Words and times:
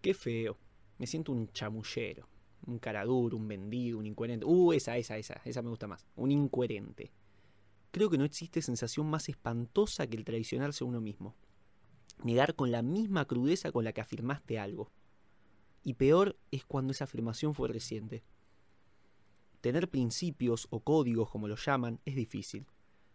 Qué 0.00 0.14
feo. 0.14 0.58
Me 0.98 1.06
siento 1.06 1.32
un 1.32 1.48
chamullero. 1.52 2.28
Un 2.66 2.78
caraduro, 2.78 3.36
un 3.36 3.48
vendido, 3.48 3.98
un 3.98 4.06
incoherente. 4.06 4.44
Uh, 4.46 4.72
esa, 4.72 4.96
esa, 4.96 5.16
esa. 5.16 5.40
Esa 5.44 5.62
me 5.62 5.70
gusta 5.70 5.86
más. 5.86 6.06
Un 6.16 6.30
incoherente. 6.30 7.12
Creo 7.90 8.10
que 8.10 8.18
no 8.18 8.24
existe 8.24 8.62
sensación 8.62 9.08
más 9.08 9.28
espantosa 9.28 10.06
que 10.06 10.16
el 10.16 10.24
traicionarse 10.24 10.84
a 10.84 10.86
uno 10.86 11.00
mismo. 11.00 11.34
Negar 12.22 12.54
con 12.54 12.70
la 12.70 12.82
misma 12.82 13.24
crudeza 13.24 13.72
con 13.72 13.84
la 13.84 13.92
que 13.92 14.00
afirmaste 14.00 14.58
algo. 14.58 14.90
Y 15.84 15.94
peor 15.94 16.36
es 16.50 16.64
cuando 16.64 16.92
esa 16.92 17.04
afirmación 17.04 17.54
fue 17.54 17.68
reciente. 17.68 18.22
Tener 19.60 19.88
principios 19.88 20.66
o 20.70 20.80
códigos, 20.80 21.30
como 21.30 21.48
lo 21.48 21.56
llaman, 21.56 22.00
es 22.04 22.14
difícil. 22.14 22.66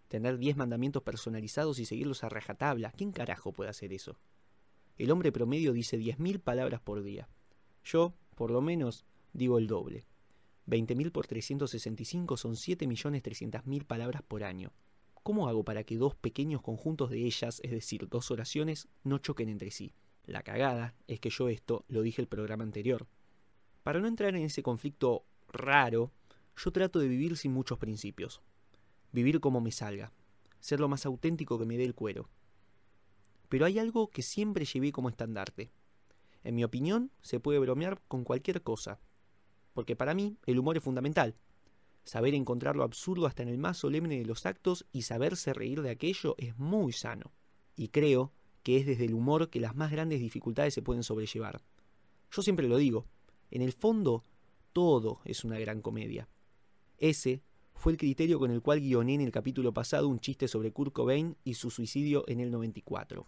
Tener 0.08 0.38
diez 0.38 0.58
mandamientos 0.58 1.04
personalizados 1.04 1.80
y 1.80 1.86
seguirlos 1.86 2.24
a 2.24 2.30
rajatabla, 2.30 2.92
¿quién 2.92 3.12
carajo 3.12 3.54
puede 3.54 3.70
hacer 3.70 3.94
eso? 3.94 4.18
El 4.98 5.12
hombre 5.12 5.32
promedio 5.32 5.74
dice 5.74 5.98
10.000 6.00 6.40
palabras 6.40 6.82
por 6.82 7.02
día. 7.04 7.28
Yo, 7.84 8.14
por 8.36 8.52
lo 8.52 8.62
menos, 8.62 9.06
digo 9.34 9.58
el 9.58 9.68
doble. 9.68 10.06
20.000 10.68 11.12
por 11.12 11.28
365 11.28 12.38
son 12.38 12.54
7.300.000 12.54 13.86
palabras 13.86 14.22
por 14.22 14.44
año. 14.44 14.72
¿Cómo 15.24 15.48
hago 15.48 15.64
para 15.64 15.84
que 15.84 15.98
dos 15.98 16.16
pequeños 16.16 16.62
conjuntos 16.62 17.10
de 17.10 17.26
ellas, 17.26 17.60
es 17.64 17.72
decir, 17.72 18.08
dos 18.10 18.30
oraciones, 18.30 18.88
no 19.04 19.18
choquen 19.18 19.50
entre 19.50 19.72
sí? 19.72 19.94
La 20.26 20.44
cagada 20.44 20.96
es 21.08 21.20
que 21.20 21.30
yo 21.30 21.50
esto 21.50 21.86
lo 21.88 22.02
dije 22.02 22.22
el 22.22 22.28
programa 22.28 22.64
anterior. 22.64 23.08
Para 23.84 24.00
no 24.00 24.08
entrar 24.08 24.36
en 24.36 24.44
ese 24.44 24.64
conflicto 24.64 25.26
raro, 25.50 26.12
yo 26.56 26.72
trato 26.72 27.00
de 27.00 27.08
vivir 27.08 27.36
sin 27.36 27.52
muchos 27.52 27.78
principios. 27.78 28.42
Vivir 29.12 29.40
como 29.40 29.60
me 29.60 29.72
salga. 29.72 30.14
Ser 30.60 30.80
lo 30.80 30.88
más 30.88 31.06
auténtico 31.06 31.60
que 31.60 31.66
me 31.66 31.78
dé 31.78 31.84
el 31.84 31.96
cuero. 31.96 32.30
Pero 33.54 33.68
hay 33.68 33.78
algo 33.78 34.10
que 34.10 34.24
siempre 34.24 34.66
llevé 34.66 34.92
como 34.92 35.10
estandarte. 35.10 35.70
En 36.44 36.56
mi 36.56 36.64
opinión, 36.64 37.12
se 37.22 37.40
puede 37.40 37.60
bromear 37.60 38.02
con 38.08 38.24
cualquier 38.24 38.64
cosa. 38.64 39.00
Porque 39.74 39.96
para 39.96 40.16
mí, 40.16 40.40
el 40.48 40.58
humor 40.58 40.76
es 40.76 40.84
fundamental. 40.84 41.36
Saber 42.04 42.34
encontrar 42.34 42.76
lo 42.76 42.82
absurdo 42.82 43.28
hasta 43.28 43.44
en 43.44 43.50
el 43.50 43.60
más 43.60 43.78
solemne 43.78 44.18
de 44.18 44.26
los 44.26 44.48
actos 44.48 44.88
y 44.92 45.04
saberse 45.04 45.54
reír 45.54 45.84
de 45.84 45.92
aquello 45.92 46.34
es 46.40 46.58
muy 46.58 46.94
sano. 46.94 47.32
Y 47.76 47.90
creo 47.90 48.34
que 48.64 48.78
es 48.78 48.88
desde 48.88 49.06
el 49.06 49.14
humor 49.14 49.52
que 49.52 49.60
las 49.60 49.76
más 49.76 49.92
grandes 49.92 50.20
dificultades 50.20 50.74
se 50.74 50.82
pueden 50.82 51.04
sobrellevar. 51.04 51.62
Yo 52.32 52.42
siempre 52.42 52.68
lo 52.68 52.78
digo, 52.78 53.06
en 53.52 53.62
el 53.62 53.74
fondo, 53.74 54.24
todo 54.72 55.22
es 55.26 55.44
una 55.44 55.60
gran 55.60 55.84
comedia. 55.84 56.28
Ese 56.98 57.44
fue 57.76 57.92
el 57.92 58.00
criterio 58.00 58.40
con 58.40 58.50
el 58.50 58.64
cual 58.64 58.80
guioné 58.80 59.14
en 59.14 59.22
el 59.22 59.32
capítulo 59.32 59.76
pasado 59.76 60.08
un 60.08 60.20
chiste 60.20 60.48
sobre 60.48 60.72
Kurt 60.72 60.92
Cobain 60.92 61.38
y 61.44 61.54
su 61.54 61.70
suicidio 61.70 62.24
en 62.28 62.40
el 62.40 62.50
94. 62.50 63.28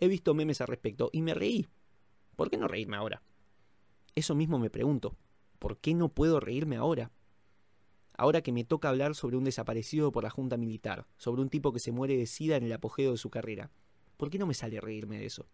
He 0.00 0.08
visto 0.08 0.34
memes 0.34 0.60
al 0.60 0.68
respecto 0.68 1.10
y 1.12 1.22
me 1.22 1.34
reí. 1.34 1.68
¿Por 2.36 2.50
qué 2.50 2.56
no 2.56 2.68
reírme 2.68 2.96
ahora? 2.96 3.22
Eso 4.14 4.34
mismo 4.34 4.58
me 4.58 4.70
pregunto. 4.70 5.16
¿Por 5.58 5.78
qué 5.78 5.94
no 5.94 6.08
puedo 6.08 6.40
reírme 6.40 6.76
ahora? 6.76 7.12
Ahora 8.14 8.42
que 8.42 8.52
me 8.52 8.64
toca 8.64 8.88
hablar 8.88 9.14
sobre 9.14 9.36
un 9.36 9.44
desaparecido 9.44 10.12
por 10.12 10.24
la 10.24 10.30
Junta 10.30 10.56
Militar, 10.56 11.06
sobre 11.16 11.40
un 11.42 11.48
tipo 11.48 11.72
que 11.72 11.78
se 11.78 11.92
muere 11.92 12.16
de 12.16 12.26
sida 12.26 12.56
en 12.56 12.64
el 12.64 12.72
apogeo 12.72 13.12
de 13.12 13.16
su 13.16 13.30
carrera, 13.30 13.70
¿por 14.16 14.28
qué 14.28 14.38
no 14.38 14.46
me 14.46 14.54
sale 14.54 14.80
reírme 14.80 15.18
de 15.18 15.26
eso? 15.26 15.46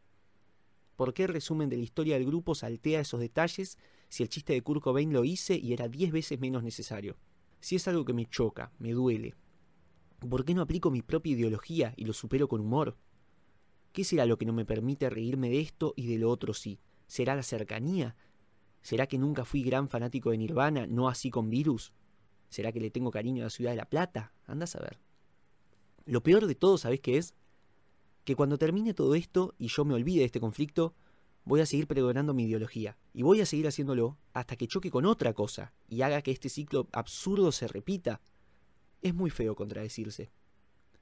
¿Por 0.96 1.14
qué 1.14 1.24
el 1.24 1.28
resumen 1.28 1.68
de 1.68 1.76
la 1.76 1.84
historia 1.84 2.14
del 2.16 2.26
grupo 2.26 2.56
saltea 2.56 3.00
esos 3.00 3.20
detalles 3.20 3.78
si 4.08 4.24
el 4.24 4.28
chiste 4.28 4.52
de 4.52 4.62
Kurt 4.62 4.82
Cobain 4.82 5.12
lo 5.12 5.24
hice 5.24 5.56
y 5.56 5.72
era 5.72 5.86
diez 5.86 6.10
veces 6.10 6.40
menos 6.40 6.64
necesario? 6.64 7.16
Si 7.60 7.76
es 7.76 7.86
algo 7.86 8.04
que 8.04 8.12
me 8.12 8.26
choca, 8.26 8.72
me 8.78 8.92
duele, 8.92 9.34
¿por 10.28 10.44
qué 10.44 10.54
no 10.54 10.62
aplico 10.62 10.90
mi 10.90 11.02
propia 11.02 11.34
ideología 11.34 11.94
y 11.96 12.04
lo 12.04 12.12
supero 12.12 12.48
con 12.48 12.60
humor? 12.60 12.96
¿Qué 13.92 14.04
será 14.04 14.26
lo 14.26 14.38
que 14.38 14.46
no 14.46 14.52
me 14.52 14.64
permite 14.64 15.10
reírme 15.10 15.50
de 15.50 15.60
esto 15.60 15.94
y 15.96 16.06
de 16.06 16.18
lo 16.18 16.30
otro 16.30 16.54
sí? 16.54 16.78
¿Será 17.06 17.34
la 17.34 17.42
cercanía? 17.42 18.16
¿Será 18.82 19.06
que 19.06 19.18
nunca 19.18 19.44
fui 19.44 19.62
gran 19.62 19.88
fanático 19.88 20.30
de 20.30 20.38
Nirvana, 20.38 20.86
no 20.86 21.08
así 21.08 21.30
con 21.30 21.50
Virus? 21.50 21.92
¿Será 22.48 22.72
que 22.72 22.80
le 22.80 22.90
tengo 22.90 23.10
cariño 23.10 23.42
a 23.42 23.46
la 23.46 23.50
ciudad 23.50 23.72
de 23.72 23.76
La 23.76 23.88
Plata? 23.88 24.32
Anda 24.46 24.64
a 24.64 24.68
saber. 24.68 24.98
Lo 26.06 26.22
peor 26.22 26.46
de 26.46 26.54
todo, 26.54 26.78
¿sabés 26.78 27.00
qué 27.00 27.18
es? 27.18 27.34
Que 28.24 28.34
cuando 28.34 28.58
termine 28.58 28.94
todo 28.94 29.14
esto 29.14 29.54
y 29.58 29.68
yo 29.68 29.84
me 29.84 29.94
olvide 29.94 30.20
de 30.20 30.26
este 30.26 30.40
conflicto, 30.40 30.94
voy 31.44 31.60
a 31.60 31.66
seguir 31.66 31.86
pregonando 31.86 32.34
mi 32.34 32.44
ideología. 32.44 32.96
Y 33.12 33.22
voy 33.22 33.40
a 33.40 33.46
seguir 33.46 33.66
haciéndolo 33.66 34.18
hasta 34.32 34.56
que 34.56 34.68
choque 34.68 34.90
con 34.90 35.06
otra 35.06 35.32
cosa 35.34 35.72
y 35.88 36.02
haga 36.02 36.22
que 36.22 36.30
este 36.30 36.48
ciclo 36.48 36.88
absurdo 36.92 37.52
se 37.52 37.68
repita. 37.68 38.20
Es 39.02 39.14
muy 39.14 39.30
feo 39.30 39.54
contradecirse. 39.54 40.30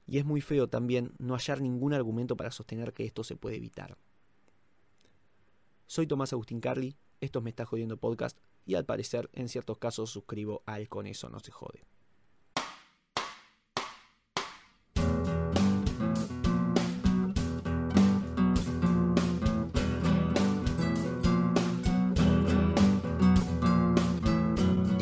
Y 0.07 0.17
es 0.17 0.25
muy 0.25 0.41
feo 0.41 0.69
también 0.69 1.11
no 1.19 1.35
hallar 1.35 1.61
ningún 1.61 1.93
argumento 1.93 2.37
para 2.37 2.51
sostener 2.51 2.93
que 2.93 3.05
esto 3.05 3.23
se 3.23 3.35
puede 3.35 3.57
evitar. 3.57 3.97
Soy 5.85 6.07
Tomás 6.07 6.33
Agustín 6.33 6.61
Carli, 6.61 6.95
esto 7.21 7.41
Me 7.41 7.49
Está 7.49 7.65
Jodiendo 7.65 7.97
Podcast, 7.97 8.37
y 8.65 8.75
al 8.75 8.85
parecer 8.85 9.29
en 9.33 9.49
ciertos 9.49 9.77
casos 9.77 10.09
suscribo 10.09 10.63
al 10.65 10.87
Con 10.89 11.07
Eso 11.07 11.29
No 11.29 11.39
Se 11.39 11.51
Jode. 11.51 11.96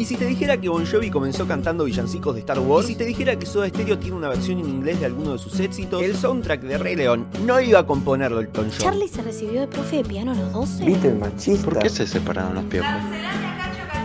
Y 0.06 0.08
si 0.08 0.18
te 0.18 0.28
dijera 0.28 0.56
que 0.56 0.70
Bon 0.70 0.86
Jovi 0.86 1.10
comenzó 1.10 1.48
cantando 1.48 1.84
villancicos 1.84 2.36
de 2.36 2.42
Star 2.42 2.60
Wars, 2.60 2.86
y 2.86 2.90
si 2.90 2.96
te 2.96 3.06
dijera 3.06 3.40
que 3.40 3.48
Soda 3.48 3.68
Stereo 3.68 3.98
tiene 3.98 4.16
una 4.16 4.30
versión 4.30 4.60
en 4.60 4.70
inglés 4.70 5.00
de 5.00 5.08
alguno 5.08 5.32
de 5.32 5.40
sus 5.40 5.60
éxitos, 5.60 6.00
el 6.04 6.16
soundtrack 6.16 6.62
de 6.62 6.78
Rey 6.78 6.96
León 6.96 7.28
no 7.44 7.60
iba 7.60 7.80
a 7.80 7.88
componerlo 7.88 8.40
el 8.40 8.52
John. 8.56 8.70
Charlie 8.70 9.08
se 9.08 9.24
recibió 9.24 9.62
de 9.62 9.68
profe 9.68 9.96
de 9.96 10.04
piano 10.04 10.34
a 10.34 10.36
los 10.36 10.54
12. 10.54 10.86
¿Viste 10.86 11.08
el 11.08 11.18
machista? 11.18 11.66
¿Por 11.66 11.80
qué 11.80 11.90
se 11.90 12.06
separaron 12.06 12.54
los 12.54 12.66
piojos? 12.66 12.92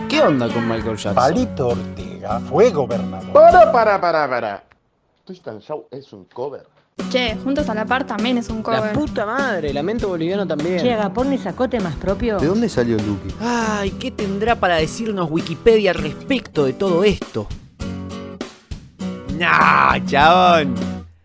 ¿Qué 0.09 0.19
onda 0.21 0.51
con 0.51 0.67
Michael 0.67 0.97
Jackson? 0.97 1.13
Palito 1.13 1.67
Ortega 1.67 2.39
fue 2.49 2.71
gobernador. 2.71 3.31
Para, 3.31 3.71
para, 3.71 4.01
para, 4.01 4.27
para. 4.27 4.63
Twist 5.23 5.47
and 5.49 5.61
Shout 5.61 5.85
es 5.91 6.11
un 6.13 6.25
cover. 6.25 6.65
Che, 7.09 7.35
Juntos 7.43 7.67
a 7.69 7.73
la 7.73 7.85
Par 7.85 8.05
también 8.05 8.37
es 8.37 8.49
un 8.49 8.57
La 8.57 8.63
cover. 8.63 8.93
puta 8.93 9.25
madre, 9.25 9.73
Lamento 9.73 10.07
Boliviano 10.07 10.45
también. 10.47 10.79
Che, 10.79 10.93
Agapón 10.93 11.35
sacó 11.37 11.67
temas 11.69 11.95
propios. 11.95 12.41
¿De 12.41 12.47
dónde 12.47 12.69
salió 12.69 12.95
Lucky? 12.97 13.33
Ay, 13.39 13.91
¿qué 13.91 14.11
tendrá 14.11 14.55
para 14.59 14.75
decirnos 14.77 15.29
Wikipedia 15.31 15.93
respecto 15.93 16.65
de 16.65 16.73
todo 16.73 17.03
esto? 17.03 17.47
Nah, 19.37 19.99
chabón. 20.05 20.75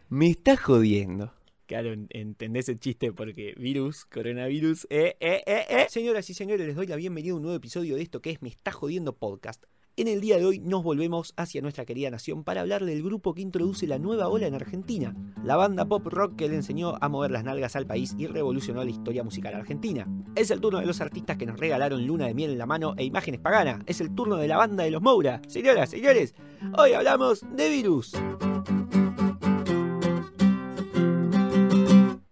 Me 0.09 0.31
estás 0.31 0.61
jodiendo. 0.61 1.33
Claro, 1.67 1.93
en- 1.93 2.07
entendés 2.11 2.69
el 2.69 2.79
chiste 2.79 3.13
porque 3.13 3.55
virus, 3.59 4.05
coronavirus, 4.07 4.87
eh, 4.89 5.17
eh, 5.21 5.43
eh, 5.47 5.65
eh. 5.69 5.87
Señoras 5.91 6.31
y 6.31 6.35
señores, 6.35 6.65
les 6.67 6.77
doy 6.77 6.87
la 6.87 6.97
bienvenida 6.97 7.33
a 7.33 7.37
un 7.37 7.43
nuevo 7.43 7.57
episodio 7.57 7.97
de 7.97 8.03
esto 8.03 8.23
que 8.23 8.31
es 8.31 8.41
Me 8.41 8.49
está 8.49 8.71
jodiendo 8.73 9.15
podcast. 9.17 9.63
En 9.99 10.09
el 10.09 10.21
día 10.21 10.37
de 10.37 10.45
hoy 10.45 10.59
nos 10.59 10.83
volvemos 10.83 11.33
hacia 11.39 11.63
nuestra 11.63 11.87
querida 11.87 12.11
nación 12.11 12.45
para 12.45 12.61
hablar 12.61 12.85
del 12.85 13.03
grupo 13.03 13.33
que 13.33 13.41
introduce 13.41 13.87
la 13.87 13.99
nueva 13.99 14.29
ola 14.29 14.47
en 14.47 14.53
Argentina, 14.53 15.17
la 15.43 15.57
banda 15.57 15.87
pop 15.87 16.07
rock 16.09 16.37
que 16.37 16.51
le 16.51 16.57
enseñó 16.57 16.99
a 17.01 17.09
mover 17.09 17.31
las 17.31 17.45
nalgas 17.45 17.77
al 17.77 17.87
país 17.87 18.15
y 18.19 18.27
revolucionó 18.27 18.85
la 18.85 18.91
historia 18.91 19.25
musical 19.25 19.55
argentina. 19.55 20.07
Es 20.35 20.51
el 20.51 20.61
turno 20.61 20.81
de 20.81 20.87
los 20.87 21.01
artistas 21.01 21.39
que 21.39 21.47
nos 21.47 21.59
regalaron 21.59 22.07
luna 22.07 22.27
de 22.27 22.35
miel 22.35 22.51
en 22.51 22.59
la 22.59 22.67
mano 22.67 22.93
e 22.99 23.05
imágenes 23.05 23.41
paganas. 23.41 23.81
Es 23.87 24.03
el 24.03 24.15
turno 24.15 24.37
de 24.37 24.49
la 24.49 24.59
banda 24.59 24.85
de 24.85 24.91
los 24.91 25.01
Moura. 25.01 25.41
Señoras, 25.49 25.89
señores, 25.89 26.35
hoy 26.77 26.93
hablamos 26.93 27.47
de 27.57 27.71
virus. 27.71 28.13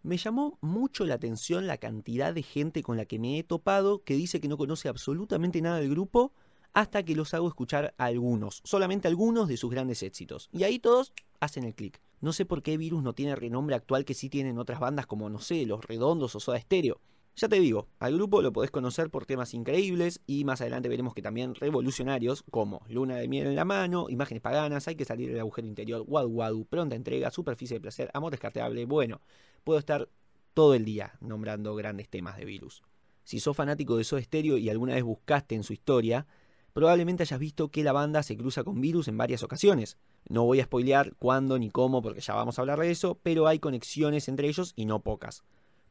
Me 0.03 0.19
llamó 0.19 0.59
mucho 0.61 1.07
la 1.07 1.15
atención 1.15 1.67
la 1.67 1.79
cantidad 1.79 2.35
de 2.35 2.43
gente 2.43 2.83
con 2.83 2.99
la 2.99 3.07
que 3.07 3.19
me 3.19 3.39
he 3.39 3.43
topado 3.43 4.05
que 4.05 4.17
dice 4.17 4.39
que 4.39 4.49
no 4.49 4.59
conoce 4.59 4.91
absolutamente 4.91 5.63
nada 5.63 5.79
del 5.79 5.89
grupo 5.89 6.35
hasta 6.75 7.05
que 7.05 7.15
los 7.15 7.33
hago 7.33 7.49
escuchar 7.49 7.95
a 7.97 8.05
algunos, 8.07 8.61
solamente 8.65 9.09
algunos 9.09 9.49
de 9.49 9.57
sus 9.57 9.71
grandes 9.71 10.03
éxitos. 10.03 10.51
Y 10.53 10.65
ahí 10.65 10.79
todos 10.79 11.13
hacen 11.41 11.65
el 11.65 11.75
clic. 11.75 12.01
No 12.21 12.33
sé 12.33 12.45
por 12.45 12.63
qué 12.63 12.77
Virus 12.77 13.03
no 13.03 13.15
tiene 13.15 13.37
renombre 13.37 13.77
actual 13.77 14.05
que 14.05 14.15
sí 14.15 14.29
tienen 14.29 14.59
otras 14.59 14.81
bandas 14.81 15.07
como, 15.07 15.31
no 15.31 15.41
sé, 15.41 15.65
Los 15.67 15.85
Redondos 15.85 16.35
o 16.35 16.41
Soda 16.41 16.61
Stereo. 16.61 17.01
Ya 17.37 17.49
te 17.49 17.59
digo, 17.59 17.89
al 17.99 18.15
grupo 18.15 18.43
lo 18.43 18.53
podés 18.53 18.71
conocer 18.71 19.11
por 19.11 19.27
temas 19.27 19.55
increíbles 19.55 20.21
y 20.27 20.45
más 20.45 20.61
adelante 20.61 20.89
veremos 20.89 21.15
que 21.15 21.23
también 21.23 21.55
revolucionarios 21.57 22.45
como 22.51 22.83
Luna 22.89 23.17
de 23.17 23.27
Miel 23.27 23.49
en 23.49 23.57
la 23.57 23.65
mano, 23.65 24.07
Imágenes 24.09 24.41
Paganas, 24.41 24.87
Hay 24.87 24.95
que 24.95 25.05
salir 25.05 25.31
del 25.31 25.41
agujero 25.41 25.67
interior, 25.67 26.05
Wadu 26.07 26.29
Wadu, 26.29 26.65
Pronta 26.65 26.95
Entrega, 26.95 27.33
Superficie 27.33 27.77
de 27.77 27.81
Placer, 27.81 28.11
Amor 28.15 28.31
Descartable, 28.31 28.85
bueno, 28.85 29.21
puedo 29.65 29.81
estar 29.81 30.09
todo 30.55 30.75
el 30.75 30.85
día 30.85 31.15
nombrando 31.21 31.75
grandes 31.75 32.09
temas 32.09 32.37
de 32.37 32.45
Virus. 32.45 32.83
Si 33.25 33.41
sos 33.41 33.57
fanático 33.57 33.97
de 33.97 34.05
Soda 34.05 34.23
Stereo 34.23 34.57
y 34.57 34.71
alguna 34.71 34.95
vez 34.95 35.03
buscaste 35.03 35.57
en 35.57 35.65
su 35.65 35.73
historia, 35.73 36.27
probablemente 36.75 37.23
hayas 37.23 37.41
visto 37.41 37.71
que 37.71 37.85
la 37.85 37.93
banda 37.93 38.23
se 38.23 38.37
cruza 38.37 38.65
con 38.65 38.81
Virus 38.83 39.09
en 39.09 39.17
varias 39.17 39.43
ocasiones. 39.43 39.97
No 40.29 40.45
voy 40.45 40.61
a 40.61 40.65
spoilear 40.65 41.15
cuándo 41.19 41.59
ni 41.59 41.71
cómo 41.71 42.03
porque 42.03 42.21
ya 42.21 42.35
vamos 42.35 42.59
a 42.59 42.63
hablar 42.63 42.81
de 42.81 42.91
eso, 42.91 43.19
pero 43.23 43.47
hay 43.47 43.61
conexiones 43.61 44.29
entre 44.29 44.49
ellos 44.49 44.75
y 44.77 44.85
no 44.85 45.01
pocas. 45.01 45.45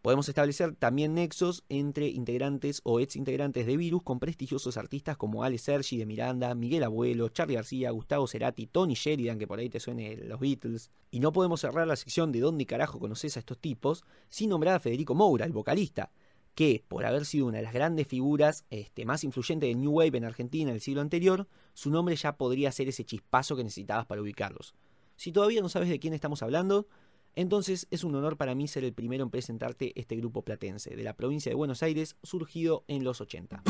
Podemos 0.04 0.28
establecer 0.28 0.76
también 0.76 1.14
nexos 1.14 1.64
entre 1.70 2.10
integrantes 2.10 2.82
o 2.84 3.00
ex 3.00 3.16
integrantes 3.16 3.66
de 3.66 3.78
Virus 3.78 4.04
con 4.04 4.20
prestigiosos 4.20 4.76
artistas 4.76 5.16
como 5.16 5.46
Ale 5.46 5.58
Sergi 5.58 5.96
de 5.96 6.06
Miranda, 6.06 6.54
Miguel 6.56 6.84
Abuelo, 6.84 7.30
Charlie 7.30 7.56
García, 7.56 7.90
Gustavo 7.92 8.28
Cerati, 8.28 8.68
Tony 8.68 8.96
Sheridan, 8.96 9.40
que 9.40 9.48
por 9.48 9.60
ahí 9.60 9.70
te 9.70 9.80
suene 9.80 10.18
los 10.18 10.42
Beatles. 10.42 10.92
Y 11.10 11.22
no 11.22 11.32
podemos 11.32 11.62
cerrar 11.62 11.88
la 11.88 11.96
sección 11.96 12.34
de 12.34 12.42
dónde 12.42 12.66
carajo 12.66 13.00
conoces 13.00 13.38
a 13.38 13.40
estos 13.40 13.58
tipos 13.60 14.04
sin 14.28 14.50
nombrar 14.50 14.76
a 14.76 14.80
Federico 14.82 15.16
Moura, 15.16 15.46
el 15.46 15.54
vocalista. 15.54 16.12
Que, 16.56 16.84
por 16.88 17.06
haber 17.06 17.26
sido 17.26 17.48
una 17.48 17.58
de 17.58 17.64
las 17.64 17.74
grandes 17.74 18.08
figuras 18.08 18.66
este, 18.70 19.06
más 19.06 19.24
influyentes 19.24 19.70
del 19.70 19.80
New 19.80 19.92
Wave 19.92 20.18
en 20.18 20.26
Argentina 20.26 20.70
en 20.70 20.76
el 20.76 20.82
siglo 20.82 21.02
anterior, 21.02 21.48
su 21.74 21.90
nombre 21.90 22.16
ya 22.16 22.38
podría 22.38 22.72
ser 22.72 22.88
ese 22.88 23.06
chispazo 23.06 23.56
que 23.56 23.64
necesitabas 23.64 24.06
para 24.06 24.22
ubicarlos. 24.22 24.76
Si 25.16 25.32
todavía 25.32 25.62
no 25.62 25.70
sabes 25.70 25.90
de 25.90 26.00
quién 26.00 26.14
estamos 26.14 26.44
hablando, 26.44 26.88
entonces 27.36 27.88
es 27.90 28.04
un 28.04 28.16
honor 28.16 28.38
para 28.38 28.56
mí 28.56 28.68
ser 28.68 28.84
el 28.84 28.94
primero 28.94 29.24
en 29.24 29.32
presentarte 29.32 30.00
este 30.00 30.16
grupo 30.16 30.44
platense, 30.44 30.96
de 30.96 31.04
la 31.04 31.16
provincia 31.16 31.50
de 31.50 31.56
Buenos 31.56 31.82
Aires, 31.82 32.16
surgido 32.22 32.84
en 32.88 33.04
los 33.04 33.22
80. 33.22 33.64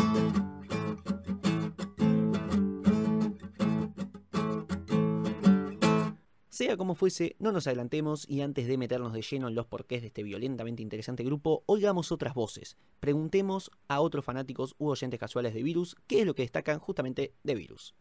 Sea 6.53 6.77
como 6.77 6.93
fuese, 6.93 7.35
no 7.39 7.51
nos 7.51 7.65
adelantemos 7.65 8.29
y 8.29 8.41
antes 8.41 8.67
de 8.67 8.77
meternos 8.77 9.11
de 9.11 9.23
lleno 9.23 9.47
en 9.47 9.55
los 9.55 9.65
porqués 9.65 10.01
de 10.01 10.09
este 10.09 10.21
violentamente 10.21 10.83
interesante 10.83 11.23
grupo, 11.23 11.63
oigamos 11.65 12.11
otras 12.11 12.35
voces. 12.35 12.77
Preguntemos 12.99 13.71
a 13.87 14.01
otros 14.01 14.23
fanáticos 14.23 14.75
u 14.77 14.89
oyentes 14.89 15.19
casuales 15.19 15.55
de 15.55 15.63
Virus 15.63 15.95
qué 16.05 16.19
es 16.19 16.27
lo 16.27 16.35
que 16.35 16.43
destacan 16.43 16.77
justamente 16.77 17.33
de 17.41 17.55
Virus. 17.55 17.95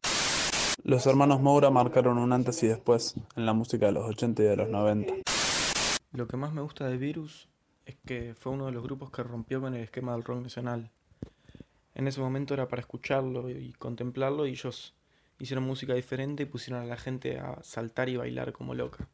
Los 0.84 1.06
hermanos 1.06 1.40
Moura 1.40 1.70
marcaron 1.70 2.18
un 2.18 2.30
antes 2.30 2.62
y 2.62 2.66
después 2.66 3.14
en 3.36 3.46
la 3.46 3.54
música 3.54 3.86
de 3.86 3.92
los 3.92 4.04
80 4.04 4.42
y 4.42 4.46
de 4.46 4.56
los 4.56 4.68
90. 4.68 5.14
Lo 6.12 6.28
que 6.28 6.36
más 6.36 6.52
me 6.52 6.60
gusta 6.60 6.86
de 6.86 6.98
Virus 6.98 7.48
es 7.86 7.96
que 8.04 8.34
fue 8.34 8.52
uno 8.52 8.66
de 8.66 8.72
los 8.72 8.82
grupos 8.82 9.10
que 9.10 9.22
rompió 9.22 9.62
con 9.62 9.74
el 9.74 9.80
esquema 9.80 10.12
del 10.12 10.24
rock 10.24 10.42
nacional. 10.42 10.90
En 11.94 12.06
ese 12.06 12.20
momento 12.20 12.52
era 12.52 12.68
para 12.68 12.80
escucharlo 12.80 13.48
y 13.48 13.72
contemplarlo 13.72 14.44
y 14.44 14.50
ellos 14.50 14.94
hicieron 15.42 15.64
música 15.64 15.92
diferente 15.92 16.44
y 16.44 16.46
pusieron 16.46 16.82
a 16.82 16.86
la 16.86 16.96
gente 16.96 17.40
a 17.40 17.60
saltar 17.64 18.08
y 18.08 18.16
bailar 18.16 18.52
como 18.52 18.74
loca. 18.74 19.08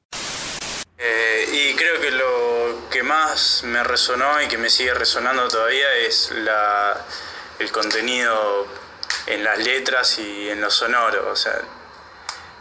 Eh, 0.98 1.48
y 1.50 1.74
creo 1.74 1.98
que 2.02 2.10
lo 2.10 2.88
que 2.90 3.02
más 3.02 3.62
me 3.64 3.82
resonó 3.82 4.42
y 4.42 4.46
que 4.46 4.58
me 4.58 4.68
sigue 4.68 4.92
resonando 4.92 5.48
todavía 5.48 5.94
es 6.06 6.30
la, 6.32 7.02
el 7.58 7.72
contenido 7.72 8.66
en 9.26 9.42
las 9.42 9.58
letras 9.58 10.18
y 10.18 10.50
en 10.50 10.60
lo 10.60 10.70
sonoro. 10.70 11.30
O 11.30 11.36
sea, 11.36 11.62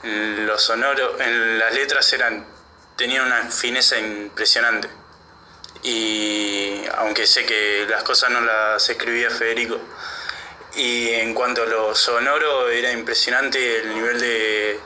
lo 0.04 0.58
sonoro, 0.58 1.19
en 1.19 1.60
las 1.60 1.74
letras 1.74 2.14
eran, 2.14 2.48
tenían 2.96 3.25
una 3.25 3.52
fineza 3.52 4.00
impresionante. 4.00 4.88
Y 5.84 6.84
aunque 6.96 7.28
sé 7.28 7.46
que 7.46 7.86
las 7.90 8.04
cosas 8.04 8.30
no 8.30 8.40
las 8.40 8.90
escribía 8.90 9.30
Federico, 9.30 9.78
y 10.78 11.10
en 11.10 11.34
cuanto 11.34 11.64
a 11.64 11.66
lo 11.66 11.96
sonoro, 11.96 12.70
era 12.70 12.92
impresionante 12.92 13.80
el 13.80 13.96
nivel 13.96 14.20
de, 14.20 14.80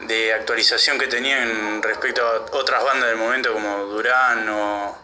de 0.00 0.32
actualización 0.32 0.98
que 0.98 1.06
tenían 1.06 1.82
respecto 1.82 2.26
a 2.26 2.56
otras 2.56 2.82
bandas 2.82 3.10
del 3.10 3.18
momento 3.18 3.52
como 3.52 3.84
Durán 3.84 4.48
o 4.48 4.98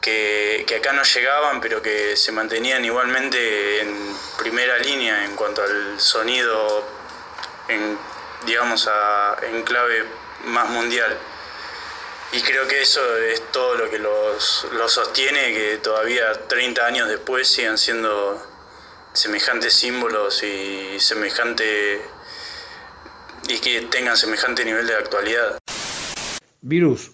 que, 0.00 0.64
acá 0.78 0.92
no 0.92 1.02
llegaban 1.02 1.60
pero 1.60 1.82
que 1.82 2.16
se 2.16 2.32
mantenían 2.32 2.82
igualmente 2.84 3.82
en 3.82 4.16
primera 4.38 4.78
línea 4.78 5.24
en 5.24 5.36
cuanto 5.36 5.62
al 5.62 6.00
sonido 6.00 6.86
en, 7.68 7.98
digamos 8.46 8.88
a, 8.88 9.36
en 9.42 9.62
clave 9.64 10.04
más 10.46 10.68
mundial. 10.70 11.14
Y 12.32 12.40
creo 12.40 12.66
que 12.66 12.80
eso 12.80 13.16
es 13.18 13.52
todo 13.52 13.74
lo 13.74 13.90
que 13.90 13.98
los, 13.98 14.66
los 14.72 14.92
sostiene 14.92 15.52
que 15.52 15.76
todavía 15.76 16.32
30 16.48 16.86
años 16.86 17.08
después 17.08 17.46
sigan 17.46 17.76
siendo 17.76 18.53
semejantes 19.14 19.72
símbolos 19.72 20.42
y 20.42 20.98
semejante 20.98 21.64
y 23.48 23.58
que 23.60 23.82
tengan 23.82 24.16
semejante 24.16 24.64
nivel 24.64 24.86
de 24.86 24.94
actualidad. 24.94 25.58
Virus, 26.60 27.12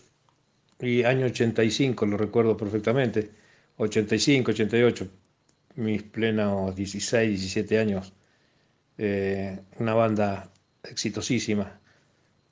y 0.80 1.04
año 1.04 1.26
85, 1.26 2.06
lo 2.06 2.16
recuerdo 2.16 2.56
perfectamente, 2.56 3.30
85, 3.76 4.50
88, 4.52 5.08
mis 5.76 6.02
plenos 6.02 6.74
16, 6.74 7.38
17 7.38 7.78
años, 7.78 8.12
eh, 8.96 9.60
una 9.78 9.94
banda 9.94 10.50
exitosísima, 10.82 11.80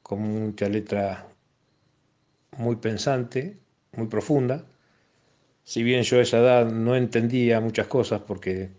con 0.03 0.21
mucha 0.21 0.69
letra 0.69 1.27
muy 2.59 2.77
pensante, 2.77 3.57
muy 3.93 4.09
profunda. 4.09 4.67
Si 5.65 5.83
bien 5.83 6.03
yo 6.03 6.19
a 6.19 6.23
esa 6.23 6.39
edad 6.39 6.67
no 6.71 6.97
entendía 6.97 7.61
muchas 7.61 7.87
cosas 7.87 8.23
porque 8.23 8.71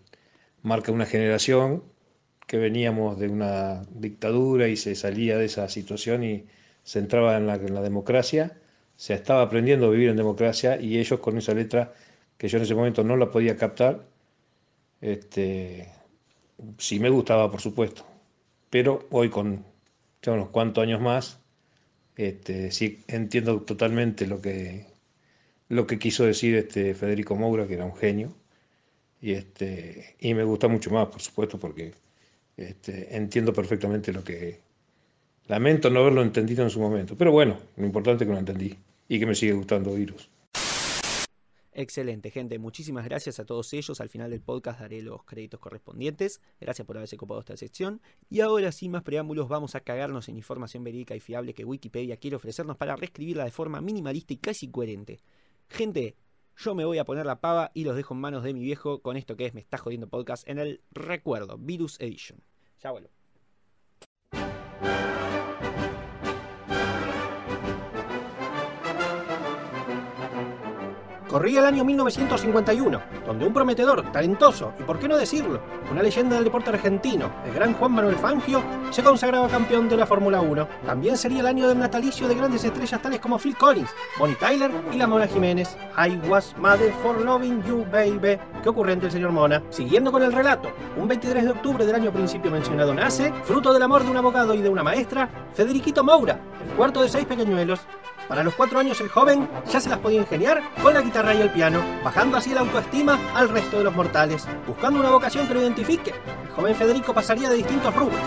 marca 0.62 0.92
una 0.92 1.06
generación 1.06 1.82
que 2.46 2.58
veníamos 2.58 3.18
de 3.18 3.28
una 3.28 3.84
dictadura 3.90 4.68
y 4.68 4.76
se 4.76 4.94
salía 4.94 5.38
de 5.38 5.44
esa 5.46 5.68
situación 5.68 6.24
y 6.24 6.46
se 6.82 6.98
entraba 6.98 7.36
en 7.36 7.46
la, 7.46 7.58
democracia, 7.58 8.58
se 8.96 9.14
estaba 9.14 9.42
aprendiendo 9.42 9.86
a 9.86 9.90
vivir 9.90 10.08
en 10.08 10.16
democracia 10.16 10.80
y 10.80 10.98
ellos 10.98 11.20
con 11.20 11.38
esa 11.38 11.54
letra 11.54 11.94
que 12.36 12.48
yo 12.48 12.58
en 12.58 12.64
ese 12.64 12.74
momento 12.74 13.04
no 13.04 13.16
la 13.16 13.30
podía 13.30 13.56
captar, 13.56 14.04
este, 15.00 15.92
sí 16.78 16.98
me 16.98 17.10
gustaba 17.10 17.50
por 17.50 17.60
supuesto, 17.60 18.04
pero 18.68 19.06
hoy 19.10 19.28
con 19.30 19.64
ya 20.22 20.32
unos 20.32 20.48
cuantos 20.48 20.82
años 20.82 21.00
más, 21.00 21.38
este, 22.16 22.72
sí 22.72 23.04
entiendo 23.08 23.62
totalmente 23.62 24.26
lo 24.26 24.40
que, 24.40 24.86
lo 25.68 25.86
que 25.86 25.98
quiso 25.98 26.24
decir 26.24 26.56
este 26.56 26.94
Federico 26.94 27.36
Moura, 27.36 27.66
que 27.66 27.74
era 27.74 27.84
un 27.84 27.96
genio, 27.96 28.34
y, 29.20 29.32
este, 29.32 30.16
y 30.20 30.34
me 30.34 30.44
gusta 30.44 30.68
mucho 30.68 30.90
más, 30.90 31.08
por 31.08 31.20
supuesto, 31.20 31.58
porque 31.58 31.92
este, 32.56 33.16
entiendo 33.16 33.52
perfectamente 33.52 34.12
lo 34.12 34.24
que... 34.24 34.60
Lamento 35.46 35.90
no 35.90 36.00
haberlo 36.00 36.22
entendido 36.22 36.62
en 36.62 36.70
su 36.70 36.78
momento, 36.78 37.16
pero 37.16 37.32
bueno, 37.32 37.58
lo 37.76 37.84
importante 37.84 38.22
es 38.22 38.28
que 38.28 38.32
lo 38.32 38.38
entendí 38.38 38.76
y 39.08 39.18
que 39.18 39.26
me 39.26 39.34
sigue 39.34 39.52
gustando 39.52 39.92
Virus. 39.92 40.30
Excelente, 41.72 42.30
gente. 42.30 42.58
Muchísimas 42.58 43.04
gracias 43.04 43.40
a 43.40 43.44
todos 43.44 43.72
ellos. 43.72 44.00
Al 44.00 44.08
final 44.08 44.30
del 44.30 44.40
podcast 44.40 44.80
daré 44.80 45.02
los 45.02 45.24
créditos 45.24 45.58
correspondientes. 45.60 46.40
Gracias 46.60 46.86
por 46.86 46.96
haberse 46.96 47.16
copado 47.16 47.40
esta 47.40 47.56
sección. 47.56 48.00
Y 48.28 48.40
ahora, 48.40 48.70
sin 48.70 48.90
más 48.90 49.02
preámbulos, 49.02 49.48
vamos 49.48 49.74
a 49.74 49.80
cagarnos 49.80 50.28
en 50.28 50.36
información 50.36 50.84
verídica 50.84 51.16
y 51.16 51.20
fiable 51.20 51.54
que 51.54 51.64
Wikipedia 51.64 52.16
quiere 52.16 52.36
ofrecernos 52.36 52.76
para 52.76 52.96
reescribirla 52.96 53.44
de 53.44 53.50
forma 53.50 53.80
minimalista 53.80 54.32
y 54.34 54.36
casi 54.36 54.68
coherente. 54.68 55.20
Gente, 55.68 56.16
yo 56.60 56.74
me 56.74 56.84
voy 56.84 56.98
a 56.98 57.04
poner 57.04 57.24
la 57.24 57.40
pava 57.40 57.70
y 57.72 57.84
los 57.84 57.96
dejo 57.96 58.14
en 58.14 58.20
manos 58.20 58.42
de 58.42 58.52
mi 58.52 58.60
viejo 58.60 59.00
con 59.00 59.16
esto 59.16 59.36
que 59.36 59.46
es 59.46 59.54
Me 59.54 59.60
está 59.60 59.78
jodiendo 59.78 60.08
podcast 60.08 60.46
en 60.46 60.58
el 60.58 60.82
recuerdo, 60.90 61.56
Virus 61.56 61.98
Edition. 62.00 62.42
Ya 62.82 62.90
vuelvo. 62.90 63.08
Corría 71.30 71.60
el 71.60 71.66
año 71.66 71.84
1951, 71.84 73.00
donde 73.24 73.46
un 73.46 73.52
prometedor, 73.52 74.10
talentoso 74.10 74.72
y, 74.80 74.82
por 74.82 74.98
qué 74.98 75.06
no 75.06 75.16
decirlo, 75.16 75.60
una 75.88 76.02
leyenda 76.02 76.34
del 76.34 76.44
deporte 76.44 76.70
argentino, 76.70 77.30
el 77.46 77.54
gran 77.54 77.72
Juan 77.74 77.92
Manuel 77.92 78.16
Fangio, 78.16 78.60
se 78.90 79.04
consagraba 79.04 79.46
campeón 79.46 79.88
de 79.88 79.96
la 79.96 80.06
Fórmula 80.06 80.40
1. 80.40 80.66
También 80.84 81.16
sería 81.16 81.38
el 81.38 81.46
año 81.46 81.68
del 81.68 81.78
natalicio 81.78 82.26
de 82.26 82.34
grandes 82.34 82.64
estrellas 82.64 83.00
tales 83.00 83.20
como 83.20 83.38
Phil 83.38 83.56
Collins, 83.56 83.90
Bonnie 84.18 84.34
Tyler 84.40 84.72
y 84.92 84.96
la 84.96 85.06
Mona 85.06 85.28
Jiménez. 85.28 85.76
I 85.96 86.16
was 86.28 86.52
made 86.58 86.92
for 87.00 87.16
loving 87.24 87.62
you, 87.62 87.86
baby. 87.92 88.36
Qué 88.60 88.68
ocurrente 88.68 89.06
el 89.06 89.12
señor 89.12 89.30
Mona. 89.30 89.62
Siguiendo 89.70 90.10
con 90.10 90.24
el 90.24 90.32
relato, 90.32 90.72
un 90.96 91.06
23 91.06 91.44
de 91.44 91.50
octubre 91.50 91.86
del 91.86 91.94
año 91.94 92.12
principio 92.12 92.50
mencionado 92.50 92.92
nace, 92.92 93.32
fruto 93.44 93.72
del 93.72 93.82
amor 93.82 94.02
de 94.02 94.10
un 94.10 94.16
abogado 94.16 94.52
y 94.54 94.62
de 94.62 94.68
una 94.68 94.82
maestra, 94.82 95.28
Federiquito 95.54 96.02
Moura, 96.02 96.40
el 96.68 96.76
cuarto 96.76 97.02
de 97.02 97.08
seis 97.08 97.24
pequeñuelos. 97.24 97.86
Para 98.30 98.44
los 98.44 98.54
cuatro 98.54 98.78
años 98.78 99.00
el 99.00 99.08
joven 99.08 99.50
ya 99.68 99.80
se 99.80 99.88
las 99.88 99.98
podía 99.98 100.20
ingeniar 100.20 100.62
con 100.80 100.94
la 100.94 101.00
guitarra 101.00 101.34
y 101.34 101.40
el 101.40 101.50
piano, 101.50 101.82
bajando 102.04 102.36
así 102.36 102.54
la 102.54 102.60
autoestima 102.60 103.18
al 103.34 103.48
resto 103.48 103.78
de 103.78 103.82
los 103.82 103.96
mortales. 103.96 104.46
Buscando 104.68 105.00
una 105.00 105.10
vocación 105.10 105.48
que 105.48 105.54
lo 105.54 105.62
identifique, 105.62 106.14
el 106.44 106.50
joven 106.50 106.76
Federico 106.76 107.12
pasaría 107.12 107.50
de 107.50 107.56
distintos 107.56 107.92
rubros, 107.92 108.20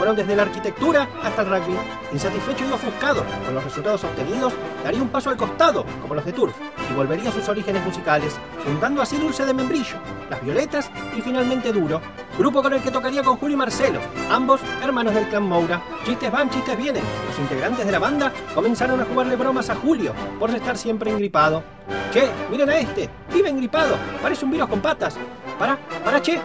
fueron 0.00 0.16
desde 0.16 0.34
la 0.34 0.44
arquitectura 0.44 1.06
hasta 1.22 1.42
el 1.42 1.48
rugby. 1.50 1.76
Insatisfecho 2.10 2.64
y 2.64 2.72
ofuscado 2.72 3.22
con 3.44 3.54
los 3.54 3.62
resultados 3.62 4.02
obtenidos, 4.02 4.54
daría 4.82 5.02
un 5.02 5.10
paso 5.10 5.28
al 5.28 5.36
costado, 5.36 5.84
como 6.00 6.14
los 6.14 6.24
de 6.24 6.32
Turf, 6.32 6.54
y 6.90 6.94
volvería 6.94 7.28
a 7.28 7.32
sus 7.32 7.46
orígenes 7.50 7.84
musicales, 7.84 8.34
fundando 8.64 9.02
así 9.02 9.18
Dulce 9.18 9.44
de 9.44 9.52
Membrillo, 9.52 9.98
Las 10.30 10.42
Violetas 10.42 10.90
y 11.14 11.20
finalmente 11.20 11.70
Duro, 11.70 12.00
grupo 12.38 12.62
con 12.62 12.72
el 12.72 12.80
que 12.80 12.90
tocaría 12.90 13.22
con 13.22 13.36
Julio 13.36 13.56
y 13.56 13.58
Marcelo, 13.58 14.00
ambos 14.30 14.62
hermanos 14.82 15.12
del 15.12 15.28
clan 15.28 15.42
Moura. 15.42 15.82
Chistes 16.06 16.32
van, 16.32 16.48
chistes 16.48 16.78
vienen. 16.78 17.02
Los 17.28 17.38
integrantes 17.38 17.84
de 17.84 17.92
la 17.92 17.98
banda 17.98 18.32
comenzaron 18.54 19.02
a 19.02 19.04
jugarle 19.04 19.36
bromas 19.36 19.68
a 19.68 19.74
Julio 19.74 20.14
por 20.38 20.48
estar 20.48 20.78
siempre 20.78 21.10
engripado. 21.10 21.62
Che, 22.10 22.26
miren 22.50 22.70
a 22.70 22.78
este, 22.78 23.10
vive 23.30 23.50
engripado, 23.50 23.96
parece 24.22 24.46
un 24.46 24.52
virus 24.52 24.70
con 24.70 24.80
patas. 24.80 25.18
Para, 25.58 25.76
para, 26.02 26.22
che. 26.22 26.40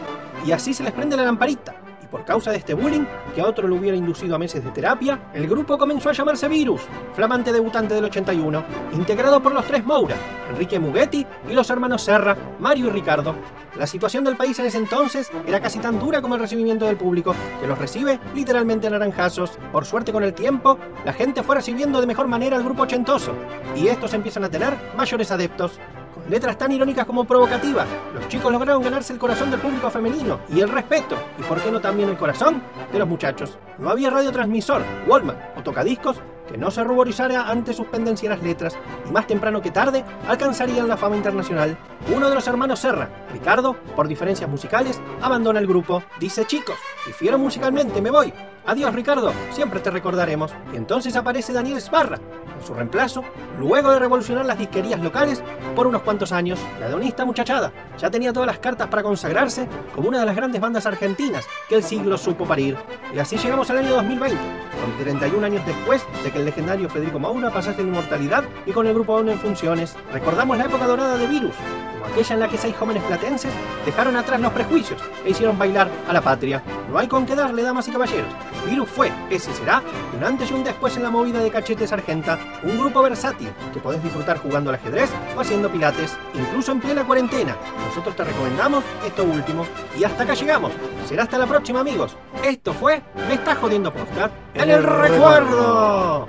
Y 0.45 0.51
así 0.51 0.73
se 0.73 0.83
les 0.83 0.91
prende 0.91 1.15
la 1.15 1.23
lamparita. 1.23 1.84
Por 2.15 2.23
causa 2.23 2.51
de 2.51 2.59
este 2.59 2.73
bullying, 2.73 3.03
que 3.35 3.41
a 3.41 3.45
otro 3.45 3.67
le 3.67 3.75
hubiera 3.75 3.97
inducido 3.97 4.35
a 4.35 4.39
meses 4.39 4.63
de 4.63 4.71
terapia, 4.71 5.19
el 5.33 5.49
grupo 5.49 5.77
comenzó 5.77 6.09
a 6.09 6.13
llamarse 6.13 6.47
Virus, 6.47 6.83
flamante 7.13 7.51
debutante 7.51 7.93
del 7.93 8.05
81, 8.05 8.63
integrado 8.93 9.43
por 9.43 9.53
los 9.53 9.65
tres 9.65 9.83
Moura, 9.83 10.15
Enrique 10.49 10.79
Mughetti 10.79 11.27
y 11.49 11.53
los 11.53 11.69
hermanos 11.69 12.03
Serra, 12.03 12.37
Mario 12.57 12.87
y 12.87 12.91
Ricardo. 12.91 13.35
La 13.77 13.85
situación 13.85 14.23
del 14.23 14.37
país 14.37 14.57
en 14.59 14.65
ese 14.67 14.77
entonces 14.77 15.29
era 15.45 15.59
casi 15.59 15.79
tan 15.79 15.99
dura 15.99 16.21
como 16.21 16.35
el 16.35 16.39
recibimiento 16.39 16.85
del 16.85 16.95
público, 16.95 17.35
que 17.59 17.67
los 17.67 17.77
recibe 17.77 18.17
literalmente 18.33 18.89
naranjazos. 18.89 19.59
Por 19.73 19.83
suerte 19.83 20.13
con 20.13 20.23
el 20.23 20.33
tiempo, 20.33 20.79
la 21.03 21.11
gente 21.11 21.43
fue 21.43 21.55
recibiendo 21.55 21.99
de 21.99 22.07
mejor 22.07 22.29
manera 22.29 22.55
al 22.55 22.63
grupo 22.63 22.83
ochentoso, 22.83 23.33
y 23.75 23.87
estos 23.87 24.13
empiezan 24.13 24.45
a 24.45 24.49
tener 24.49 24.73
mayores 24.95 25.31
adeptos. 25.31 25.81
Con 26.15 26.29
letras 26.29 26.57
tan 26.57 26.71
irónicas 26.71 27.05
como 27.05 27.25
provocativas. 27.25 27.87
Los 28.13 28.27
chicos 28.29 28.51
lograron 28.51 28.81
ganarse 28.81 29.13
el 29.13 29.19
corazón 29.19 29.51
del 29.51 29.59
público 29.59 29.91
femenino 29.91 30.39
y 30.49 30.61
el 30.61 30.69
respeto, 30.69 31.17
y 31.37 31.43
por 31.43 31.61
qué 31.61 31.69
no 31.69 31.81
también 31.81 32.09
el 32.09 32.17
corazón 32.17 32.63
de 32.91 32.99
los 32.99 33.07
muchachos. 33.07 33.57
No 33.77 33.89
había 33.89 34.09
radiotransmisor, 34.09 34.81
Wallman 35.07 35.37
o 35.57 35.61
tocadiscos 35.61 36.17
que 36.47 36.57
no 36.57 36.71
se 36.71 36.83
ruborizara 36.83 37.49
ante 37.49 37.73
sus 37.73 37.87
pendencieras 37.87 38.41
letras 38.41 38.77
y 39.07 39.11
más 39.11 39.27
temprano 39.27 39.61
que 39.61 39.71
tarde 39.71 40.05
alcanzarían 40.27 40.87
la 40.87 40.97
fama 40.97 41.15
internacional. 41.15 41.77
Uno 42.15 42.29
de 42.29 42.35
los 42.35 42.47
hermanos 42.47 42.79
Serra, 42.79 43.09
Ricardo, 43.33 43.75
por 43.95 44.07
diferencias 44.07 44.49
musicales, 44.49 45.01
abandona 45.21 45.59
el 45.59 45.67
grupo. 45.67 46.03
Dice 46.19 46.45
chicos, 46.45 46.75
difiero 47.05 47.37
musicalmente, 47.37 48.01
me 48.01 48.11
voy. 48.11 48.31
Adiós 48.67 48.93
Ricardo, 48.93 49.31
siempre 49.51 49.79
te 49.79 49.91
recordaremos. 49.91 50.51
Y 50.73 50.77
entonces 50.77 51.15
aparece 51.15 51.53
Daniel 51.53 51.81
Sbarra, 51.81 52.17
en 52.54 52.54
su 52.65 52.73
reemplazo, 52.73 53.23
luego 53.59 53.91
de 53.91 53.99
revolucionar 53.99 54.45
las 54.45 54.57
disquerías 54.57 54.99
locales 54.99 55.43
por 55.75 55.87
unos 55.87 56.01
cuantos 56.01 56.31
años. 56.31 56.59
La 56.79 56.89
donista 56.89 57.25
muchachada 57.25 57.71
ya 57.97 58.09
tenía 58.09 58.33
todas 58.33 58.47
las 58.47 58.59
cartas 58.59 58.87
para 58.87 59.03
consagrarse 59.03 59.67
como 59.93 60.09
una 60.09 60.19
de 60.19 60.25
las 60.25 60.35
grandes 60.35 60.61
bandas 60.61 60.85
argentinas 60.85 61.45
que 61.69 61.75
el 61.75 61.83
siglo 61.83 62.17
supo 62.17 62.45
parir. 62.45 62.77
Y 63.13 63.19
así 63.19 63.37
llegamos 63.37 63.69
al 63.69 63.77
año 63.77 63.93
2020, 63.95 64.37
con 64.81 65.03
31 65.03 65.45
años 65.45 65.65
después 65.65 66.05
de 66.23 66.31
que 66.31 66.39
el 66.39 66.45
legendario 66.45 66.89
Federico 66.89 67.19
Maura 67.19 67.51
pasase 67.51 67.81
la 67.81 67.89
inmortalidad 67.89 68.43
y 68.65 68.71
con 68.71 68.87
el 68.87 68.93
grupo 68.93 69.17
aún 69.17 69.29
en 69.29 69.39
funciones. 69.39 69.95
Recordamos 70.11 70.57
la 70.57 70.65
época 70.65 70.87
dorada 70.87 71.17
de 71.17 71.27
Virus, 71.27 71.55
como 71.93 72.05
aquella 72.05 72.33
en 72.33 72.39
la 72.39 72.47
que 72.49 72.57
seis 72.57 72.75
jóvenes 72.75 73.03
platenses 73.03 73.53
dejaron 73.85 74.15
atrás 74.15 74.39
los 74.39 74.51
prejuicios 74.53 75.01
e 75.23 75.29
hicieron 75.29 75.57
bailar 75.57 75.89
a 76.07 76.13
la 76.13 76.21
patria. 76.21 76.61
No 76.89 76.97
hay 76.97 77.07
con 77.07 77.25
qué 77.25 77.35
darle, 77.35 77.63
damas 77.63 77.87
y 77.87 77.91
caballeros. 77.91 78.33
Virus 78.65 78.89
fue, 78.89 79.11
es 79.29 79.47
y 79.47 79.53
será, 79.53 79.81
un 80.15 80.23
antes 80.23 80.49
y 80.49 80.53
un 80.53 80.63
después 80.63 80.95
en 80.97 81.03
la 81.03 81.09
movida 81.09 81.39
de 81.39 81.51
cachetes 81.51 81.91
argenta, 81.91 82.39
un 82.63 82.79
grupo 82.79 83.01
versátil 83.01 83.51
que 83.73 83.79
podés 83.79 84.01
disfrutar 84.03 84.37
jugando 84.37 84.69
al 84.69 84.75
ajedrez 84.75 85.09
o 85.35 85.41
haciendo 85.41 85.69
pilates, 85.69 86.17
incluso 86.33 86.71
en 86.71 86.79
plena 86.79 87.05
cuarentena. 87.05 87.55
Nosotros 87.87 88.15
te 88.15 88.23
recomendamos 88.23 88.83
esto 89.05 89.23
último. 89.23 89.65
Y 89.97 90.03
hasta 90.03 90.23
acá 90.23 90.33
llegamos. 90.33 90.71
Será 91.07 91.23
hasta 91.23 91.37
la 91.37 91.47
próxima, 91.47 91.81
amigos. 91.81 92.15
Esto 92.43 92.73
fue 92.73 93.01
Me 93.27 93.35
está 93.35 93.55
jodiendo 93.55 93.93
podcast 93.93 94.33
en 94.53 94.69
el 94.69 94.83
recuerdo. 94.83 96.27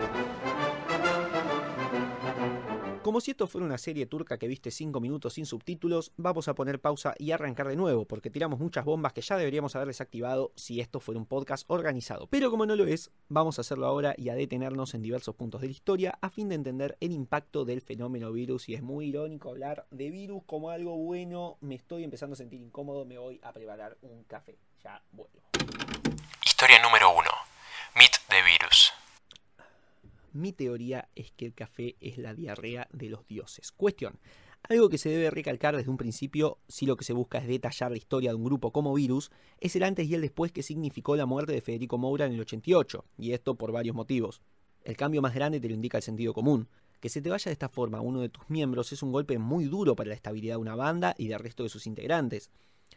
Como 3.07 3.21
si 3.21 3.31
esto 3.31 3.47
fuera 3.47 3.65
una 3.65 3.79
serie 3.79 4.07
turca 4.07 4.37
que 4.37 4.49
viste 4.49 4.73
5 4.73 4.99
minutos 4.99 5.35
sin 5.35 5.47
subtítulos, 5.47 6.11
vamos 6.17 6.49
a 6.49 6.57
poner 6.57 6.81
pausa 6.81 7.15
y 7.21 7.31
arrancar 7.31 7.69
de 7.69 7.77
nuevo, 7.77 8.05
porque 8.05 8.31
tiramos 8.31 8.59
muchas 8.59 8.85
bombas 8.85 9.13
que 9.13 9.21
ya 9.21 9.37
deberíamos 9.37 9.77
haber 9.77 9.87
desactivado 9.87 10.51
si 10.57 10.81
esto 10.81 10.99
fuera 10.99 11.21
un 11.21 11.25
podcast 11.25 11.65
organizado. 11.69 12.27
Pero 12.27 12.51
como 12.51 12.67
no 12.67 12.75
lo 12.75 12.85
es, 12.85 13.13
vamos 13.29 13.59
a 13.59 13.61
hacerlo 13.61 13.87
ahora 13.87 14.17
y 14.19 14.29
a 14.31 14.35
detenernos 14.35 14.93
en 14.95 15.03
diversos 15.03 15.37
puntos 15.37 15.61
de 15.61 15.69
la 15.69 15.73
historia 15.73 16.19
a 16.21 16.31
fin 16.31 16.49
de 16.49 16.57
entender 16.57 16.97
el 16.99 17.13
impacto 17.13 17.65
del 17.65 17.81
fenómeno 17.81 18.33
virus. 18.33 18.69
Y 18.69 18.75
es 18.75 18.83
muy 18.83 19.07
irónico 19.07 19.51
hablar 19.51 19.87
de 19.93 20.11
virus 20.11 20.43
como 20.45 20.71
algo 20.71 20.97
bueno. 20.97 21.59
Me 21.61 21.77
estoy 21.77 22.03
empezando 22.03 22.35
a 22.35 22.37
sentir 22.37 22.61
incómodo, 22.61 23.05
me 23.05 23.19
voy 23.19 23.39
a 23.45 23.53
preparar 23.53 23.97
un 24.03 24.25
café. 24.25 24.59
Ya 24.83 25.01
vuelvo. 25.13 25.43
Historia 26.45 26.83
número 26.83 27.17
1. 27.17 27.31
Mit 27.95 28.11
de 28.31 28.43
virus. 28.43 29.06
Mi 30.37 30.53
teoría 30.53 31.09
es 31.15 31.33
que 31.33 31.47
el 31.47 31.55
café 31.55 31.97
es 31.99 32.19
la 32.19 32.35
diarrea 32.35 32.89
de 32.93 33.09
los 33.09 33.27
dioses. 33.27 33.73
Cuestión. 33.73 34.19
Algo 34.69 34.91
que 34.91 34.99
se 34.99 35.09
debe 35.09 35.31
recalcar 35.31 35.75
desde 35.75 35.89
un 35.89 35.97
principio, 35.97 36.59
si 36.69 36.85
lo 36.85 36.99
que 36.99 37.07
se 37.07 37.15
busca 37.15 37.39
es 37.39 37.49
detallar 37.49 37.91
la 37.91 37.97
historia 37.97 38.31
de 38.31 38.37
un 38.37 38.45
grupo 38.45 38.71
como 38.71 38.93
Virus, 38.93 39.31
es 39.61 39.75
el 39.77 39.83
antes 39.83 40.07
y 40.07 40.15
el 40.15 40.21
después 40.21 40.53
que 40.53 40.63
significó 40.63 41.17
la 41.17 41.25
muerte 41.25 41.53
de 41.53 41.63
Federico 41.63 41.97
Moura 41.97 42.27
en 42.27 42.33
el 42.33 42.41
88, 42.43 43.03
y 43.17 43.33
esto 43.33 43.55
por 43.55 43.73
varios 43.73 43.97
motivos. 43.97 44.43
El 44.85 44.99
cambio 44.99 45.23
más 45.23 45.35
grande 45.35 45.59
te 45.59 45.69
lo 45.69 45.75
indica 45.75 45.97
el 45.97 46.03
sentido 46.03 46.35
común. 46.35 46.69
Que 47.01 47.09
se 47.09 47.23
te 47.23 47.31
vaya 47.31 47.49
de 47.49 47.55
esta 47.55 47.71
forma 47.71 48.03
uno 48.03 48.21
de 48.21 48.29
tus 48.29 48.45
miembros 48.51 48.93
es 48.93 49.03
un 49.03 49.13
golpe 49.13 49.39
muy 49.39 49.65
duro 49.65 49.97
para 49.97 50.11
la 50.11 50.15
estabilidad 50.15 50.57
de 50.57 50.61
una 50.61 50.75
banda 50.75 51.15
y 51.17 51.29
del 51.29 51.39
resto 51.39 51.63
de 51.63 51.71
sus 51.71 51.87
integrantes. 51.87 52.51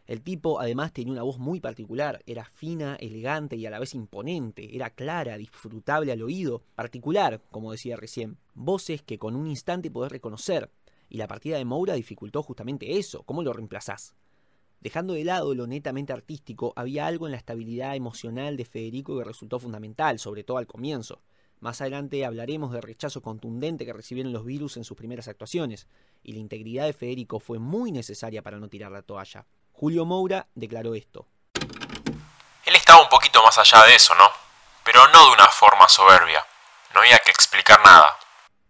El 0.05 0.23
tipo 0.23 0.59
además 0.59 0.91
tenía 0.91 1.13
una 1.13 1.21
voz 1.21 1.37
muy 1.37 1.59
particular, 1.59 2.23
era 2.25 2.43
fina, 2.43 2.95
elegante 2.95 3.55
y 3.55 3.67
a 3.67 3.69
la 3.69 3.77
vez 3.77 3.93
imponente, 3.93 4.75
era 4.75 4.89
clara, 4.89 5.37
disfrutable 5.37 6.11
al 6.11 6.23
oído, 6.23 6.63
particular, 6.73 7.41
como 7.51 7.71
decía 7.71 7.95
recién, 7.95 8.37
voces 8.55 9.03
que 9.03 9.19
con 9.19 9.35
un 9.35 9.45
instante 9.45 9.91
podés 9.91 10.11
reconocer, 10.11 10.71
y 11.09 11.17
la 11.17 11.27
partida 11.27 11.57
de 11.57 11.65
Moura 11.65 11.93
dificultó 11.93 12.41
justamente 12.41 12.97
eso, 12.97 13.21
¿cómo 13.21 13.43
lo 13.43 13.53
reemplazás? 13.53 14.15
Dejando 14.81 15.13
de 15.13 15.25
lado 15.25 15.53
lo 15.53 15.67
netamente 15.67 16.13
artístico, 16.13 16.71
había 16.75 17.05
algo 17.05 17.27
en 17.27 17.33
la 17.33 17.37
estabilidad 17.37 17.95
emocional 17.95 18.57
de 18.57 18.65
Federico 18.65 19.17
que 19.17 19.25
resultó 19.25 19.59
fundamental, 19.59 20.19
sobre 20.19 20.43
todo 20.43 20.57
al 20.57 20.67
comienzo. 20.67 21.21
Más 21.59 21.81
adelante 21.81 22.23
hablaremos 22.23 22.71
del 22.71 22.81
rechazo 22.81 23.21
contundente 23.21 23.85
que 23.85 23.91
recibieron 23.91 24.31
los 24.31 24.45
virus 24.45 24.77
en 24.77 24.85
sus 24.85 24.95
primeras 24.95 25.27
actuaciones, 25.27 25.87
y 26.23 26.31
la 26.31 26.39
integridad 26.39 26.85
de 26.85 26.93
Federico 26.93 27.39
fue 27.39 27.59
muy 27.59 27.91
necesaria 27.91 28.41
para 28.41 28.59
no 28.59 28.69
tirar 28.69 28.91
la 28.91 29.01
toalla. 29.01 29.45
Julio 29.79 30.03
Moura 30.03 30.45
declaró 30.55 30.93
esto. 30.93 31.25
Él 32.65 32.75
estaba 32.75 33.01
un 33.01 33.07
poquito 33.07 33.41
más 33.41 33.57
allá 33.59 33.85
de 33.85 33.95
eso, 33.95 34.13
¿no? 34.15 34.25
Pero 34.83 34.99
no 35.13 35.27
de 35.27 35.35
una 35.35 35.47
forma 35.47 35.87
soberbia. 35.87 36.45
No 36.93 36.99
había 36.99 37.17
que 37.19 37.31
explicar 37.31 37.79
nada. 37.85 38.17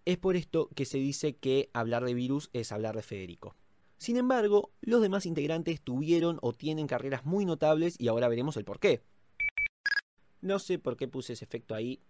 Es 0.05 0.19
por 0.19 0.35
esto 0.35 0.69
que 0.75 0.85
se 0.85 0.99
dice 0.99 1.35
que 1.35 1.71
hablar 1.73 2.05
de 2.05 2.13
virus 2.13 2.51
es 2.53 2.71
hablar 2.71 2.95
de 2.95 3.01
Federico. 3.01 3.55
Sin 3.97 4.17
embargo, 4.17 4.69
los 4.81 5.01
demás 5.01 5.25
integrantes 5.25 5.83
tuvieron 5.83 6.37
o 6.43 6.53
tienen 6.53 6.85
carreras 6.85 7.25
muy 7.25 7.43
notables 7.43 7.95
y 7.99 8.07
ahora 8.07 8.27
veremos 8.27 8.55
el 8.57 8.65
por 8.65 8.79
qué. 8.79 9.01
No 10.41 10.59
sé 10.59 10.77
por 10.77 10.95
qué 10.95 11.07
puse 11.07 11.33
ese 11.33 11.43
efecto 11.43 11.73
ahí, 11.73 12.03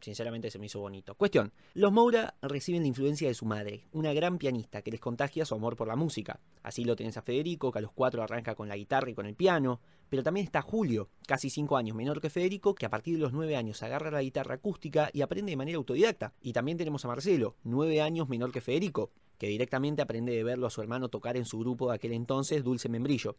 sinceramente 0.00 0.50
se 0.50 0.58
me 0.58 0.66
hizo 0.66 0.80
bonito. 0.80 1.14
Cuestión, 1.14 1.52
los 1.74 1.92
Moura 1.92 2.34
reciben 2.42 2.82
la 2.82 2.88
influencia 2.88 3.28
de 3.28 3.34
su 3.34 3.46
madre, 3.46 3.84
una 3.92 4.12
gran 4.12 4.38
pianista 4.38 4.82
que 4.82 4.90
les 4.90 5.00
contagia 5.00 5.44
su 5.44 5.54
amor 5.54 5.76
por 5.76 5.88
la 5.88 5.96
música. 5.96 6.40
Así 6.62 6.84
lo 6.84 6.96
tenés 6.96 7.16
a 7.16 7.22
Federico, 7.22 7.72
que 7.72 7.78
a 7.78 7.82
los 7.82 7.92
cuatro 7.92 8.22
arranca 8.22 8.54
con 8.54 8.68
la 8.68 8.76
guitarra 8.76 9.10
y 9.10 9.14
con 9.14 9.26
el 9.26 9.34
piano, 9.34 9.80
pero 10.08 10.22
también 10.22 10.44
está 10.44 10.62
Julio, 10.62 11.10
casi 11.26 11.50
cinco 11.50 11.76
años 11.76 11.96
menor 11.96 12.20
que 12.20 12.30
Federico, 12.30 12.74
que 12.74 12.86
a 12.86 12.90
partir 12.90 13.14
de 13.14 13.20
los 13.20 13.32
nueve 13.32 13.56
años 13.56 13.82
agarra 13.82 14.10
la 14.10 14.22
guitarra 14.22 14.54
acústica 14.54 15.10
y 15.12 15.22
aprende 15.22 15.50
de 15.50 15.56
manera 15.56 15.78
autodidacta. 15.78 16.34
Y 16.40 16.52
también 16.52 16.78
tenemos 16.78 17.04
a 17.04 17.08
Marcelo, 17.08 17.56
nueve 17.64 18.00
años 18.00 18.28
menor 18.28 18.52
que 18.52 18.60
Federico, 18.60 19.10
que 19.38 19.48
directamente 19.48 20.02
aprende 20.02 20.32
de 20.32 20.44
verlo 20.44 20.66
a 20.66 20.70
su 20.70 20.80
hermano 20.80 21.08
tocar 21.08 21.36
en 21.36 21.44
su 21.44 21.58
grupo 21.58 21.88
de 21.88 21.96
aquel 21.96 22.12
entonces, 22.12 22.64
Dulce 22.64 22.88
Membrillo. 22.88 23.36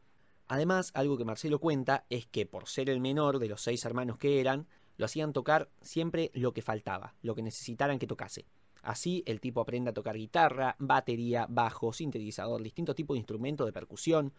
Además, 0.48 0.92
algo 0.96 1.16
que 1.16 1.26
Marcelo 1.26 1.60
cuenta 1.60 2.06
es 2.10 2.26
que 2.26 2.48
por 2.48 2.68
ser 2.68 2.90
el 2.90 3.00
menor 3.00 3.38
de 3.38 3.48
los 3.48 3.62
seis 3.62 3.86
hermanos 3.86 4.18
que 4.18 4.40
eran, 4.40 4.68
lo 5.00 5.06
hacían 5.06 5.32
tocar 5.32 5.72
siempre 5.82 6.30
lo 6.34 6.54
que 6.54 6.62
faltaba, 6.62 7.16
lo 7.22 7.34
que 7.34 7.42
necesitaran 7.42 8.00
que 8.00 8.06
tocase. 8.06 8.46
Así 8.82 9.24
el 9.26 9.40
tipo 9.40 9.62
aprende 9.62 9.92
a 9.92 9.94
tocar 9.94 10.18
guitarra, 10.18 10.76
batería, 10.78 11.48
bajo, 11.50 11.94
sintetizador, 11.94 12.62
distintos 12.62 12.96
tipos 12.96 13.16
de 13.16 13.20
instrumentos 13.20 13.66
de 13.66 13.72
percusión. 13.72 14.34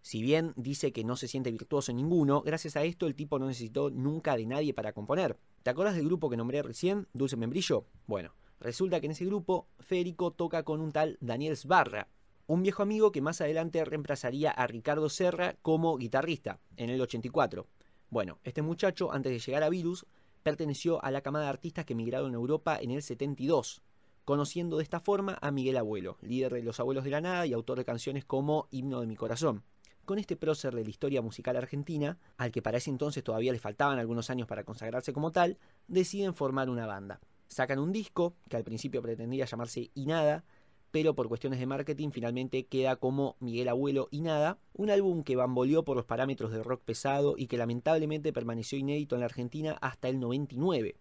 Si 0.00 0.22
bien 0.22 0.54
dice 0.56 0.92
que 0.92 1.04
no 1.04 1.14
se 1.14 1.28
siente 1.28 1.50
virtuoso 1.50 1.90
en 1.90 1.98
ninguno, 1.98 2.40
gracias 2.40 2.74
a 2.76 2.84
esto 2.84 3.06
el 3.06 3.14
tipo 3.14 3.38
no 3.38 3.48
necesitó 3.48 3.90
nunca 3.90 4.34
de 4.34 4.46
nadie 4.46 4.72
para 4.72 4.94
componer. 4.94 5.36
¿Te 5.62 5.68
acuerdas 5.68 5.94
del 5.94 6.06
grupo 6.06 6.30
que 6.30 6.38
nombré 6.38 6.62
recién, 6.62 7.06
Dulce 7.12 7.36
Membrillo? 7.36 7.84
Bueno, 8.06 8.32
resulta 8.58 8.98
que 9.00 9.06
en 9.06 9.12
ese 9.12 9.26
grupo 9.26 9.68
Federico 9.78 10.30
toca 10.30 10.62
con 10.62 10.80
un 10.80 10.90
tal 10.90 11.18
Daniel 11.20 11.54
Sbarra, 11.54 12.08
un 12.46 12.62
viejo 12.62 12.82
amigo 12.82 13.12
que 13.12 13.20
más 13.20 13.42
adelante 13.42 13.84
reemplazaría 13.84 14.52
a 14.52 14.66
Ricardo 14.66 15.10
Serra 15.10 15.56
como 15.60 15.98
guitarrista 15.98 16.60
en 16.78 16.88
el 16.88 17.02
84. 17.02 17.66
Bueno, 18.08 18.38
este 18.44 18.62
muchacho, 18.62 19.12
antes 19.12 19.32
de 19.32 19.38
llegar 19.40 19.62
a 19.62 19.68
Virus, 19.68 20.06
perteneció 20.42 21.04
a 21.04 21.10
la 21.10 21.22
camada 21.22 21.46
de 21.46 21.50
artistas 21.50 21.84
que 21.84 21.94
emigraron 21.94 22.32
a 22.32 22.36
Europa 22.36 22.78
en 22.80 22.92
el 22.92 23.02
72, 23.02 23.82
conociendo 24.24 24.76
de 24.76 24.84
esta 24.84 25.00
forma 25.00 25.38
a 25.40 25.50
Miguel 25.50 25.76
Abuelo, 25.76 26.16
líder 26.22 26.52
de 26.52 26.62
Los 26.62 26.78
Abuelos 26.78 27.02
de 27.02 27.10
la 27.10 27.20
Nada 27.20 27.46
y 27.46 27.52
autor 27.52 27.78
de 27.78 27.84
canciones 27.84 28.24
como 28.24 28.68
Himno 28.70 29.00
de 29.00 29.08
mi 29.08 29.16
Corazón. 29.16 29.64
Con 30.04 30.20
este 30.20 30.36
prócer 30.36 30.72
de 30.72 30.84
la 30.84 30.90
historia 30.90 31.20
musical 31.20 31.56
argentina, 31.56 32.16
al 32.36 32.52
que 32.52 32.62
para 32.62 32.78
ese 32.78 32.90
entonces 32.90 33.24
todavía 33.24 33.52
le 33.52 33.58
faltaban 33.58 33.98
algunos 33.98 34.30
años 34.30 34.46
para 34.46 34.62
consagrarse 34.62 35.12
como 35.12 35.32
tal, 35.32 35.58
deciden 35.88 36.32
formar 36.32 36.70
una 36.70 36.86
banda. 36.86 37.18
Sacan 37.48 37.80
un 37.80 37.90
disco, 37.90 38.36
que 38.48 38.56
al 38.56 38.62
principio 38.62 39.02
pretendía 39.02 39.46
llamarse 39.46 39.90
Y 39.94 40.06
Nada, 40.06 40.44
pero 40.90 41.14
por 41.14 41.28
cuestiones 41.28 41.58
de 41.58 41.66
marketing 41.66 42.10
finalmente 42.10 42.66
queda 42.66 42.96
como 42.96 43.36
Miguel 43.40 43.68
Abuelo 43.68 44.08
y 44.10 44.20
Nada, 44.20 44.58
un 44.72 44.90
álbum 44.90 45.22
que 45.22 45.36
bamboleó 45.36 45.84
por 45.84 45.96
los 45.96 46.06
parámetros 46.06 46.52
de 46.52 46.62
rock 46.62 46.82
pesado 46.84 47.34
y 47.36 47.46
que 47.46 47.58
lamentablemente 47.58 48.32
permaneció 48.32 48.78
inédito 48.78 49.16
en 49.16 49.20
la 49.20 49.26
Argentina 49.26 49.76
hasta 49.80 50.08
el 50.08 50.20
99. 50.20 50.96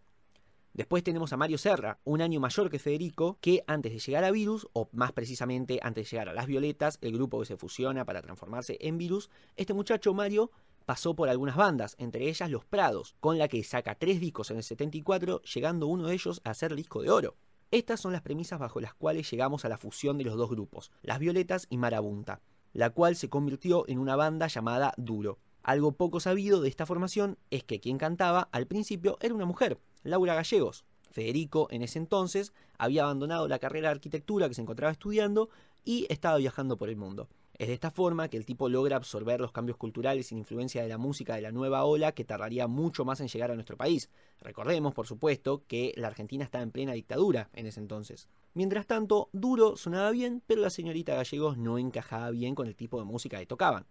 Después 0.75 1.03
tenemos 1.03 1.31
a 1.31 1.37
Mario 1.37 1.57
Serra, 1.57 1.99
un 2.03 2.21
año 2.21 2.41
mayor 2.41 2.69
que 2.69 2.79
Federico, 2.79 3.37
que 3.39 3.63
antes 3.65 3.93
de 3.93 3.99
llegar 3.99 4.25
a 4.25 4.31
Virus, 4.31 4.67
o 4.73 4.89
más 4.91 5.13
precisamente 5.13 5.79
antes 5.81 6.03
de 6.03 6.11
llegar 6.11 6.27
a 6.27 6.33
Las 6.33 6.47
Violetas, 6.47 6.97
el 6.99 7.13
grupo 7.13 7.39
que 7.39 7.45
se 7.45 7.55
fusiona 7.55 8.03
para 8.03 8.21
transformarse 8.21 8.77
en 8.81 8.97
Virus, 8.97 9.29
este 9.55 9.73
muchacho 9.73 10.13
Mario 10.13 10.51
pasó 10.85 11.15
por 11.15 11.29
algunas 11.29 11.55
bandas, 11.55 11.95
entre 11.97 12.27
ellas 12.27 12.49
Los 12.49 12.65
Prados, 12.65 13.15
con 13.21 13.37
la 13.37 13.47
que 13.47 13.63
saca 13.63 13.95
tres 13.95 14.19
discos 14.19 14.51
en 14.51 14.57
el 14.57 14.63
74, 14.63 15.41
llegando 15.43 15.87
uno 15.87 16.07
de 16.07 16.13
ellos 16.13 16.41
a 16.43 16.53
ser 16.53 16.75
disco 16.75 17.01
de 17.01 17.09
oro. 17.09 17.37
Estas 17.71 17.99
son 17.99 18.13
las 18.13 18.21
premisas 18.21 18.59
bajo 18.59 18.79
las 18.79 18.93
cuales 18.93 19.29
llegamos 19.29 19.65
a 19.65 19.69
la 19.69 19.77
fusión 19.77 20.17
de 20.17 20.23
los 20.23 20.35
dos 20.35 20.49
grupos, 20.49 20.91
Las 21.01 21.19
Violetas 21.19 21.65
y 21.69 21.77
Marabunta, 21.77 22.41
la 22.73 22.91
cual 22.91 23.15
se 23.15 23.29
convirtió 23.29 23.85
en 23.87 23.99
una 23.99 24.15
banda 24.15 24.47
llamada 24.47 24.93
Duro. 24.97 25.39
Algo 25.63 25.93
poco 25.93 26.19
sabido 26.19 26.61
de 26.61 26.69
esta 26.69 26.85
formación 26.85 27.37
es 27.49 27.63
que 27.63 27.79
quien 27.79 27.97
cantaba 27.97 28.49
al 28.51 28.67
principio 28.67 29.17
era 29.19 29.33
una 29.33 29.45
mujer, 29.45 29.79
Laura 30.03 30.35
Gallegos. 30.35 30.85
Federico, 31.09 31.67
en 31.71 31.81
ese 31.81 31.97
entonces, 31.97 32.53
había 32.77 33.03
abandonado 33.03 33.47
la 33.47 33.57
carrera 33.57 33.87
de 33.89 33.95
arquitectura 33.95 34.47
que 34.47 34.53
se 34.53 34.61
encontraba 34.61 34.91
estudiando 34.91 35.49
y 35.83 36.05
estaba 36.09 36.37
viajando 36.37 36.77
por 36.77 36.89
el 36.89 36.97
mundo. 36.97 37.29
Es 37.57 37.69
de 37.69 37.73
esta 37.73 37.89
forma 37.89 38.27
que 38.27 38.35
el 38.35 38.45
tipo 38.45 38.67
logra 38.67 38.97
absorber 38.97 39.39
los 39.39 39.53
cambios 39.53 39.77
culturales 39.77 40.29
la 40.31 40.37
influencia 40.37 40.83
de 40.83 40.89
la 40.89 40.97
música 40.97 41.35
de 41.35 41.41
la 41.41 41.53
nueva 41.53 41.85
ola 41.85 42.11
que 42.11 42.25
tardaría 42.25 42.67
mucho 42.67 43.05
más 43.05 43.21
en 43.21 43.29
llegar 43.29 43.49
a 43.49 43.55
nuestro 43.55 43.77
país. 43.77 44.09
Recordemos, 44.41 44.93
por 44.93 45.07
supuesto, 45.07 45.63
que 45.65 45.93
la 45.95 46.07
Argentina 46.07 46.43
estaba 46.43 46.63
en 46.63 46.71
plena 46.71 46.91
dictadura 46.91 47.49
en 47.53 47.65
ese 47.65 47.79
entonces. 47.79 48.27
Mientras 48.53 48.87
tanto, 48.87 49.29
Duro 49.31 49.77
sonaba 49.77 50.11
bien, 50.11 50.43
pero 50.45 50.61
la 50.61 50.69
señorita 50.69 51.15
Gallegos 51.15 51.57
no 51.57 51.77
encajaba 51.77 52.29
bien 52.31 52.55
con 52.55 52.67
el 52.67 52.75
tipo 52.75 52.99
de 52.99 53.05
música 53.05 53.39
que 53.39 53.45
tocaban. 53.45 53.85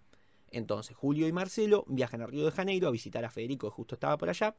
Entonces 0.50 0.94
Julio 0.94 1.26
y 1.26 1.32
Marcelo 1.32 1.84
viajan 1.88 2.20
a 2.20 2.26
Río 2.26 2.44
de 2.44 2.52
Janeiro 2.52 2.88
a 2.88 2.92
visitar 2.92 3.24
a 3.24 3.30
Federico, 3.30 3.68
que 3.68 3.74
justo 3.74 3.94
estaba 3.94 4.18
por 4.18 4.28
allá, 4.28 4.54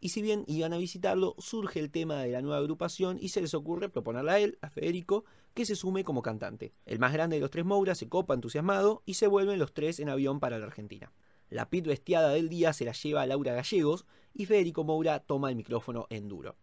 y 0.00 0.10
si 0.10 0.22
bien 0.22 0.44
iban 0.46 0.72
a 0.72 0.78
visitarlo, 0.78 1.34
surge 1.38 1.78
el 1.78 1.90
tema 1.90 2.22
de 2.22 2.30
la 2.30 2.40
nueva 2.40 2.58
agrupación 2.58 3.18
y 3.20 3.28
se 3.28 3.40
les 3.40 3.54
ocurre 3.54 3.90
proponerle 3.90 4.30
a 4.30 4.38
él, 4.38 4.58
a 4.62 4.70
Federico, 4.70 5.24
que 5.54 5.66
se 5.66 5.76
sume 5.76 6.04
como 6.04 6.22
cantante. 6.22 6.72
El 6.86 6.98
más 6.98 7.12
grande 7.12 7.36
de 7.36 7.40
los 7.40 7.50
tres 7.50 7.64
Moura 7.64 7.94
se 7.94 8.08
copa 8.08 8.34
entusiasmado 8.34 9.02
y 9.04 9.14
se 9.14 9.26
vuelven 9.26 9.58
los 9.58 9.74
tres 9.74 10.00
en 10.00 10.08
avión 10.08 10.40
para 10.40 10.58
la 10.58 10.66
Argentina. 10.66 11.12
La 11.50 11.68
pit 11.68 11.86
bestiada 11.86 12.30
del 12.30 12.48
día 12.48 12.72
se 12.72 12.84
la 12.84 12.92
lleva 12.92 13.22
a 13.22 13.26
Laura 13.26 13.54
Gallegos 13.54 14.06
y 14.32 14.46
Federico 14.46 14.84
Moura 14.84 15.20
toma 15.20 15.50
el 15.50 15.56
micrófono 15.56 16.06
en 16.08 16.28
duro. 16.28 16.56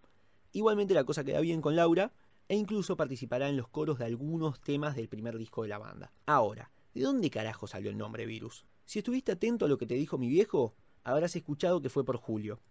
Igualmente 0.53 0.93
la 0.93 1.03
cosa 1.03 1.23
queda 1.23 1.41
bien 1.41 1.61
con 1.61 1.75
Laura 1.75 2.13
e 2.47 2.55
incluso 2.55 2.95
participará 2.95 3.49
en 3.49 3.57
los 3.57 3.67
coros 3.67 3.99
de 3.99 4.05
algunos 4.05 4.61
temas 4.61 4.95
del 4.95 5.09
primer 5.09 5.37
disco 5.37 5.63
de 5.63 5.69
la 5.69 5.77
banda. 5.77 6.13
Ahora, 6.25 6.71
¿de 6.93 7.01
dónde 7.01 7.29
carajo 7.29 7.67
salió 7.67 7.91
el 7.91 7.97
nombre 7.97 8.25
Virus? 8.25 8.65
Si 8.85 8.99
estuviste 8.99 9.33
atento 9.33 9.65
a 9.65 9.67
lo 9.67 9.77
que 9.77 9.85
te 9.85 9.95
dijo 9.95 10.17
mi 10.17 10.29
viejo, 10.29 10.73
habrás 11.03 11.35
escuchado 11.35 11.81
que 11.81 11.89
fue 11.89 12.05
por 12.05 12.15
Julio. 12.15 12.61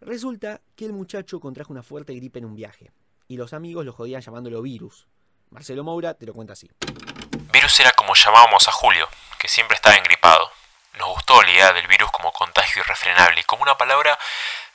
Resulta 0.00 0.60
que 0.76 0.84
el 0.84 0.92
muchacho 0.92 1.40
contrajo 1.40 1.72
una 1.72 1.82
fuerte 1.82 2.14
gripe 2.14 2.38
en 2.38 2.44
un 2.44 2.54
viaje, 2.54 2.92
y 3.26 3.36
los 3.36 3.52
amigos 3.52 3.84
lo 3.84 3.92
jodían 3.92 4.22
llamándolo 4.22 4.62
virus. 4.62 5.08
Marcelo 5.50 5.82
Moura 5.82 6.14
te 6.14 6.26
lo 6.26 6.34
cuenta 6.34 6.52
así. 6.52 6.70
Virus 7.52 7.80
era 7.80 7.92
como 7.92 8.14
llamábamos 8.14 8.68
a 8.68 8.72
Julio, 8.72 9.08
que 9.40 9.48
siempre 9.48 9.74
estaba 9.74 9.96
engripado. 9.96 10.50
Nos 10.98 11.08
gustó 11.14 11.42
la 11.42 11.50
idea 11.50 11.72
del 11.72 11.86
virus 11.86 12.10
como 12.12 12.32
contagio 12.32 12.82
irrefrenable 12.82 13.40
y 13.40 13.44
como 13.44 13.62
una 13.62 13.76
palabra 13.76 14.18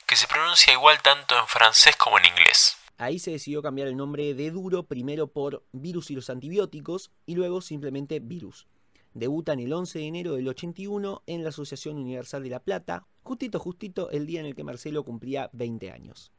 que 0.06 0.16
se 0.16 0.26
pronuncia 0.26 0.72
igual 0.72 1.00
tanto 1.02 1.38
en 1.38 1.46
francés 1.46 1.96
como 1.96 2.18
en 2.18 2.26
inglés. 2.26 2.76
Ahí 2.98 3.18
se 3.18 3.30
decidió 3.30 3.62
cambiar 3.62 3.88
el 3.88 3.96
nombre 3.96 4.34
de 4.34 4.50
Duro 4.50 4.84
primero 4.84 5.26
por 5.26 5.64
Virus 5.72 6.10
y 6.10 6.14
los 6.14 6.30
antibióticos 6.30 7.10
y 7.26 7.34
luego 7.34 7.60
simplemente 7.60 8.20
Virus. 8.20 8.66
Debutan 9.14 9.58
el 9.60 9.72
11 9.72 9.98
de 9.98 10.06
enero 10.06 10.34
del 10.34 10.48
81 10.48 11.22
en 11.26 11.42
la 11.42 11.48
Asociación 11.48 11.96
Universal 11.98 12.42
de 12.42 12.50
La 12.50 12.60
Plata, 12.60 13.06
justito 13.24 13.58
justito 13.58 14.10
el 14.10 14.26
día 14.26 14.40
en 14.40 14.46
el 14.46 14.54
que 14.54 14.64
Marcelo 14.64 15.02
cumplía 15.02 15.48
20 15.54 15.90
años. 15.90 16.30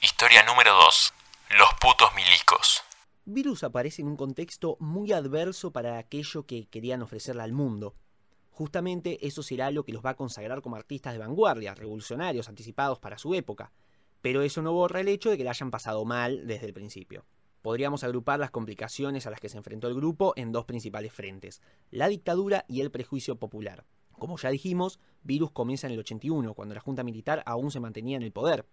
Historia 0.00 0.42
número 0.44 0.72
2. 0.74 1.12
Los 1.58 1.68
putos 1.80 2.08
milicos. 2.16 2.82
Virus 3.26 3.62
aparece 3.62 4.00
en 4.00 4.08
un 4.08 4.16
contexto 4.16 4.78
muy 4.80 5.12
adverso 5.12 5.70
para 5.70 5.98
aquello 5.98 6.46
que 6.46 6.66
querían 6.68 7.02
ofrecerle 7.02 7.42
al 7.42 7.52
mundo. 7.52 7.94
Justamente 8.50 9.26
eso 9.26 9.42
será 9.42 9.70
lo 9.70 9.84
que 9.84 9.92
los 9.92 10.04
va 10.04 10.10
a 10.10 10.16
consagrar 10.16 10.62
como 10.62 10.76
artistas 10.76 11.12
de 11.12 11.18
vanguardia, 11.18 11.74
revolucionarios, 11.74 12.48
anticipados 12.48 12.98
para 12.98 13.18
su 13.18 13.34
época. 13.34 13.70
Pero 14.22 14.42
eso 14.42 14.62
no 14.62 14.72
borra 14.72 15.00
el 15.00 15.08
hecho 15.08 15.30
de 15.30 15.36
que 15.36 15.44
la 15.44 15.50
hayan 15.50 15.70
pasado 15.70 16.04
mal 16.06 16.46
desde 16.46 16.66
el 16.66 16.72
principio. 16.72 17.26
Podríamos 17.60 18.02
agrupar 18.02 18.40
las 18.40 18.50
complicaciones 18.50 19.26
a 19.26 19.30
las 19.30 19.40
que 19.40 19.50
se 19.50 19.58
enfrentó 19.58 19.88
el 19.88 19.94
grupo 19.94 20.32
en 20.36 20.50
dos 20.50 20.64
principales 20.64 21.12
frentes, 21.12 21.60
la 21.90 22.08
dictadura 22.08 22.64
y 22.68 22.80
el 22.80 22.90
prejuicio 22.90 23.36
popular. 23.36 23.84
Como 24.12 24.38
ya 24.38 24.50
dijimos, 24.50 24.98
Virus 25.22 25.50
comienza 25.50 25.86
en 25.86 25.94
el 25.94 26.00
81, 26.00 26.54
cuando 26.54 26.74
la 26.74 26.80
Junta 26.80 27.02
Militar 27.02 27.42
aún 27.46 27.70
se 27.70 27.80
mantenía 27.80 28.16
en 28.16 28.22
el 28.22 28.32
poder. 28.32 28.66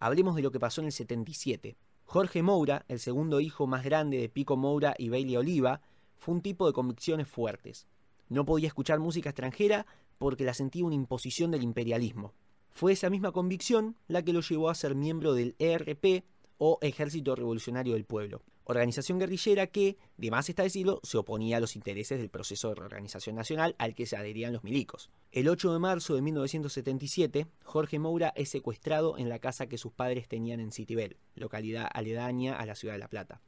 Hablemos 0.00 0.36
de 0.36 0.42
lo 0.42 0.50
que 0.50 0.60
pasó 0.60 0.80
en 0.80 0.86
el 0.86 0.92
77. 0.92 1.76
Jorge 2.04 2.42
Moura, 2.42 2.84
el 2.88 3.00
segundo 3.00 3.40
hijo 3.40 3.66
más 3.66 3.84
grande 3.84 4.18
de 4.18 4.28
Pico 4.28 4.56
Moura 4.56 4.94
y 4.96 5.08
Bailey 5.08 5.36
Oliva, 5.36 5.82
fue 6.16 6.34
un 6.34 6.40
tipo 6.40 6.66
de 6.66 6.72
convicciones 6.72 7.28
fuertes. 7.28 7.86
No 8.28 8.44
podía 8.44 8.68
escuchar 8.68 8.98
música 8.98 9.30
extranjera 9.30 9.86
porque 10.18 10.44
la 10.44 10.54
sentía 10.54 10.84
una 10.84 10.94
imposición 10.94 11.50
del 11.50 11.62
imperialismo. 11.62 12.34
Fue 12.70 12.92
esa 12.92 13.10
misma 13.10 13.32
convicción 13.32 13.96
la 14.06 14.22
que 14.22 14.32
lo 14.32 14.40
llevó 14.40 14.70
a 14.70 14.74
ser 14.74 14.94
miembro 14.94 15.34
del 15.34 15.54
ERP 15.58 16.24
o 16.58 16.78
Ejército 16.82 17.34
Revolucionario 17.34 17.94
del 17.94 18.04
Pueblo, 18.04 18.42
organización 18.68 19.18
guerrillera 19.18 19.66
que, 19.66 19.96
de 20.18 20.30
más 20.30 20.48
está 20.48 20.62
decirlo, 20.62 21.00
se 21.02 21.16
oponía 21.16 21.56
a 21.56 21.60
los 21.60 21.74
intereses 21.74 22.18
del 22.18 22.28
proceso 22.28 22.68
de 22.68 22.74
reorganización 22.74 23.34
nacional 23.34 23.74
al 23.78 23.94
que 23.94 24.06
se 24.06 24.16
adherían 24.16 24.52
los 24.52 24.62
milicos. 24.62 25.10
El 25.32 25.48
8 25.48 25.72
de 25.72 25.78
marzo 25.78 26.14
de 26.14 26.22
1977, 26.22 27.46
Jorge 27.64 27.98
Moura 27.98 28.32
es 28.36 28.50
secuestrado 28.50 29.16
en 29.16 29.30
la 29.30 29.38
casa 29.38 29.68
que 29.68 29.78
sus 29.78 29.92
padres 29.92 30.28
tenían 30.28 30.60
en 30.60 30.72
Citibel, 30.72 31.16
localidad 31.34 31.88
aledaña 31.92 32.56
a 32.56 32.66
la 32.66 32.74
ciudad 32.74 32.94
de 32.94 32.98
La 32.98 33.08
Plata. 33.08 33.40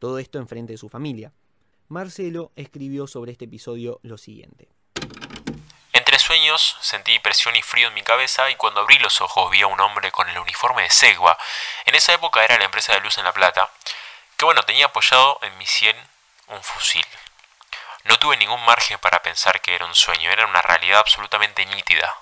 Todo 0.00 0.18
esto 0.18 0.38
enfrente 0.38 0.72
de 0.72 0.78
su 0.78 0.88
familia. 0.88 1.32
Marcelo 1.88 2.50
escribió 2.56 3.06
sobre 3.06 3.32
este 3.32 3.44
episodio 3.44 4.00
lo 4.02 4.18
siguiente. 4.18 4.68
Entre 5.92 6.18
sueños 6.18 6.76
sentí 6.80 7.18
presión 7.20 7.54
y 7.54 7.62
frío 7.62 7.88
en 7.88 7.94
mi 7.94 8.02
cabeza 8.02 8.50
y 8.50 8.56
cuando 8.56 8.80
abrí 8.80 8.98
los 8.98 9.20
ojos 9.20 9.50
vi 9.50 9.60
a 9.60 9.66
un 9.68 9.80
hombre 9.80 10.10
con 10.10 10.28
el 10.28 10.38
uniforme 10.38 10.82
de 10.82 10.90
Segua. 10.90 11.36
En 11.84 11.94
esa 11.94 12.14
época 12.14 12.44
era 12.44 12.58
la 12.58 12.64
empresa 12.64 12.94
de 12.94 13.00
luz 13.00 13.18
en 13.18 13.24
La 13.24 13.32
Plata, 13.32 13.70
que 14.40 14.46
bueno, 14.46 14.62
tenía 14.62 14.86
apoyado 14.86 15.38
en 15.42 15.58
mi 15.58 15.66
sien 15.66 15.94
un 16.46 16.62
fusil. 16.64 17.06
No 18.04 18.18
tuve 18.18 18.38
ningún 18.38 18.64
margen 18.64 18.98
para 18.98 19.20
pensar 19.20 19.60
que 19.60 19.74
era 19.74 19.84
un 19.84 19.94
sueño, 19.94 20.30
era 20.30 20.46
una 20.46 20.62
realidad 20.62 21.00
absolutamente 21.00 21.66
nítida. 21.66 22.16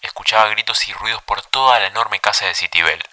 Escuchaba 0.00 0.48
gritos 0.48 0.88
y 0.88 0.92
ruidos 0.92 1.22
por 1.22 1.40
toda 1.40 1.78
la 1.78 1.86
enorme 1.86 2.18
casa 2.18 2.46
de 2.46 2.56
Citibel. 2.56 3.08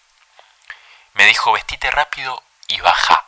Me 1.13 1.27
dijo, 1.27 1.51
vestite 1.51 1.91
rápido 1.91 2.41
y 2.67 2.81
baja. 2.81 3.27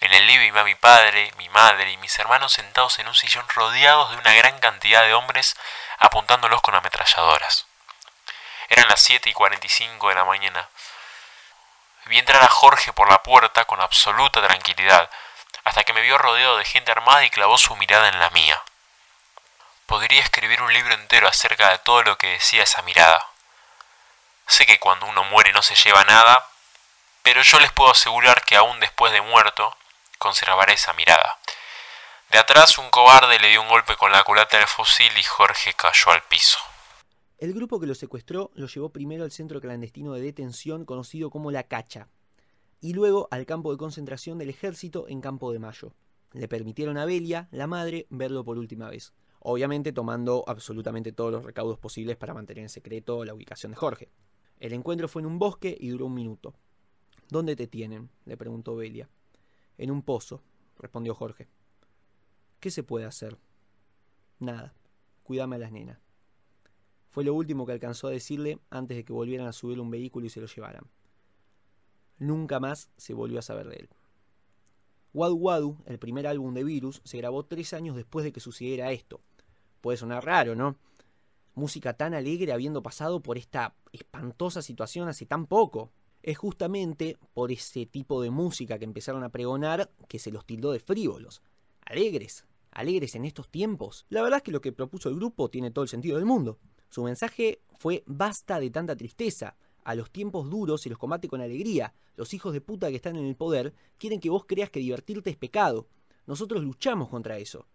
En 0.00 0.14
el 0.14 0.26
living 0.26 0.46
iba 0.46 0.64
mi 0.64 0.74
padre, 0.74 1.30
mi 1.36 1.50
madre 1.50 1.90
y 1.90 1.98
mis 1.98 2.18
hermanos 2.18 2.54
sentados 2.54 2.98
en 2.98 3.08
un 3.08 3.14
sillón 3.14 3.46
rodeados 3.50 4.10
de 4.12 4.16
una 4.16 4.32
gran 4.32 4.58
cantidad 4.58 5.02
de 5.02 5.12
hombres 5.12 5.54
apuntándolos 5.98 6.62
con 6.62 6.74
ametralladoras. 6.74 7.66
Eran 8.70 8.88
las 8.88 9.02
7 9.02 9.28
y 9.28 9.34
45 9.34 10.08
de 10.08 10.14
la 10.14 10.24
mañana. 10.24 10.66
Vi 12.06 12.18
entrar 12.18 12.42
a 12.42 12.48
Jorge 12.48 12.92
por 12.92 13.08
la 13.08 13.22
puerta 13.22 13.64
con 13.64 13.80
absoluta 13.80 14.44
tranquilidad, 14.44 15.08
hasta 15.64 15.84
que 15.84 15.92
me 15.92 16.02
vio 16.02 16.18
rodeado 16.18 16.56
de 16.56 16.64
gente 16.64 16.90
armada 16.90 17.24
y 17.24 17.30
clavó 17.30 17.56
su 17.58 17.76
mirada 17.76 18.08
en 18.08 18.18
la 18.18 18.30
mía. 18.30 18.60
Podría 19.86 20.22
escribir 20.22 20.62
un 20.62 20.72
libro 20.72 20.94
entero 20.94 21.28
acerca 21.28 21.70
de 21.70 21.78
todo 21.78 22.02
lo 22.02 22.18
que 22.18 22.28
decía 22.28 22.62
esa 22.64 22.82
mirada. 22.82 23.26
Sé 24.46 24.66
que 24.66 24.80
cuando 24.80 25.06
uno 25.06 25.24
muere 25.24 25.52
no 25.52 25.62
se 25.62 25.76
lleva 25.76 26.04
nada, 26.04 26.48
pero 27.22 27.42
yo 27.42 27.60
les 27.60 27.72
puedo 27.72 27.90
asegurar 27.90 28.44
que 28.44 28.56
aún 28.56 28.80
después 28.80 29.12
de 29.12 29.20
muerto, 29.20 29.76
conservaré 30.18 30.74
esa 30.74 30.92
mirada. 30.94 31.38
De 32.28 32.38
atrás 32.38 32.78
un 32.78 32.90
cobarde 32.90 33.38
le 33.38 33.48
dio 33.48 33.60
un 33.60 33.68
golpe 33.68 33.96
con 33.96 34.10
la 34.10 34.24
culata 34.24 34.56
del 34.56 34.66
fusil 34.66 35.16
y 35.16 35.22
Jorge 35.22 35.74
cayó 35.74 36.10
al 36.10 36.22
piso. 36.22 36.58
El 37.42 37.54
grupo 37.54 37.80
que 37.80 37.88
lo 37.88 37.96
secuestró 37.96 38.52
lo 38.54 38.68
llevó 38.68 38.90
primero 38.90 39.24
al 39.24 39.32
centro 39.32 39.60
clandestino 39.60 40.12
de 40.12 40.22
detención 40.22 40.84
conocido 40.84 41.28
como 41.28 41.50
La 41.50 41.64
Cacha, 41.64 42.08
y 42.80 42.92
luego 42.92 43.26
al 43.32 43.46
campo 43.46 43.72
de 43.72 43.78
concentración 43.78 44.38
del 44.38 44.48
ejército 44.48 45.08
en 45.08 45.20
Campo 45.20 45.52
de 45.52 45.58
Mayo. 45.58 45.92
Le 46.34 46.46
permitieron 46.46 46.98
a 46.98 47.04
Belia, 47.04 47.48
la 47.50 47.66
madre, 47.66 48.06
verlo 48.10 48.44
por 48.44 48.58
última 48.58 48.88
vez, 48.88 49.12
obviamente 49.40 49.92
tomando 49.92 50.44
absolutamente 50.46 51.10
todos 51.10 51.32
los 51.32 51.44
recaudos 51.44 51.80
posibles 51.80 52.16
para 52.16 52.32
mantener 52.32 52.62
en 52.62 52.68
secreto 52.68 53.24
la 53.24 53.34
ubicación 53.34 53.72
de 53.72 53.76
Jorge. 53.76 54.12
El 54.60 54.72
encuentro 54.72 55.08
fue 55.08 55.22
en 55.22 55.26
un 55.26 55.40
bosque 55.40 55.76
y 55.80 55.88
duró 55.88 56.06
un 56.06 56.14
minuto. 56.14 56.54
¿Dónde 57.28 57.56
te 57.56 57.66
tienen? 57.66 58.08
le 58.24 58.36
preguntó 58.36 58.76
Belia. 58.76 59.08
En 59.78 59.90
un 59.90 60.02
pozo, 60.02 60.44
respondió 60.78 61.12
Jorge. 61.16 61.48
¿Qué 62.60 62.70
se 62.70 62.84
puede 62.84 63.04
hacer? 63.04 63.36
Nada. 64.38 64.76
Cuídame 65.24 65.56
a 65.56 65.58
las 65.58 65.72
nenas. 65.72 66.01
Fue 67.12 67.24
lo 67.24 67.34
último 67.34 67.66
que 67.66 67.72
alcanzó 67.72 68.06
a 68.06 68.10
decirle 68.10 68.58
antes 68.70 68.96
de 68.96 69.04
que 69.04 69.12
volvieran 69.12 69.46
a 69.46 69.52
subir 69.52 69.78
un 69.78 69.90
vehículo 69.90 70.24
y 70.24 70.30
se 70.30 70.40
lo 70.40 70.46
llevaran. 70.46 70.86
Nunca 72.18 72.58
más 72.58 72.88
se 72.96 73.12
volvió 73.12 73.38
a 73.38 73.42
saber 73.42 73.68
de 73.68 73.76
él. 73.76 73.90
Wadu 75.12 75.36
Wadu, 75.36 75.76
el 75.84 75.98
primer 75.98 76.26
álbum 76.26 76.54
de 76.54 76.64
Virus, 76.64 77.02
se 77.04 77.18
grabó 77.18 77.44
tres 77.44 77.74
años 77.74 77.96
después 77.96 78.24
de 78.24 78.32
que 78.32 78.40
sucediera 78.40 78.92
esto. 78.92 79.20
Puede 79.82 79.98
sonar 79.98 80.24
raro, 80.24 80.54
¿no? 80.54 80.78
Música 81.54 81.92
tan 81.92 82.14
alegre 82.14 82.50
habiendo 82.50 82.82
pasado 82.82 83.20
por 83.20 83.36
esta 83.36 83.74
espantosa 83.92 84.62
situación 84.62 85.06
hace 85.08 85.26
tan 85.26 85.44
poco. 85.46 85.92
Es 86.22 86.38
justamente 86.38 87.18
por 87.34 87.52
ese 87.52 87.84
tipo 87.84 88.22
de 88.22 88.30
música 88.30 88.78
que 88.78 88.86
empezaron 88.86 89.22
a 89.22 89.28
pregonar 89.28 89.90
que 90.08 90.18
se 90.18 90.32
los 90.32 90.46
tildó 90.46 90.72
de 90.72 90.80
frívolos. 90.80 91.42
Alegres, 91.84 92.46
alegres 92.70 93.14
en 93.16 93.26
estos 93.26 93.50
tiempos. 93.50 94.06
La 94.08 94.22
verdad 94.22 94.38
es 94.38 94.44
que 94.44 94.52
lo 94.52 94.62
que 94.62 94.72
propuso 94.72 95.10
el 95.10 95.16
grupo 95.16 95.50
tiene 95.50 95.70
todo 95.70 95.82
el 95.82 95.90
sentido 95.90 96.16
del 96.16 96.24
mundo. 96.24 96.58
Su 96.92 97.02
mensaje 97.02 97.62
fue 97.78 98.02
basta 98.04 98.60
de 98.60 98.68
tanta 98.68 98.94
tristeza. 98.94 99.56
A 99.82 99.94
los 99.94 100.10
tiempos 100.10 100.50
duros 100.50 100.82
se 100.82 100.90
los 100.90 100.98
combate 100.98 101.26
con 101.26 101.40
alegría. 101.40 101.94
Los 102.16 102.34
hijos 102.34 102.52
de 102.52 102.60
puta 102.60 102.90
que 102.90 102.96
están 102.96 103.16
en 103.16 103.24
el 103.24 103.34
poder 103.34 103.72
quieren 103.96 104.20
que 104.20 104.28
vos 104.28 104.44
creas 104.44 104.68
que 104.68 104.80
divertirte 104.80 105.30
es 105.30 105.38
pecado. 105.38 105.88
Nosotros 106.26 106.62
luchamos 106.62 107.08
contra 107.08 107.38
eso. 107.38 107.66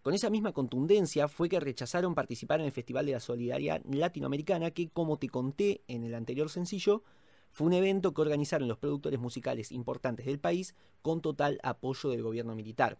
Con 0.00 0.14
esa 0.14 0.30
misma 0.30 0.52
contundencia 0.52 1.28
fue 1.28 1.50
que 1.50 1.60
rechazaron 1.60 2.14
participar 2.14 2.60
en 2.60 2.66
el 2.66 2.72
Festival 2.72 3.04
de 3.04 3.12
la 3.12 3.20
Solidaridad 3.20 3.82
Latinoamericana 3.84 4.70
que, 4.70 4.88
como 4.88 5.18
te 5.18 5.28
conté 5.28 5.82
en 5.86 6.02
el 6.04 6.14
anterior 6.14 6.48
sencillo, 6.48 7.02
Fue 7.50 7.66
un 7.66 7.74
evento 7.74 8.14
que 8.14 8.22
organizaron 8.22 8.66
los 8.66 8.78
productores 8.78 9.20
musicales 9.20 9.72
importantes 9.72 10.24
del 10.24 10.40
país 10.40 10.74
con 11.02 11.20
total 11.20 11.60
apoyo 11.62 12.08
del 12.08 12.22
gobierno 12.22 12.54
militar. 12.54 12.98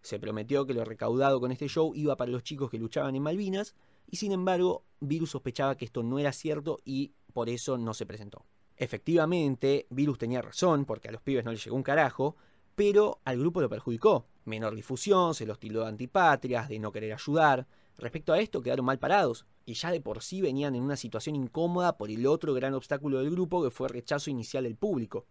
Se 0.00 0.18
prometió 0.18 0.64
que 0.64 0.72
lo 0.72 0.86
recaudado 0.86 1.38
con 1.38 1.52
este 1.52 1.68
show 1.68 1.92
iba 1.94 2.16
para 2.16 2.30
los 2.30 2.42
chicos 2.42 2.70
que 2.70 2.78
luchaban 2.78 3.14
en 3.14 3.22
Malvinas, 3.22 3.74
y 4.10 4.16
sin 4.16 4.32
embargo, 4.32 4.84
Virus 5.00 5.30
sospechaba 5.30 5.76
que 5.76 5.84
esto 5.84 6.02
no 6.02 6.18
era 6.18 6.32
cierto 6.32 6.78
y 6.84 7.12
por 7.32 7.48
eso 7.48 7.78
no 7.78 7.94
se 7.94 8.06
presentó. 8.06 8.44
Efectivamente, 8.76 9.86
Virus 9.90 10.18
tenía 10.18 10.42
razón, 10.42 10.84
porque 10.84 11.08
a 11.08 11.12
los 11.12 11.22
pibes 11.22 11.44
no 11.44 11.52
les 11.52 11.64
llegó 11.64 11.76
un 11.76 11.82
carajo, 11.82 12.36
pero 12.74 13.20
al 13.24 13.38
grupo 13.38 13.60
lo 13.60 13.68
perjudicó. 13.68 14.26
Menor 14.44 14.74
difusión, 14.74 15.34
se 15.34 15.46
los 15.46 15.58
tildó 15.58 15.82
de 15.82 15.88
antipatrias, 15.88 16.68
de 16.68 16.78
no 16.78 16.90
querer 16.90 17.12
ayudar. 17.12 17.66
Respecto 17.98 18.32
a 18.32 18.40
esto, 18.40 18.62
quedaron 18.62 18.86
mal 18.86 18.98
parados, 18.98 19.46
y 19.64 19.74
ya 19.74 19.90
de 19.90 20.00
por 20.00 20.22
sí 20.22 20.40
venían 20.40 20.74
en 20.74 20.82
una 20.82 20.96
situación 20.96 21.36
incómoda 21.36 21.96
por 21.96 22.10
el 22.10 22.26
otro 22.26 22.54
gran 22.54 22.74
obstáculo 22.74 23.18
del 23.18 23.30
grupo 23.30 23.62
que 23.62 23.70
fue 23.70 23.88
el 23.88 23.94
rechazo 23.94 24.30
inicial 24.30 24.64
del 24.64 24.76
público. 24.76 25.26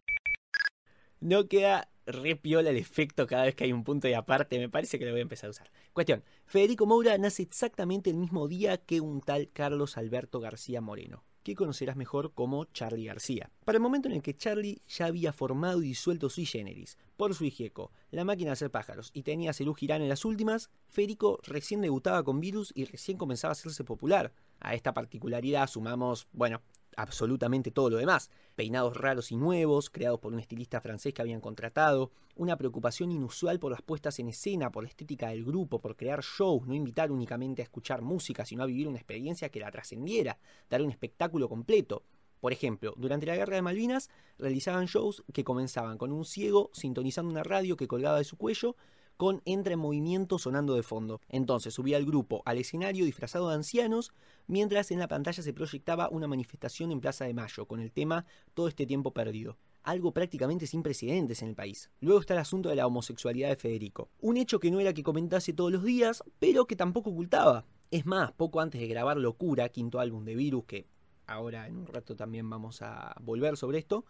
No 1.22 1.48
queda 1.48 1.88
re 2.08 2.36
piola 2.36 2.72
el 2.72 2.78
efecto 2.78 3.28
cada 3.28 3.46
vez 3.46 3.54
que 3.54 3.64
hay 3.64 3.74
un 3.74 3.84
punto 3.84 4.08
y 4.08 4.14
aparte, 4.14 4.58
me 4.58 4.70
parece 4.70 4.98
que 4.98 5.06
lo 5.06 5.12
voy 5.12 5.20
a 5.20 5.24
empezar 5.24 5.48
a 5.48 5.52
usar. 5.52 5.72
Cuestión, 5.94 6.24
Federico 6.46 6.88
Moura 6.88 7.16
nace 7.20 7.44
exactamente 7.44 8.10
el 8.10 8.18
mismo 8.18 8.48
día 8.48 8.78
que 8.78 9.02
un 9.02 9.22
tal 9.22 9.50
Carlos 9.54 9.98
Alberto 9.98 10.40
García 10.40 10.82
Moreno 10.82 11.24
que 11.44 11.56
conocerás 11.56 11.96
mejor 11.96 12.34
como 12.34 12.66
Charlie 12.66 13.06
García. 13.06 13.50
Para 13.66 13.78
el 13.78 13.82
momento 13.82 14.08
en 14.08 14.16
el 14.16 14.22
que 14.22 14.36
Charlie 14.36 14.82
ya 14.88 15.08
había 15.08 15.34
formado 15.34 15.82
y 15.82 15.88
disuelto 15.88 16.30
sui 16.30 16.46
generis, 16.46 16.98
por 17.18 17.34
su 17.34 17.46
hijieco, 17.46 17.92
la 18.12 18.26
máquina 18.26 18.50
de 18.50 18.54
hacer 18.54 18.72
pájaros 18.72 19.12
y 19.14 19.24
tenía 19.24 19.52
a 19.52 19.54
Cerú 19.54 19.74
Girán 19.74 20.02
en 20.02 20.10
las 20.10 20.26
últimas, 20.26 20.70
Federico 20.88 21.40
recién 21.44 21.82
debutaba 21.82 22.24
con 22.24 22.40
Virus 22.40 22.72
y 22.76 22.86
recién 22.86 23.18
comenzaba 23.18 23.52
a 23.52 23.54
hacerse 23.54 23.84
popular. 23.84 24.34
A 24.60 24.76
esta 24.76 24.94
particularidad 24.94 25.68
sumamos, 25.68 26.28
bueno, 26.34 26.62
absolutamente 26.96 27.72
todo 27.72 27.90
lo 27.90 27.98
demás. 27.98 28.30
Peinados 28.56 28.98
raros 28.98 29.32
y 29.32 29.36
nuevos, 29.36 29.90
creados 29.90 30.20
por 30.20 30.34
un 30.34 30.40
estilista 30.40 30.82
francés 30.82 31.14
que 31.14 31.22
habían 31.22 31.42
contratado, 31.42 32.12
una 32.36 32.58
preocupación 32.58 33.12
inusual 33.12 33.60
por 33.60 33.72
las 33.72 33.82
puestas 33.82 34.20
en 34.20 34.30
escena, 34.30 34.72
por 34.72 34.84
la 34.84 34.90
estética 34.90 35.30
del 35.30 35.46
grupo, 35.46 35.80
por 35.80 35.96
crear 35.96 36.22
shows, 36.22 36.68
no 36.68 36.74
invitar 36.74 37.12
únicamente 37.12 37.62
a 37.62 37.66
escuchar 37.66 38.02
música, 38.02 38.46
sino 38.46 38.64
a 38.64 38.68
vivir 38.68 38.88
una 38.88 38.98
experiencia 38.98 39.50
que 39.50 39.60
la 39.60 39.72
trascendiera, 39.72 40.38
dar 40.70 40.82
un 40.82 40.92
espectáculo 40.92 41.50
completo. 41.50 42.04
Por 42.40 42.54
ejemplo, 42.54 42.94
durante 42.98 43.28
la 43.28 43.36
Guerra 43.36 43.56
de 43.56 43.62
Malvinas 43.62 44.10
realizaban 44.40 44.88
shows 44.88 45.24
que 45.32 45.44
comenzaban 45.44 46.00
con 46.00 46.12
un 46.12 46.26
ciego 46.26 46.72
sintonizando 46.74 47.32
una 47.32 47.44
radio 47.44 47.78
que 47.78 47.88
colgaba 47.88 48.18
de 48.18 48.24
su 48.24 48.36
cuello 48.36 48.76
con 49.22 49.44
Entra 49.46 49.74
en 49.74 49.80
Movimiento 49.80 50.40
sonando 50.40 50.74
de 50.74 50.82
fondo. 50.82 51.22
Entonces 51.30 51.76
subía 51.76 51.98
el 51.98 52.08
grupo 52.08 52.42
al 52.44 52.58
escenario 52.58 53.06
disfrazado 53.06 53.50
de 53.50 53.54
ancianos, 53.54 54.14
mientras 54.48 54.90
en 54.90 54.98
la 54.98 55.08
pantalla 55.08 55.44
se 55.44 55.54
proyectaba 55.54 56.10
una 56.10 56.26
manifestación 56.26 56.92
en 56.92 57.02
Plaza 57.02 57.26
de 57.26 57.36
Mayo 57.36 57.68
con 57.68 57.82
el 57.82 57.92
tema 57.92 58.26
Todo 58.56 58.68
este 58.68 58.88
tiempo 58.88 59.14
perdido. 59.14 59.60
Algo 59.84 60.12
prácticamente 60.12 60.66
sin 60.66 60.82
precedentes 60.82 61.44
en 61.44 61.50
el 61.50 61.56
país. 61.56 61.92
Luego 62.00 62.20
está 62.20 62.34
el 62.34 62.40
asunto 62.40 62.70
de 62.70 62.76
la 62.78 62.88
homosexualidad 62.88 63.50
de 63.50 63.58
Federico. 63.58 64.10
Un 64.22 64.38
hecho 64.38 64.60
que 64.60 64.72
no 64.72 64.80
era 64.80 64.92
que 64.92 65.04
comentase 65.04 65.54
todos 65.54 65.72
los 65.72 65.84
días, 65.84 66.24
pero 66.40 66.66
que 66.66 66.76
tampoco 66.76 67.12
ocultaba. 67.12 67.68
Es 67.92 68.08
más, 68.08 68.32
poco 68.32 68.60
antes 68.60 68.82
de 68.82 68.88
grabar 68.88 69.18
Locura, 69.18 69.70
quinto 69.70 70.00
álbum 70.00 70.26
de 70.26 70.34
Virus, 70.34 70.66
que 70.66 70.88
ahora 71.28 71.68
en 71.68 71.78
un 71.78 71.86
rato 71.86 72.16
también 72.16 72.50
vamos 72.50 72.82
a 72.82 73.16
volver 73.22 73.56
sobre 73.56 73.78
esto, 73.78 74.04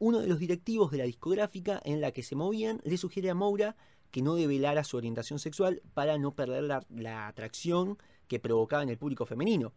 uno 0.00 0.18
de 0.18 0.26
los 0.26 0.40
directivos 0.40 0.90
de 0.90 0.98
la 0.98 1.04
discográfica 1.04 1.80
en 1.84 2.00
la 2.00 2.10
que 2.10 2.24
se 2.24 2.34
movían 2.34 2.80
le 2.82 2.96
sugiere 2.96 3.30
a 3.30 3.34
Moura 3.34 3.76
que 4.10 4.22
no 4.22 4.34
develara 4.34 4.84
su 4.84 4.96
orientación 4.96 5.38
sexual 5.38 5.82
para 5.94 6.18
no 6.18 6.34
perder 6.34 6.64
la, 6.88 7.26
atracción 7.26 7.98
que 8.28 8.40
provocaba 8.40 8.82
en 8.82 8.88
el 8.88 8.98
público 8.98 9.26
femenino. 9.26 9.72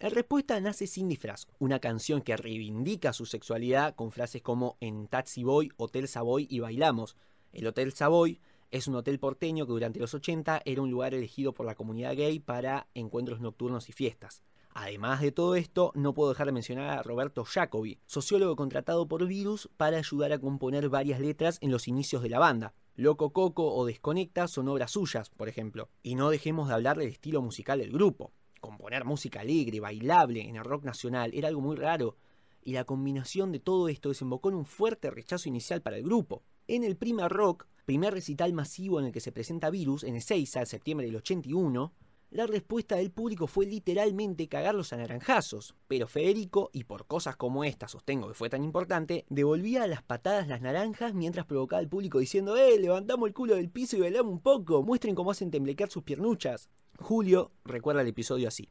La 0.00 0.08
respuesta 0.08 0.60
nace 0.60 0.86
sin 0.86 1.08
disfraz, 1.08 1.46
una 1.58 1.78
canción 1.78 2.22
que 2.22 2.36
reivindica 2.36 3.12
su 3.12 3.24
sexualidad 3.24 3.94
con 3.94 4.10
frases 4.10 4.42
como 4.42 4.76
en 4.80 5.06
Taxi 5.06 5.44
Boy, 5.44 5.70
Hotel 5.76 6.08
Savoy 6.08 6.46
y 6.50 6.60
Bailamos. 6.60 7.16
El 7.52 7.66
Hotel 7.66 7.92
Savoy 7.92 8.40
es 8.72 8.88
un 8.88 8.96
hotel 8.96 9.20
porteño 9.20 9.66
que 9.66 9.72
durante 9.72 10.00
los 10.00 10.14
80 10.14 10.62
era 10.64 10.82
un 10.82 10.90
lugar 10.90 11.14
elegido 11.14 11.52
por 11.52 11.66
la 11.66 11.74
comunidad 11.74 12.16
gay 12.16 12.40
para 12.40 12.88
encuentros 12.94 13.40
nocturnos 13.40 13.88
y 13.88 13.92
fiestas. 13.92 14.42
Además 14.74 15.20
de 15.20 15.32
todo 15.32 15.54
esto, 15.54 15.92
no 15.94 16.14
puedo 16.14 16.30
dejar 16.30 16.46
de 16.46 16.52
mencionar 16.52 16.90
a 16.90 17.02
Roberto 17.02 17.44
Jacobi, 17.44 17.98
sociólogo 18.06 18.56
contratado 18.56 19.06
por 19.06 19.26
Virus 19.26 19.68
para 19.76 19.98
ayudar 19.98 20.32
a 20.32 20.38
componer 20.38 20.88
varias 20.88 21.20
letras 21.20 21.58
en 21.60 21.70
los 21.70 21.88
inicios 21.88 22.22
de 22.22 22.30
la 22.30 22.38
banda. 22.38 22.72
Loco 22.94 23.32
Coco 23.32 23.74
o 23.74 23.86
Desconecta 23.86 24.46
son 24.48 24.68
obras 24.68 24.90
suyas, 24.90 25.30
por 25.30 25.48
ejemplo. 25.48 25.88
Y 26.02 26.14
no 26.14 26.28
dejemos 26.28 26.68
de 26.68 26.74
hablar 26.74 26.98
del 26.98 27.08
estilo 27.08 27.40
musical 27.40 27.78
del 27.78 27.90
grupo. 27.90 28.32
Componer 28.60 29.06
música 29.06 29.40
alegre, 29.40 29.80
bailable 29.80 30.42
en 30.42 30.56
el 30.56 30.64
rock 30.64 30.84
nacional 30.84 31.30
era 31.32 31.48
algo 31.48 31.62
muy 31.62 31.76
raro, 31.76 32.16
y 32.62 32.72
la 32.72 32.84
combinación 32.84 33.50
de 33.50 33.60
todo 33.60 33.88
esto 33.88 34.10
desembocó 34.10 34.50
en 34.50 34.56
un 34.56 34.66
fuerte 34.66 35.10
rechazo 35.10 35.48
inicial 35.48 35.80
para 35.80 35.96
el 35.96 36.04
grupo. 36.04 36.44
En 36.68 36.84
el 36.84 36.96
primer 36.96 37.32
rock, 37.32 37.66
primer 37.86 38.12
recital 38.12 38.52
masivo 38.52 39.00
en 39.00 39.06
el 39.06 39.12
que 39.12 39.20
se 39.20 39.32
presenta 39.32 39.70
Virus, 39.70 40.04
en 40.04 40.20
6 40.20 40.52
de 40.52 40.66
septiembre 40.66 41.06
del 41.06 41.16
81, 41.16 41.92
la 42.32 42.46
respuesta 42.46 42.96
del 42.96 43.10
público 43.10 43.46
fue 43.46 43.66
literalmente 43.66 44.48
cagarlos 44.48 44.92
a 44.92 44.96
naranjazos, 44.96 45.74
pero 45.86 46.08
Federico, 46.08 46.70
y 46.72 46.84
por 46.84 47.06
cosas 47.06 47.36
como 47.36 47.62
esta 47.62 47.88
sostengo 47.88 48.28
que 48.28 48.34
fue 48.34 48.48
tan 48.48 48.64
importante, 48.64 49.26
devolvía 49.28 49.82
a 49.82 49.86
las 49.86 50.02
patadas 50.02 50.48
las 50.48 50.62
naranjas 50.62 51.12
mientras 51.12 51.44
provocaba 51.44 51.80
al 51.80 51.88
público 51.88 52.18
diciendo 52.18 52.56
¡Eh, 52.56 52.78
levantamos 52.78 53.28
el 53.28 53.34
culo 53.34 53.56
del 53.56 53.70
piso 53.70 53.96
y 53.96 54.00
bailamos 54.00 54.32
un 54.32 54.40
poco! 54.40 54.82
Muestren 54.82 55.14
cómo 55.14 55.30
hacen 55.30 55.50
temblequear 55.50 55.90
sus 55.90 56.04
piernuchas. 56.04 56.70
Julio 56.98 57.52
recuerda 57.64 58.00
el 58.00 58.08
episodio 58.08 58.48
así. 58.48 58.70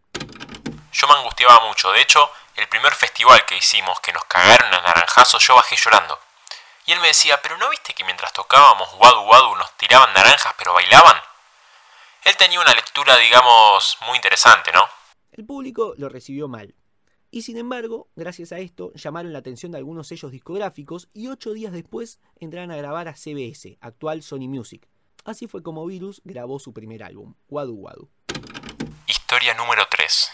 Yo 0.92 1.08
me 1.08 1.14
angustiaba 1.14 1.68
mucho, 1.68 1.92
de 1.92 2.02
hecho, 2.02 2.20
el 2.56 2.68
primer 2.68 2.94
festival 2.94 3.46
que 3.46 3.58
hicimos 3.58 4.00
que 4.02 4.12
nos 4.12 4.26
cagaron 4.26 4.74
a 4.74 4.82
naranjazos 4.82 5.46
yo 5.46 5.54
bajé 5.54 5.76
llorando. 5.76 6.18
Y 6.88 6.94
él 6.94 7.00
me 7.00 7.08
decía, 7.08 7.40
pero 7.44 7.58
¿no 7.60 7.70
viste 7.70 7.94
que 7.94 8.04
mientras 8.04 8.34
tocábamos 8.34 8.90
Wadu 8.98 9.22
Wadu 9.22 9.56
nos 9.56 9.78
tiraban 9.78 10.12
naranjas 10.14 10.54
pero 10.58 10.74
bailaban? 10.74 11.16
Él 12.24 12.38
tenía 12.38 12.60
una 12.60 12.74
lectura, 12.74 13.18
digamos, 13.18 13.98
muy 14.08 14.16
interesante, 14.16 14.72
¿no? 14.72 14.84
El 15.32 15.46
público 15.46 15.96
lo 15.98 16.08
recibió 16.08 16.48
mal. 16.48 16.76
Y 17.32 17.44
sin 17.44 17.58
embargo, 17.58 18.10
gracias 18.16 18.52
a 18.52 18.60
esto, 18.60 18.92
llamaron 18.94 19.34
la 19.34 19.40
atención 19.40 19.72
de 19.72 19.78
algunos 19.78 20.08
sellos 20.08 20.32
discográficos 20.32 21.08
y 21.14 21.30
ocho 21.30 21.54
días 21.54 21.72
después 21.72 22.20
entraron 22.40 22.72
a 22.72 22.76
grabar 22.76 23.08
a 23.08 23.16
CBS, 23.16 23.78
actual 23.80 24.22
Sony 24.22 24.50
Music. 24.50 24.88
Así 25.24 25.48
fue 25.48 25.64
como 25.64 25.86
Virus 25.86 26.22
grabó 26.26 26.60
su 26.60 26.74
primer 26.74 27.04
álbum, 27.04 27.36
Wadu 27.48 27.76
Wadu. 27.76 28.12
Historia 29.08 29.54
número 29.54 29.88
3. 29.90 30.32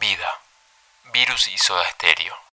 Vida. 0.00 0.28
Virus 1.12 1.48
y 1.48 1.58
Soda 1.58 1.84
Stereo. 1.90 2.51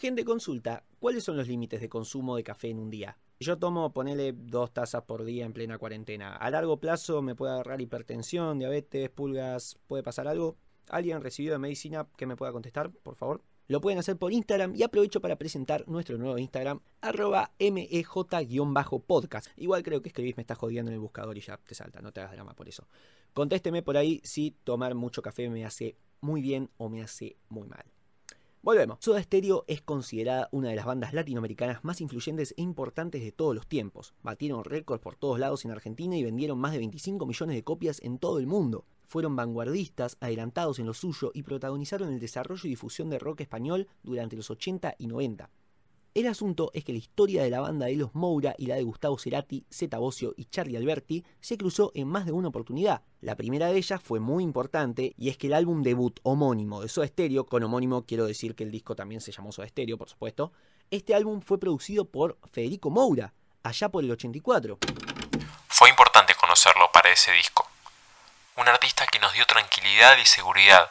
Gente 0.00 0.24
consulta, 0.24 0.82
¿cuáles 0.98 1.24
son 1.24 1.36
los 1.36 1.46
límites 1.46 1.78
de 1.78 1.90
consumo 1.90 2.34
de 2.34 2.42
café 2.42 2.70
en 2.70 2.78
un 2.78 2.88
día? 2.88 3.18
Yo 3.38 3.58
tomo, 3.58 3.92
ponele 3.92 4.32
dos 4.32 4.72
tazas 4.72 5.02
por 5.02 5.24
día 5.24 5.44
en 5.44 5.52
plena 5.52 5.76
cuarentena. 5.76 6.36
A 6.36 6.50
largo 6.50 6.80
plazo 6.80 7.20
me 7.20 7.34
puede 7.34 7.52
agarrar 7.52 7.82
hipertensión, 7.82 8.58
diabetes, 8.58 9.10
pulgas, 9.10 9.78
¿puede 9.86 10.02
pasar 10.02 10.26
algo? 10.26 10.56
¿Alguien 10.88 11.20
recibido 11.20 11.52
de 11.52 11.58
medicina 11.58 12.08
que 12.16 12.24
me 12.24 12.34
pueda 12.34 12.50
contestar, 12.50 12.90
por 12.90 13.14
favor? 13.14 13.42
Lo 13.68 13.82
pueden 13.82 13.98
hacer 13.98 14.16
por 14.16 14.32
Instagram 14.32 14.74
y 14.74 14.84
aprovecho 14.84 15.20
para 15.20 15.36
presentar 15.36 15.86
nuestro 15.86 16.16
nuevo 16.16 16.38
Instagram, 16.38 16.80
arroba 17.02 17.52
mej-podcast. 17.58 19.48
Igual 19.58 19.82
creo 19.82 20.00
que 20.00 20.08
escribís 20.08 20.38
me 20.38 20.40
estás 20.40 20.56
jodiendo 20.56 20.90
en 20.90 20.94
el 20.94 21.00
buscador 21.00 21.36
y 21.36 21.42
ya 21.42 21.58
te 21.58 21.74
salta, 21.74 22.00
no 22.00 22.10
te 22.10 22.20
hagas 22.20 22.32
drama 22.32 22.54
por 22.54 22.70
eso. 22.70 22.88
Contésteme 23.34 23.82
por 23.82 23.98
ahí 23.98 24.22
si 24.24 24.52
tomar 24.64 24.94
mucho 24.94 25.20
café 25.20 25.50
me 25.50 25.66
hace 25.66 25.98
muy 26.22 26.40
bien 26.40 26.70
o 26.78 26.88
me 26.88 27.02
hace 27.02 27.36
muy 27.50 27.68
mal. 27.68 27.84
Volvemos. 28.62 28.98
Soda 29.00 29.22
Stereo 29.22 29.64
es 29.68 29.80
considerada 29.80 30.50
una 30.52 30.68
de 30.68 30.76
las 30.76 30.84
bandas 30.84 31.14
latinoamericanas 31.14 31.82
más 31.82 32.02
influyentes 32.02 32.52
e 32.58 32.60
importantes 32.60 33.22
de 33.22 33.32
todos 33.32 33.54
los 33.54 33.66
tiempos. 33.66 34.12
Batieron 34.22 34.64
récords 34.64 35.02
por 35.02 35.16
todos 35.16 35.38
lados 35.38 35.64
en 35.64 35.70
Argentina 35.70 36.14
y 36.14 36.24
vendieron 36.24 36.58
más 36.58 36.72
de 36.72 36.78
25 36.78 37.24
millones 37.24 37.56
de 37.56 37.64
copias 37.64 38.02
en 38.02 38.18
todo 38.18 38.38
el 38.38 38.46
mundo. 38.46 38.84
Fueron 39.06 39.34
vanguardistas, 39.34 40.18
adelantados 40.20 40.78
en 40.78 40.84
lo 40.84 40.92
suyo 40.92 41.30
y 41.32 41.42
protagonizaron 41.42 42.12
el 42.12 42.20
desarrollo 42.20 42.66
y 42.66 42.68
difusión 42.68 43.08
de 43.08 43.18
rock 43.18 43.40
español 43.40 43.88
durante 44.02 44.36
los 44.36 44.50
80 44.50 44.94
y 44.98 45.06
90. 45.06 45.48
El 46.12 46.26
asunto 46.26 46.72
es 46.74 46.84
que 46.84 46.90
la 46.90 46.98
historia 46.98 47.44
de 47.44 47.50
la 47.50 47.60
banda 47.60 47.86
de 47.86 47.94
los 47.94 48.16
Moura 48.16 48.56
y 48.58 48.66
la 48.66 48.74
de 48.74 48.82
Gustavo 48.82 49.16
Cerati, 49.16 49.64
Zeta 49.72 49.98
Bocio 49.98 50.34
y 50.36 50.46
Charlie 50.46 50.76
Alberti 50.76 51.24
se 51.40 51.56
cruzó 51.56 51.92
en 51.94 52.08
más 52.08 52.26
de 52.26 52.32
una 52.32 52.48
oportunidad. 52.48 53.02
La 53.20 53.36
primera 53.36 53.68
de 53.68 53.78
ellas 53.78 54.00
fue 54.02 54.18
muy 54.18 54.42
importante 54.42 55.14
y 55.16 55.28
es 55.28 55.38
que 55.38 55.46
el 55.46 55.52
álbum 55.52 55.84
debut 55.84 56.18
homónimo 56.24 56.82
de 56.82 56.88
Soda 56.88 57.06
Stereo, 57.06 57.46
con 57.46 57.62
homónimo 57.62 58.06
quiero 58.06 58.26
decir 58.26 58.56
que 58.56 58.64
el 58.64 58.72
disco 58.72 58.96
también 58.96 59.20
se 59.20 59.30
llamó 59.30 59.52
Soda 59.52 59.68
Stereo, 59.68 59.96
por 59.96 60.08
supuesto, 60.08 60.50
este 60.90 61.14
álbum 61.14 61.42
fue 61.42 61.60
producido 61.60 62.04
por 62.04 62.38
Federico 62.50 62.90
Moura, 62.90 63.32
allá 63.62 63.88
por 63.88 64.02
el 64.02 64.10
84. 64.10 64.78
Fue 65.68 65.90
importante 65.90 66.34
conocerlo 66.34 66.90
para 66.92 67.12
ese 67.12 67.30
disco. 67.30 67.68
Un 68.56 68.66
artista 68.66 69.06
que 69.06 69.20
nos 69.20 69.32
dio 69.32 69.46
tranquilidad 69.46 70.18
y 70.20 70.24
seguridad 70.24 70.90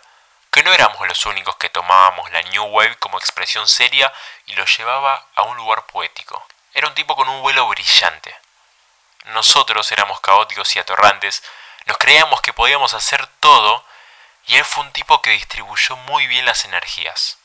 que 0.52 0.64
no 0.64 0.74
éramos 0.74 1.08
los 1.08 1.26
únicos 1.26 1.56
que 1.58 1.70
tomábamos 1.70 2.32
la 2.32 2.42
New 2.44 2.64
Wave 2.66 2.98
como 2.98 3.18
expresión 3.18 3.68
seria 3.68 4.12
y 4.48 4.54
lo 4.54 4.66
llevaba 4.66 5.28
a 5.36 5.44
un 5.44 5.58
lugar 5.58 5.86
poético. 5.86 6.44
Era 6.74 6.88
un 6.88 6.96
tipo 6.96 7.16
con 7.16 7.30
un 7.30 7.42
vuelo 7.42 7.68
brillante. 7.68 8.34
Nosotros 9.34 9.92
éramos 9.92 10.22
caóticos 10.22 10.76
y 10.76 10.80
atorrantes, 10.80 11.44
nos 11.86 11.98
creíamos 11.98 12.42
que 12.42 12.54
podíamos 12.54 12.94
hacer 12.94 13.28
todo 13.40 13.84
y 14.48 14.56
él 14.56 14.66
fue 14.66 14.84
un 14.84 14.92
tipo 14.92 15.22
que 15.22 15.32
distribuyó 15.32 15.96
muy 15.98 16.26
bien 16.28 16.46
las 16.46 16.66
energías. 16.66 17.38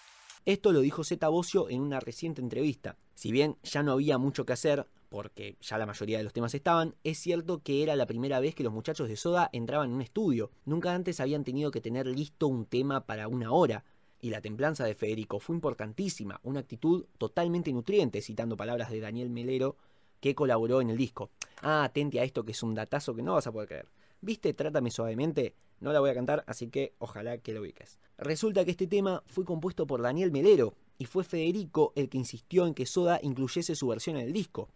Esto 0.47 0.73
lo 0.73 0.81
dijo 0.81 1.05
Zeta 1.05 1.29
Bocio 1.29 1.69
en 1.69 1.81
una 1.81 2.01
reciente 2.01 2.41
entrevista. 2.41 2.97
Si 3.15 3.33
bien 3.33 3.59
ya 3.63 3.83
no 3.83 3.93
había 3.93 4.19
mucho 4.19 4.45
que 4.45 4.53
hacer, 4.53 4.87
porque 5.15 5.57
ya 5.61 5.79
la 5.79 5.87
mayoría 5.87 6.19
de 6.19 6.25
los 6.25 6.33
temas 6.33 6.55
estaban, 6.55 6.97
es 7.05 7.19
cierto 7.19 7.63
que 7.63 7.85
era 7.85 7.95
la 7.95 8.05
primera 8.05 8.41
vez 8.41 8.53
que 8.57 8.65
los 8.65 8.73
muchachos 8.73 9.09
de 9.09 9.15
Soda 9.15 9.49
entraban 9.53 9.91
en 9.91 9.95
un 9.95 10.03
estudio. 10.03 10.51
Nunca 10.65 10.93
antes 10.93 11.21
habían 11.21 11.45
tenido 11.45 11.71
que 11.71 11.81
tener 11.81 12.09
listo 12.09 12.49
un 12.49 12.67
tema 12.67 13.07
para 13.07 13.29
una 13.29 13.53
hora. 13.53 13.85
Y 14.21 14.31
la 14.31 14.41
templanza 14.41 14.85
de 14.85 14.97
Federico 14.97 15.39
fue 15.39 15.55
importantísima, 15.55 16.41
una 16.43 16.59
actitud 16.59 17.07
totalmente 17.17 17.73
nutriente, 17.73 18.23
citando 18.23 18.57
palabras 18.57 18.91
de 18.91 18.99
Daniel 18.99 19.31
Melero, 19.31 19.77
que 20.19 20.35
colaboró 20.35 20.81
en 20.81 20.91
el 20.91 20.97
disco. 20.97 21.31
Ah, 21.63 21.85
atente 21.85 22.19
a 22.19 22.25
esto 22.25 22.45
que 22.45 22.51
es 22.51 22.63
un 22.65 22.75
datazo 22.75 23.15
que 23.15 23.23
no 23.23 23.35
vas 23.35 23.47
a 23.47 23.53
poder 23.53 23.69
creer. 23.69 23.89
¿Viste 24.21 24.53
Trátame 24.53 24.91
suavemente? 24.91 25.55
No 25.79 25.93
la 25.93 26.01
voy 26.01 26.11
a 26.11 26.15
cantar, 26.15 26.43
así 26.49 26.71
que 26.71 26.97
ojalá 26.99 27.39
que 27.39 27.53
lo 27.53 27.61
ubiques. 27.61 28.01
Resulta 28.19 28.65
que 28.65 28.73
este 28.73 28.89
tema 28.89 29.23
fue 29.27 29.45
compuesto 29.45 29.87
por 29.87 30.03
Daniel 30.03 30.33
Melero 30.33 30.75
y 30.99 31.05
fue 31.05 31.23
Federico 31.23 31.93
el 31.95 32.09
que 32.09 32.19
insistió 32.19 32.67
en 32.67 32.75
que 32.75 32.85
Soda 32.85 33.21
incluyese 33.23 33.77
su 33.77 33.87
versión 33.87 34.17
en 34.17 34.27
el 34.27 34.33
disco. 34.33 34.71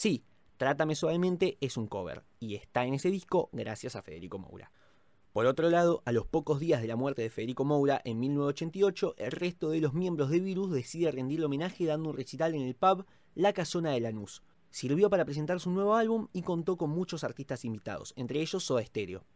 Sí, 0.00 0.24
Trátame 0.56 0.94
suavemente 0.94 1.58
es 1.60 1.76
un 1.76 1.86
cover 1.86 2.24
y 2.38 2.54
está 2.54 2.86
en 2.86 2.94
ese 2.94 3.10
disco 3.10 3.50
gracias 3.52 3.96
a 3.96 4.02
Federico 4.02 4.38
Moura. 4.38 4.72
Por 5.34 5.44
otro 5.44 5.68
lado, 5.68 6.00
a 6.06 6.12
los 6.12 6.26
pocos 6.26 6.58
días 6.58 6.80
de 6.80 6.88
la 6.88 6.96
muerte 6.96 7.20
de 7.20 7.28
Federico 7.28 7.66
Moura 7.66 8.00
en 8.06 8.18
1988, 8.18 9.16
el 9.18 9.30
resto 9.30 9.68
de 9.68 9.82
los 9.82 9.92
miembros 9.92 10.30
de 10.30 10.40
Virus 10.40 10.72
decide 10.72 11.10
rendirle 11.10 11.44
homenaje 11.44 11.84
dando 11.84 12.08
un 12.08 12.16
recital 12.16 12.54
en 12.54 12.62
el 12.62 12.74
pub 12.74 13.04
La 13.34 13.52
Casona 13.52 13.90
de 13.90 14.00
Lanús. 14.00 14.42
Sirvió 14.70 15.10
para 15.10 15.26
presentar 15.26 15.60
su 15.60 15.70
nuevo 15.70 15.94
álbum 15.94 16.28
y 16.32 16.40
contó 16.40 16.78
con 16.78 16.88
muchos 16.88 17.22
artistas 17.22 17.66
invitados, 17.66 18.14
entre 18.16 18.40
ellos 18.40 18.64
Soda 18.64 18.82
Stereo 18.82 19.26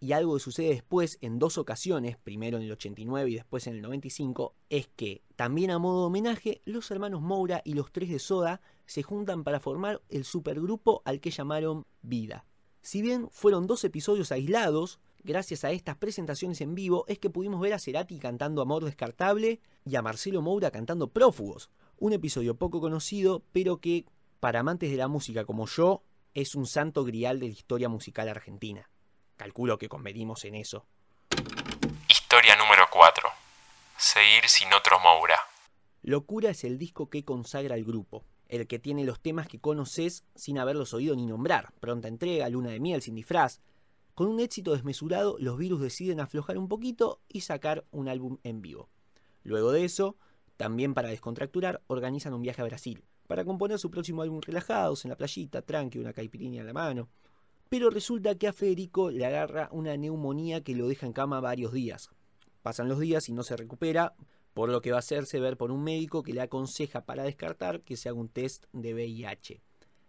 y 0.00 0.12
algo 0.12 0.34
que 0.34 0.40
sucede 0.40 0.68
después 0.68 1.18
en 1.20 1.38
dos 1.38 1.58
ocasiones, 1.58 2.16
primero 2.16 2.56
en 2.56 2.62
el 2.62 2.72
89 2.72 3.30
y 3.30 3.34
después 3.34 3.66
en 3.66 3.74
el 3.74 3.82
95, 3.82 4.54
es 4.70 4.88
que, 4.88 5.22
también 5.36 5.70
a 5.70 5.78
modo 5.78 6.00
de 6.00 6.06
homenaje, 6.06 6.62
los 6.64 6.90
hermanos 6.90 7.20
Moura 7.20 7.62
y 7.64 7.74
los 7.74 7.90
tres 7.90 8.08
de 8.08 8.18
Soda 8.18 8.60
se 8.88 9.02
juntan 9.02 9.44
para 9.44 9.60
formar 9.60 10.00
el 10.08 10.24
supergrupo 10.24 11.02
al 11.04 11.20
que 11.20 11.30
llamaron 11.30 11.86
Vida. 12.00 12.46
Si 12.80 13.02
bien 13.02 13.28
fueron 13.30 13.66
dos 13.66 13.84
episodios 13.84 14.32
aislados, 14.32 14.98
gracias 15.22 15.62
a 15.64 15.72
estas 15.72 15.96
presentaciones 15.96 16.62
en 16.62 16.74
vivo 16.74 17.04
es 17.06 17.18
que 17.18 17.28
pudimos 17.28 17.60
ver 17.60 17.74
a 17.74 17.78
Cerati 17.78 18.18
cantando 18.18 18.62
Amor 18.62 18.84
Descartable 18.84 19.60
y 19.84 19.96
a 19.96 20.02
Marcelo 20.02 20.40
Moura 20.40 20.70
cantando 20.70 21.12
Prófugos, 21.12 21.68
un 21.98 22.14
episodio 22.14 22.56
poco 22.56 22.80
conocido, 22.80 23.44
pero 23.52 23.78
que, 23.78 24.06
para 24.40 24.60
amantes 24.60 24.90
de 24.90 24.96
la 24.96 25.06
música 25.06 25.44
como 25.44 25.66
yo, 25.66 26.02
es 26.32 26.54
un 26.54 26.66
santo 26.66 27.04
grial 27.04 27.40
de 27.40 27.48
la 27.48 27.52
historia 27.52 27.90
musical 27.90 28.26
argentina. 28.28 28.88
Calculo 29.36 29.76
que 29.76 29.90
convenimos 29.90 30.46
en 30.46 30.54
eso. 30.54 30.86
Historia 32.08 32.56
número 32.56 32.84
4. 32.90 33.28
Seguir 33.98 34.48
sin 34.48 34.72
otro 34.72 34.98
Moura. 34.98 35.36
Locura 36.00 36.50
es 36.50 36.64
el 36.64 36.78
disco 36.78 37.10
que 37.10 37.24
consagra 37.26 37.74
al 37.74 37.84
grupo, 37.84 38.24
el 38.48 38.66
que 38.66 38.78
tiene 38.78 39.04
los 39.04 39.20
temas 39.20 39.46
que 39.46 39.60
conoces 39.60 40.24
sin 40.34 40.58
haberlos 40.58 40.94
oído 40.94 41.14
ni 41.14 41.26
nombrar, 41.26 41.72
pronta 41.80 42.08
entrega, 42.08 42.48
luna 42.48 42.70
de 42.70 42.80
miel 42.80 43.02
sin 43.02 43.14
disfraz. 43.14 43.60
Con 44.14 44.28
un 44.28 44.40
éxito 44.40 44.72
desmesurado, 44.72 45.36
los 45.38 45.58
virus 45.58 45.80
deciden 45.80 46.18
aflojar 46.18 46.58
un 46.58 46.68
poquito 46.68 47.20
y 47.28 47.42
sacar 47.42 47.86
un 47.90 48.08
álbum 48.08 48.38
en 48.42 48.62
vivo. 48.62 48.88
Luego 49.44 49.70
de 49.70 49.84
eso, 49.84 50.16
también 50.56 50.94
para 50.94 51.10
descontracturar, 51.10 51.82
organizan 51.86 52.34
un 52.34 52.42
viaje 52.42 52.62
a 52.62 52.64
Brasil, 52.64 53.04
para 53.28 53.44
componer 53.44 53.78
su 53.78 53.90
próximo 53.90 54.22
álbum 54.22 54.40
relajados, 54.40 55.04
en 55.04 55.10
la 55.10 55.16
playita, 55.16 55.62
tranqui, 55.62 55.98
una 55.98 56.12
caipirinha 56.12 56.60
en 56.62 56.66
la 56.66 56.72
mano. 56.72 57.08
Pero 57.68 57.90
resulta 57.90 58.34
que 58.36 58.48
a 58.48 58.52
Federico 58.52 59.10
le 59.10 59.26
agarra 59.26 59.68
una 59.70 59.96
neumonía 59.96 60.64
que 60.64 60.74
lo 60.74 60.88
deja 60.88 61.06
en 61.06 61.12
cama 61.12 61.40
varios 61.40 61.72
días. 61.72 62.10
Pasan 62.62 62.88
los 62.88 62.98
días 62.98 63.28
y 63.28 63.32
no 63.32 63.42
se 63.42 63.56
recupera, 63.56 64.14
por 64.58 64.70
lo 64.70 64.82
que 64.82 64.90
va 64.90 64.96
a 64.96 64.98
hacerse 64.98 65.38
ver 65.38 65.56
por 65.56 65.70
un 65.70 65.84
médico 65.84 66.24
que 66.24 66.32
le 66.32 66.42
aconseja 66.42 67.02
para 67.02 67.22
descartar 67.22 67.82
que 67.82 67.96
se 67.96 68.08
haga 68.08 68.18
un 68.18 68.28
test 68.28 68.64
de 68.72 68.92
VIH. 68.92 69.62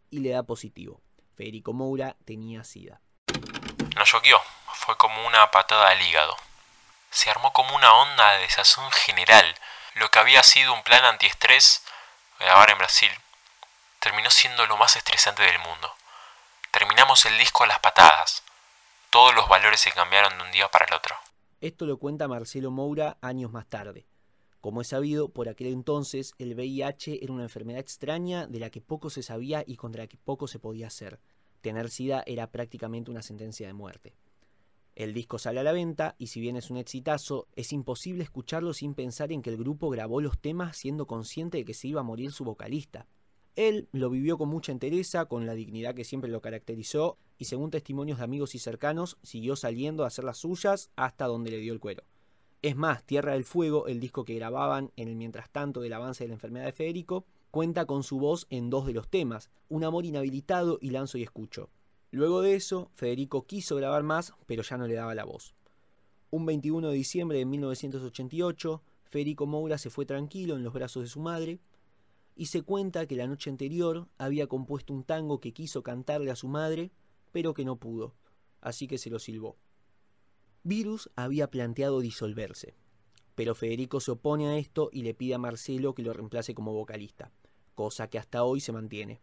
Y 0.10 0.22
le 0.22 0.32
da 0.32 0.42
positivo. 0.42 1.04
Federico 1.36 1.72
Moura 1.72 2.18
tenía 2.26 2.64
SIDA. 2.64 3.00
Nos 3.96 4.10
choqueó, 4.10 4.40
fue 4.74 4.98
como 4.98 5.24
una 5.28 5.52
patada 5.52 5.90
al 5.90 6.02
hígado. 6.02 6.36
Se 7.12 7.30
armó 7.30 7.54
como 7.54 7.76
una 7.76 7.94
onda 7.94 8.32
de 8.32 8.40
desazón 8.40 8.90
general. 8.90 9.54
Lo 9.94 10.10
que 10.10 10.18
había 10.18 10.42
sido 10.42 10.74
un 10.74 10.82
plan 10.82 11.06
antiestrés, 11.06 11.84
grabar 12.40 12.72
en 12.72 12.80
Brasil, 12.80 13.12
terminó 14.00 14.32
siendo 14.32 14.66
lo 14.66 14.78
más 14.78 14.96
estresante 14.96 15.44
del 15.44 15.60
mundo. 15.60 15.94
Terminamos 16.72 17.24
el 17.26 17.38
disco 17.38 17.66
a 17.66 17.68
las 17.68 17.78
patadas. 17.82 18.42
Todos 19.12 19.36
los 19.36 19.48
valores 19.48 19.80
se 19.80 19.92
cambiaron 19.92 20.36
de 20.40 20.44
un 20.44 20.52
día 20.52 20.72
para 20.72 20.86
el 20.86 20.94
otro. 20.96 21.16
Esto 21.62 21.86
lo 21.86 22.00
cuenta 22.00 22.28
Marcelo 22.28 22.72
Moura 22.72 23.20
años 23.22 23.52
más 23.52 23.68
tarde. 23.68 24.09
Como 24.70 24.82
es 24.82 24.90
sabido, 24.90 25.30
por 25.30 25.50
aquel 25.50 25.74
entonces 25.74 26.36
el 26.38 26.54
VIH 26.54 27.24
era 27.24 27.34
una 27.34 27.42
enfermedad 27.42 27.80
extraña 27.80 28.46
de 28.46 28.60
la 28.60 28.70
que 28.70 28.82
poco 28.82 29.10
se 29.10 29.24
sabía 29.24 29.64
y 29.66 29.78
contra 29.78 30.04
la 30.04 30.08
que 30.08 30.20
poco 30.20 30.46
se 30.48 30.60
podía 30.60 30.86
hacer. 30.86 31.20
Tener 31.62 31.90
SIDA 31.90 32.22
era 32.28 32.52
prácticamente 32.52 33.10
una 33.10 33.24
sentencia 33.24 33.66
de 33.66 33.74
muerte. 33.74 34.14
El 34.94 35.16
disco 35.16 35.40
sale 35.40 35.60
a 35.60 35.64
la 35.64 35.72
venta 35.72 36.14
y 36.20 36.28
si 36.28 36.40
bien 36.40 36.56
es 36.56 36.70
un 36.70 36.78
exitazo, 36.78 37.48
es 37.56 37.74
imposible 37.74 38.24
escucharlo 38.24 38.76
sin 38.76 38.94
pensar 38.94 39.32
en 39.32 39.42
que 39.42 39.50
el 39.50 39.58
grupo 39.58 39.90
grabó 39.90 40.22
los 40.22 40.38
temas 40.38 40.78
siendo 40.78 41.08
consciente 41.08 41.58
de 41.58 41.66
que 41.66 41.74
se 41.74 41.88
iba 41.88 42.02
a 42.02 42.04
morir 42.04 42.32
su 42.32 42.44
vocalista. 42.44 43.08
Él 43.56 43.90
lo 43.92 44.12
vivió 44.12 44.38
con 44.38 44.50
mucha 44.50 44.72
entereza, 44.72 45.26
con 45.26 45.48
la 45.48 45.56
dignidad 45.56 45.96
que 45.96 46.04
siempre 46.04 46.30
lo 46.30 46.42
caracterizó, 46.42 47.18
y 47.40 47.46
según 47.46 47.72
testimonios 47.72 48.20
de 48.20 48.26
amigos 48.26 48.54
y 48.54 48.60
cercanos, 48.60 49.18
siguió 49.24 49.56
saliendo 49.56 50.04
a 50.04 50.08
hacer 50.08 50.26
las 50.26 50.38
suyas 50.38 50.92
hasta 50.96 51.26
donde 51.26 51.50
le 51.50 51.58
dio 51.58 51.74
el 51.74 51.80
cuero. 51.80 52.04
Es 52.62 52.76
más, 52.76 53.06
Tierra 53.06 53.34
del 53.34 53.46
Fuego, 53.46 53.88
el 53.88 54.02
disco 54.02 54.26
que 54.26 54.36
grababan 54.36 54.92
en 54.98 55.08
el 55.08 55.16
mientras 55.16 55.50
tanto 55.50 55.80
del 55.80 55.94
avance 55.94 56.26
de 56.26 56.28
la 56.28 56.34
enfermedad 56.34 56.66
de 56.66 56.74
Federico, 56.74 57.26
cuenta 57.52 57.86
con 57.86 58.04
su 58.04 58.20
voz 58.20 58.48
en 58.50 58.70
dos 58.70 58.86
de 58.86 58.92
los 58.92 59.08
temas, 59.08 59.50
Un 59.70 59.86
amor 59.86 60.06
inhabilitado 60.06 60.78
y 60.82 60.90
Lanzo 60.90 61.18
y 61.18 61.24
Escucho. 61.24 61.70
Luego 62.12 62.42
de 62.42 62.56
eso, 62.56 62.90
Federico 62.96 63.46
quiso 63.46 63.78
grabar 63.78 64.04
más, 64.04 64.34
pero 64.46 64.62
ya 64.62 64.78
no 64.78 64.88
le 64.88 64.96
daba 64.96 65.16
la 65.16 65.24
voz. 65.24 65.56
Un 66.32 66.46
21 66.46 66.90
de 66.90 66.96
diciembre 66.96 67.38
de 67.38 67.46
1988, 67.46 68.82
Federico 69.06 69.46
Moura 69.46 69.78
se 69.78 69.90
fue 69.90 70.06
tranquilo 70.06 70.58
en 70.58 70.64
los 70.64 70.74
brazos 70.74 71.04
de 71.04 71.10
su 71.10 71.22
madre, 71.22 71.62
y 72.36 72.48
se 72.48 72.64
cuenta 72.64 73.06
que 73.06 73.16
la 73.16 73.28
noche 73.28 73.50
anterior 73.50 74.10
había 74.18 74.48
compuesto 74.48 74.94
un 74.94 75.06
tango 75.06 75.40
que 75.40 75.54
quiso 75.54 75.82
cantarle 75.82 76.32
a 76.32 76.36
su 76.36 76.50
madre, 76.50 76.92
pero 77.32 77.54
que 77.54 77.64
no 77.64 77.78
pudo, 77.78 78.16
así 78.60 78.88
que 78.88 78.98
se 78.98 79.10
lo 79.10 79.20
silbó. 79.20 79.56
Virus 80.70 81.10
había 81.16 81.50
planteado 81.50 82.00
disolverse, 82.00 82.76
pero 83.34 83.56
Federico 83.56 84.00
se 84.00 84.12
opone 84.12 84.48
a 84.50 84.58
esto 84.60 84.92
y 84.94 85.02
le 85.02 85.16
pide 85.16 85.34
a 85.34 85.40
Marcelo 85.40 85.96
que 85.96 86.04
lo 86.04 86.14
reemplace 86.14 86.54
como 86.54 86.74
vocalista, 86.74 87.32
cosa 87.74 88.08
que 88.08 88.20
hasta 88.20 88.44
hoy 88.44 88.60
se 88.62 88.72
mantiene. 88.72 89.20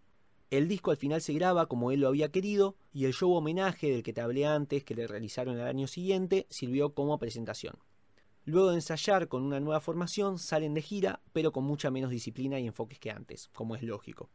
El 0.51 0.67
disco 0.67 0.91
al 0.91 0.97
final 0.97 1.23
se 1.23 1.35
graba 1.35 1.67
como 1.67 1.93
él 1.93 2.01
lo 2.01 2.09
había 2.09 2.33
querido 2.33 2.75
y 2.93 3.05
el 3.05 3.13
show 3.13 3.33
homenaje 3.33 3.93
del 3.93 4.03
que 4.03 4.13
te 4.13 4.23
hablé 4.23 4.45
antes 4.45 4.83
que 4.83 4.97
le 4.97 5.07
realizaron 5.07 5.55
el 5.55 5.69
año 5.69 5.87
siguiente 5.87 6.49
sirvió 6.51 6.95
como 6.95 7.17
presentación. 7.21 7.79
Luego 8.45 8.71
de 8.71 8.77
ensayar 8.77 9.29
con 9.29 9.45
una 9.45 9.61
nueva 9.61 9.81
formación, 9.81 10.41
salen 10.41 10.75
de 10.75 10.83
gira, 10.83 11.23
pero 11.33 11.53
con 11.53 11.63
mucha 11.63 11.93
menos 11.93 12.11
disciplina 12.11 12.59
y 12.59 12.67
enfoques 12.67 12.99
que 12.99 13.13
antes, 13.13 13.51
como 13.55 13.77
es 13.77 13.85
lógico. 13.85 14.31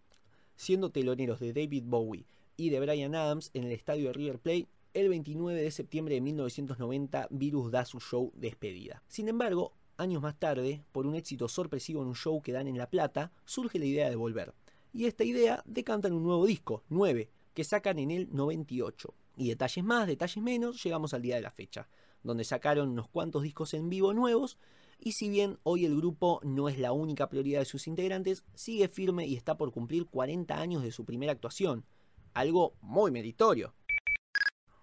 Siendo 0.55 0.91
teloneros 0.91 1.41
de 1.41 1.51
David 1.51 1.83
Bowie 1.87 2.25
y 2.55 2.69
de 2.69 2.79
Brian 2.79 3.15
Adams 3.15 3.51
en 3.53 3.65
el 3.65 3.73
estadio 3.73 4.07
de 4.07 4.13
River 4.13 4.39
Plate, 4.39 4.69
el 4.93 5.09
29 5.09 5.61
de 5.61 5.71
septiembre 5.71 6.15
de 6.15 6.21
1990 6.21 7.27
Virus 7.29 7.71
da 7.71 7.85
su 7.85 7.99
show 7.99 8.31
despedida. 8.35 9.03
Sin 9.07 9.27
embargo, 9.27 9.73
años 9.97 10.21
más 10.21 10.37
tarde, 10.39 10.83
por 10.91 11.05
un 11.05 11.15
éxito 11.15 11.47
sorpresivo 11.47 12.01
en 12.01 12.09
un 12.09 12.15
show 12.15 12.41
que 12.41 12.51
dan 12.51 12.67
en 12.67 12.77
La 12.77 12.89
Plata, 12.89 13.31
surge 13.45 13.79
la 13.79 13.85
idea 13.85 14.09
de 14.09 14.15
volver. 14.15 14.53
Y 14.93 15.05
esta 15.05 15.23
idea 15.23 15.63
decantan 15.65 16.13
un 16.13 16.23
nuevo 16.23 16.45
disco, 16.45 16.83
9, 16.89 17.29
que 17.53 17.63
sacan 17.63 17.99
en 17.99 18.11
el 18.11 18.29
98. 18.31 19.13
Y 19.37 19.49
detalles 19.49 19.83
más, 19.83 20.07
detalles 20.07 20.43
menos, 20.43 20.83
llegamos 20.83 21.13
al 21.13 21.21
día 21.21 21.35
de 21.35 21.41
la 21.41 21.51
fecha 21.51 21.87
donde 22.23 22.43
sacaron 22.43 22.89
unos 22.89 23.07
cuantos 23.07 23.43
discos 23.43 23.73
en 23.73 23.89
vivo 23.89 24.13
nuevos. 24.13 24.57
Y 24.99 25.13
si 25.13 25.29
bien 25.29 25.57
hoy 25.63 25.85
el 25.85 25.95
grupo 25.95 26.39
no 26.43 26.69
es 26.69 26.77
la 26.77 26.91
única 26.91 27.27
prioridad 27.27 27.59
de 27.59 27.65
sus 27.65 27.87
integrantes, 27.87 28.43
sigue 28.53 28.87
firme 28.87 29.25
y 29.25 29.35
está 29.35 29.57
por 29.57 29.71
cumplir 29.71 30.05
40 30.05 30.59
años 30.59 30.83
de 30.83 30.91
su 30.91 31.05
primera 31.05 31.31
actuación. 31.31 31.85
Algo 32.33 32.75
muy 32.81 33.11
meritorio. 33.11 33.73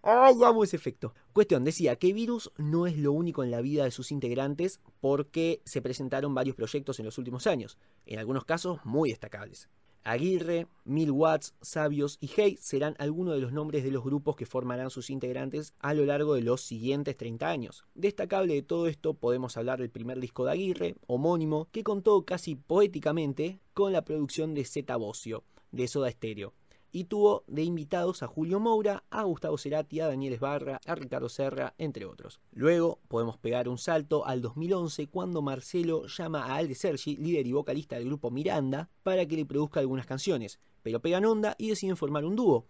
¡Ay, 0.03 0.37
amo 0.45 0.63
ese 0.63 0.77
efecto! 0.77 1.13
Cuestión, 1.33 1.65
decía 1.65 1.97
que 1.97 2.13
Virus 2.13 2.53
no 2.57 2.87
es 2.87 2.97
lo 2.97 3.13
único 3.13 3.43
en 3.43 3.51
la 3.51 3.61
vida 3.61 3.85
de 3.85 3.91
sus 3.91 4.13
integrantes 4.13 4.81
porque 5.01 5.61
se 5.65 5.83
presentaron 5.83 6.35
varios 6.35 6.55
proyectos 6.55 6.99
en 6.99 7.05
los 7.05 7.19
últimos 7.19 7.47
años, 7.47 7.79
en 8.07 8.21
algunos 8.21 8.45
casos 8.45 8.79
muy 8.85 9.11
destacables. 9.11 9.69
Aguirre, 10.05 10.69
Mil 10.85 11.11
Watts, 11.11 11.55
Sabios 11.61 12.17
y 12.21 12.31
Hey 12.35 12.57
serán 12.61 12.95
algunos 12.99 13.35
de 13.35 13.41
los 13.41 13.53
nombres 13.53 13.85
de 13.85 13.91
los 13.91 14.05
grupos 14.05 14.37
que 14.37 14.47
formarán 14.47 14.91
sus 14.91 15.11
integrantes 15.11 15.75
a 15.81 15.93
lo 15.93 16.07
largo 16.07 16.35
de 16.35 16.43
los 16.43 16.63
siguientes 16.63 17.17
30 17.17 17.49
años. 17.49 17.85
Destacable 17.95 18.55
de 18.55 18.63
todo 18.63 18.87
esto 18.87 19.15
podemos 19.15 19.57
hablar 19.57 19.81
del 19.81 19.91
primer 19.91 20.21
disco 20.21 20.45
de 20.45 20.53
Aguirre, 20.53 20.95
homónimo, 21.09 21.69
que 21.73 21.83
contó 21.83 22.25
casi 22.25 22.55
poéticamente 22.55 23.61
con 23.75 23.93
la 23.93 24.03
producción 24.03 24.55
de 24.55 24.65
Zeta 24.65 24.97
Bocio, 24.97 25.45
de 25.73 25.89
Soda 25.89 26.11
Stereo. 26.11 26.55
Y 26.93 27.05
tuvo 27.05 27.45
de 27.47 27.63
invitados 27.63 28.23
a 28.23 28.27
Julio 28.27 28.61
Moura, 28.61 29.05
a 29.11 29.23
Gustavo 29.23 29.59
Cerati, 29.59 30.01
a 30.01 30.09
Daniel 30.09 30.35
Esbarra, 30.35 30.81
a 30.85 30.95
Ricardo 30.95 31.29
Serra, 31.29 31.75
entre 31.79 32.05
otros. 32.05 32.41
Luego 32.53 33.01
podemos 33.09 33.37
pegar 33.39 33.69
un 33.69 33.79
salto 33.79 34.27
al 34.27 34.41
2011 34.41 35.09
cuando 35.09 35.43
Marcelo 35.43 36.07
llama 36.07 36.45
a 36.45 36.57
Alde 36.57 36.75
Sergi, 36.75 37.17
líder 37.17 37.47
y 37.47 37.53
vocalista 37.53 37.97
del 37.97 38.07
grupo 38.07 38.31
Miranda, 38.31 38.89
para 39.03 39.27
que 39.27 39.37
le 39.37 39.47
produzca 39.47 39.81
algunas 39.81 40.07
canciones, 40.07 40.61
pero 40.83 41.01
pegan 41.01 41.25
onda 41.25 41.55
y 41.59 41.69
deciden 41.69 41.97
formar 41.97 42.25
un 42.25 42.37
dúo, 42.37 42.67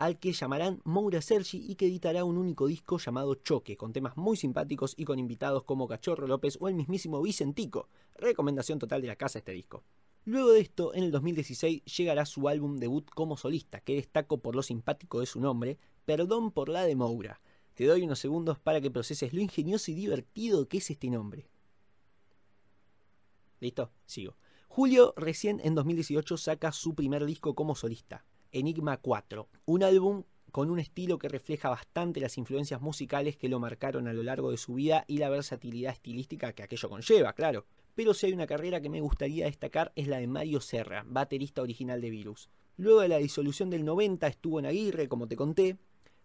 al 0.00 0.18
que 0.18 0.32
llamarán 0.32 0.80
Moura 0.84 1.20
Sergi 1.20 1.62
y 1.70 1.74
que 1.74 1.86
editará 1.86 2.24
un 2.24 2.38
único 2.38 2.66
disco 2.66 2.98
llamado 2.98 3.34
Choque, 3.34 3.76
con 3.76 3.92
temas 3.92 4.16
muy 4.16 4.36
simpáticos 4.36 4.94
y 4.96 5.04
con 5.04 5.18
invitados 5.18 5.64
como 5.64 5.86
Cachorro 5.86 6.26
López 6.26 6.56
o 6.58 6.68
el 6.68 6.74
mismísimo 6.74 7.20
Vicentico. 7.20 7.88
Recomendación 8.14 8.78
total 8.78 9.02
de 9.02 9.08
la 9.08 9.16
casa 9.16 9.40
este 9.40 9.52
disco. 9.52 9.84
Luego 10.24 10.52
de 10.52 10.60
esto, 10.60 10.94
en 10.94 11.04
el 11.04 11.10
2016 11.10 11.84
llegará 11.84 12.26
su 12.26 12.48
álbum 12.48 12.78
debut 12.78 13.08
como 13.10 13.36
solista, 13.36 13.80
que 13.80 13.94
destaco 13.94 14.38
por 14.38 14.54
lo 14.54 14.62
simpático 14.62 15.20
de 15.20 15.26
su 15.26 15.40
nombre, 15.40 15.78
Perdón 16.04 16.50
por 16.50 16.68
la 16.68 16.82
de 16.82 16.96
Moura. 16.96 17.40
Te 17.74 17.86
doy 17.86 18.02
unos 18.02 18.18
segundos 18.18 18.58
para 18.58 18.80
que 18.80 18.90
proceses 18.90 19.32
lo 19.32 19.40
ingenioso 19.40 19.90
y 19.90 19.94
divertido 19.94 20.66
que 20.68 20.78
es 20.78 20.90
este 20.90 21.08
nombre. 21.08 21.46
¿Listo? 23.60 23.92
Sigo. 24.06 24.36
Julio 24.68 25.14
recién 25.16 25.60
en 25.62 25.74
2018 25.74 26.36
saca 26.36 26.72
su 26.72 26.94
primer 26.94 27.24
disco 27.24 27.54
como 27.54 27.74
solista, 27.74 28.24
Enigma 28.52 28.96
4, 28.96 29.48
un 29.66 29.82
álbum 29.82 30.24
con 30.50 30.70
un 30.70 30.78
estilo 30.78 31.18
que 31.18 31.28
refleja 31.28 31.68
bastante 31.68 32.20
las 32.20 32.36
influencias 32.38 32.80
musicales 32.80 33.36
que 33.36 33.48
lo 33.48 33.60
marcaron 33.60 34.08
a 34.08 34.12
lo 34.12 34.22
largo 34.22 34.50
de 34.50 34.56
su 34.56 34.74
vida 34.74 35.04
y 35.06 35.18
la 35.18 35.28
versatilidad 35.28 35.92
estilística 35.92 36.52
que 36.52 36.62
aquello 36.62 36.88
conlleva, 36.88 37.32
claro. 37.34 37.66
Pero 38.00 38.14
si 38.14 38.24
hay 38.24 38.32
una 38.32 38.46
carrera 38.46 38.80
que 38.80 38.88
me 38.88 39.02
gustaría 39.02 39.44
destacar 39.44 39.92
es 39.94 40.08
la 40.08 40.16
de 40.16 40.26
Mario 40.26 40.62
Serra, 40.62 41.04
baterista 41.06 41.60
original 41.60 42.00
de 42.00 42.08
Virus. 42.08 42.48
Luego 42.78 43.02
de 43.02 43.08
la 43.08 43.18
disolución 43.18 43.68
del 43.68 43.84
90 43.84 44.26
estuvo 44.26 44.58
en 44.58 44.64
Aguirre, 44.64 45.06
como 45.06 45.28
te 45.28 45.36
conté, 45.36 45.76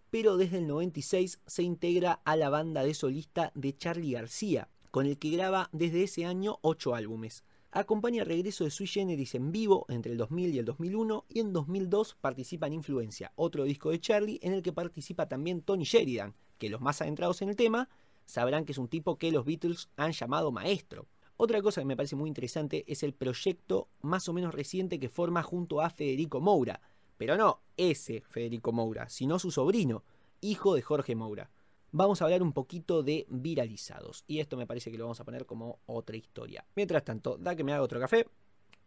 pero 0.09 0.37
desde 0.37 0.59
el 0.59 0.67
96 0.67 1.41
se 1.45 1.63
integra 1.63 2.21
a 2.23 2.37
la 2.37 2.47
banda 2.47 2.85
de 2.85 2.93
solista 2.93 3.51
de 3.55 3.75
Charlie 3.75 4.13
García, 4.13 4.69
con 4.89 5.05
el 5.05 5.17
que 5.17 5.31
graba 5.31 5.69
desde 5.73 6.03
ese 6.03 6.23
año 6.23 6.59
8 6.61 6.95
álbumes. 6.95 7.43
Acompaña 7.71 8.21
el 8.21 8.29
regreso 8.29 8.63
de 8.63 8.71
Sui 8.71 8.87
Generis 8.87 9.35
en 9.35 9.51
vivo 9.51 9.85
entre 9.89 10.13
el 10.13 10.17
2000 10.17 10.55
y 10.55 10.59
el 10.59 10.63
2001 10.63 11.25
y 11.27 11.39
en 11.41 11.51
2002 11.51 12.15
participa 12.21 12.67
en 12.67 12.73
Influencia, 12.75 13.33
otro 13.35 13.65
disco 13.65 13.89
de 13.89 13.99
Charlie 13.99 14.39
en 14.43 14.53
el 14.53 14.61
que 14.61 14.71
participa 14.71 15.27
también 15.27 15.61
Tony 15.61 15.83
Sheridan, 15.83 16.35
que 16.57 16.69
los 16.69 16.79
más 16.79 17.01
adentrados 17.01 17.41
en 17.41 17.49
el 17.49 17.57
tema 17.57 17.89
sabrán 18.25 18.63
que 18.63 18.71
es 18.71 18.77
un 18.77 18.87
tipo 18.87 19.17
que 19.17 19.33
los 19.33 19.43
Beatles 19.43 19.89
han 19.97 20.13
llamado 20.13 20.53
maestro. 20.53 21.05
Otra 21.37 21.61
cosa 21.61 21.81
que 21.81 21.85
me 21.85 21.97
parece 21.97 22.15
muy 22.15 22.29
interesante 22.29 22.85
es 22.87 23.03
el 23.03 23.13
proyecto 23.13 23.89
más 24.01 24.29
o 24.29 24.33
menos 24.33 24.53
reciente 24.53 24.99
que 25.01 25.09
forma 25.09 25.43
junto 25.43 25.81
a 25.81 25.89
Federico 25.89 26.39
Moura, 26.39 26.79
pero 27.17 27.35
no 27.35 27.61
ese 27.75 28.21
Federico 28.21 28.71
Moura, 28.71 29.09
sino 29.09 29.37
su 29.37 29.51
sobrino, 29.51 30.03
hijo 30.39 30.75
de 30.75 30.81
Jorge 30.81 31.13
Moura. 31.13 31.49
Vamos 31.91 32.21
a 32.21 32.25
hablar 32.25 32.41
un 32.41 32.53
poquito 32.53 33.03
de 33.03 33.25
viralizados, 33.29 34.23
y 34.27 34.39
esto 34.39 34.55
me 34.55 34.65
parece 34.65 34.91
que 34.91 34.97
lo 34.97 35.05
vamos 35.05 35.19
a 35.19 35.25
poner 35.25 35.45
como 35.45 35.79
otra 35.87 36.15
historia. 36.15 36.65
Mientras 36.73 37.03
tanto, 37.03 37.37
da 37.37 37.53
que 37.53 37.65
me 37.65 37.73
haga 37.73 37.83
otro 37.83 37.99
café. 37.99 38.25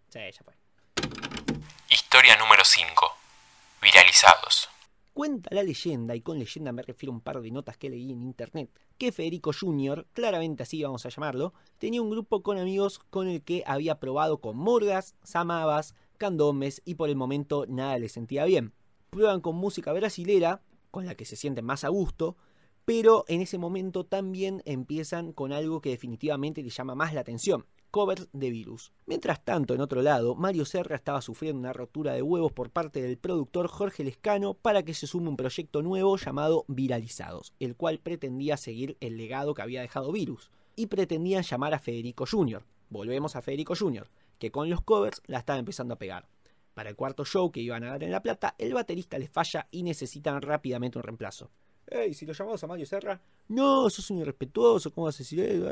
Sí, 0.08 0.18
ya 0.18 0.42
fue. 0.42 0.54
Historia 1.90 2.36
número 2.38 2.64
5. 2.64 3.12
Viralizados. 3.82 4.70
Cuenta 5.18 5.52
la 5.52 5.64
leyenda, 5.64 6.14
y 6.14 6.20
con 6.20 6.38
leyenda 6.38 6.70
me 6.70 6.80
refiero 6.80 7.12
a 7.12 7.16
un 7.16 7.20
par 7.20 7.40
de 7.40 7.50
notas 7.50 7.76
que 7.76 7.90
leí 7.90 8.12
en 8.12 8.22
internet, 8.22 8.70
que 8.98 9.10
Federico 9.10 9.50
Jr., 9.52 10.06
claramente 10.12 10.62
así 10.62 10.80
vamos 10.80 11.04
a 11.04 11.08
llamarlo, 11.08 11.54
tenía 11.78 12.00
un 12.00 12.08
grupo 12.08 12.44
con 12.44 12.56
amigos 12.56 13.00
con 13.10 13.26
el 13.26 13.42
que 13.42 13.64
había 13.66 13.98
probado 13.98 14.40
con 14.40 14.56
morgas, 14.56 15.16
samabas, 15.24 15.96
candomes 16.18 16.82
y 16.84 16.94
por 16.94 17.08
el 17.08 17.16
momento 17.16 17.66
nada 17.66 17.98
le 17.98 18.08
sentía 18.08 18.44
bien. 18.44 18.74
Prueban 19.10 19.40
con 19.40 19.56
música 19.56 19.92
brasilera, 19.92 20.62
con 20.92 21.04
la 21.04 21.16
que 21.16 21.24
se 21.24 21.34
sienten 21.34 21.64
más 21.64 21.82
a 21.82 21.88
gusto, 21.88 22.36
pero 22.84 23.24
en 23.26 23.40
ese 23.40 23.58
momento 23.58 24.06
también 24.06 24.62
empiezan 24.66 25.32
con 25.32 25.52
algo 25.52 25.80
que 25.80 25.90
definitivamente 25.90 26.62
le 26.62 26.70
llama 26.70 26.94
más 26.94 27.12
la 27.12 27.22
atención, 27.22 27.66
covers 27.90 28.28
de 28.32 28.50
virus. 28.50 28.92
Mientras 29.06 29.44
tanto, 29.44 29.74
en 29.74 29.80
otro 29.80 30.02
lado, 30.02 30.34
Mario 30.34 30.64
Serra 30.64 30.96
estaba 30.96 31.22
sufriendo 31.22 31.58
una 31.58 31.72
rotura 31.72 32.12
de 32.12 32.22
huevos 32.22 32.52
por 32.52 32.70
parte 32.70 33.02
del 33.02 33.18
productor 33.18 33.68
Jorge 33.68 34.04
Lescano 34.04 34.54
para 34.54 34.82
que 34.82 34.94
se 34.94 35.06
sume 35.06 35.28
un 35.28 35.36
proyecto 35.36 35.82
nuevo 35.82 36.16
llamado 36.16 36.64
Viralizados, 36.68 37.52
el 37.58 37.76
cual 37.76 37.98
pretendía 37.98 38.56
seguir 38.56 38.96
el 39.00 39.16
legado 39.16 39.54
que 39.54 39.62
había 39.62 39.80
dejado 39.80 40.12
Virus, 40.12 40.50
y 40.76 40.86
pretendían 40.86 41.42
llamar 41.42 41.74
a 41.74 41.78
Federico 41.78 42.24
Jr. 42.30 42.64
Volvemos 42.90 43.36
a 43.36 43.42
Federico 43.42 43.74
Jr., 43.74 44.08
que 44.38 44.50
con 44.50 44.70
los 44.70 44.80
covers 44.82 45.22
la 45.26 45.38
estaba 45.38 45.58
empezando 45.58 45.94
a 45.94 45.98
pegar. 45.98 46.28
Para 46.74 46.90
el 46.90 46.96
cuarto 46.96 47.24
show 47.24 47.50
que 47.50 47.60
iban 47.60 47.82
a 47.82 47.90
dar 47.90 48.04
en 48.04 48.12
La 48.12 48.22
Plata, 48.22 48.54
el 48.58 48.72
baterista 48.72 49.18
les 49.18 49.30
falla 49.30 49.66
y 49.72 49.82
necesitan 49.82 50.40
rápidamente 50.40 50.98
un 50.98 51.02
reemplazo. 51.02 51.50
Ey, 51.90 52.12
si 52.12 52.26
lo 52.26 52.34
llamamos 52.34 52.62
a 52.62 52.66
Mario 52.66 52.84
Serra, 52.84 53.20
no, 53.48 53.88
sos 53.88 54.10
un 54.10 54.18
irrespetuoso, 54.18 54.92
¿cómo 54.92 55.06
vas 55.06 55.16
a 55.16 55.18
decir? 55.18 55.40
eso? 55.40 55.66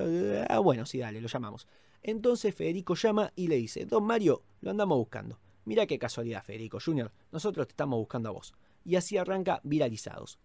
Ah, 0.49 0.61
bueno, 0.61 0.87
sí, 0.87 0.99
dale, 0.99 1.21
lo 1.21 1.29
llamamos. 1.29 1.67
Entonces 2.03 2.55
Federico 2.55 2.95
llama 2.95 3.33
y 3.37 3.49
le 3.49 3.57
dice, 3.57 3.85
Don 3.85 4.05
Mario, 4.05 4.43
lo 4.63 4.71
andamos 4.71 4.97
buscando. 4.97 5.39
Mira 5.67 5.87
qué 5.87 5.99
casualidad, 5.99 6.43
Federico 6.43 6.79
Jr., 6.83 7.13
nosotros 7.33 7.67
te 7.67 7.73
estamos 7.73 7.99
buscando 7.99 8.31
a 8.31 8.33
vos. 8.33 8.55
Y 8.85 8.97
así 8.97 9.19
arranca 9.19 9.61
Viralizados. 9.63 10.39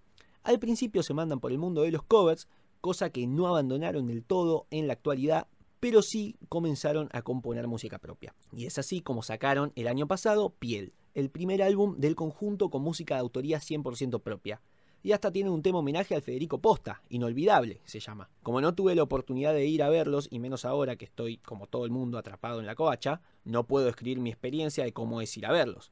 Al 0.43 0.60
principio 0.60 1.03
se 1.03 1.13
mandan 1.13 1.39
por 1.39 1.51
el 1.51 1.60
mundo 1.60 1.84
de 1.84 1.91
los 1.91 2.03
covers, 2.03 2.47
cosa 2.81 3.12
que 3.12 3.27
no 3.27 3.47
abandonaron 3.47 4.07
del 4.07 4.23
todo 4.25 4.67
en 4.71 4.88
la 4.88 4.93
actualidad, 4.93 5.47
pero 5.79 6.01
sí 6.01 6.36
comenzaron 6.49 7.07
a 7.13 7.21
componer 7.21 7.67
música 7.67 7.97
propia. 7.99 8.36
Y 8.51 8.65
es 8.65 8.77
así 8.77 9.01
como 9.01 9.23
sacaron 9.23 9.71
el 9.75 9.88
año 9.88 10.07
pasado 10.07 10.49
Piel, 10.49 10.93
el 11.13 11.29
primer 11.29 11.62
álbum 11.62 11.95
del 11.97 12.15
conjunto 12.15 12.69
con 12.69 12.81
música 12.81 13.15
de 13.15 13.21
autoría 13.21 13.60
100% 13.60 14.21
propia 14.21 14.62
y 15.04 15.12
hasta 15.12 15.32
tiene 15.32 15.50
un 15.50 15.62
tema 15.62 15.80
homenaje 15.80 16.16
al 16.16 16.22
Federico 16.22 16.60
Posta, 16.60 17.02
inolvidable 17.10 17.82
se 17.86 18.00
llama. 18.00 18.30
Como 18.44 18.62
no 18.62 18.74
tuve 18.74 18.96
la 18.96 19.04
oportunidad 19.04 19.54
de 19.54 19.66
ir 19.66 19.84
a 19.84 19.90
verlos, 19.90 20.28
y 20.32 20.40
menos 20.40 20.66
ahora 20.66 20.96
que 20.96 21.06
estoy 21.06 21.38
como 21.38 21.68
todo 21.68 21.86
el 21.86 21.92
mundo 21.92 22.18
atrapado 22.18 22.60
en 22.60 22.66
la 22.66 22.76
covacha, 22.76 23.22
no 23.44 23.66
puedo 23.66 23.90
escribir 23.90 24.20
mi 24.20 24.30
experiencia 24.30 24.84
de 24.84 24.94
cómo 24.94 25.22
es 25.22 25.36
ir 25.38 25.46
a 25.46 25.52
verlos. 25.52 25.92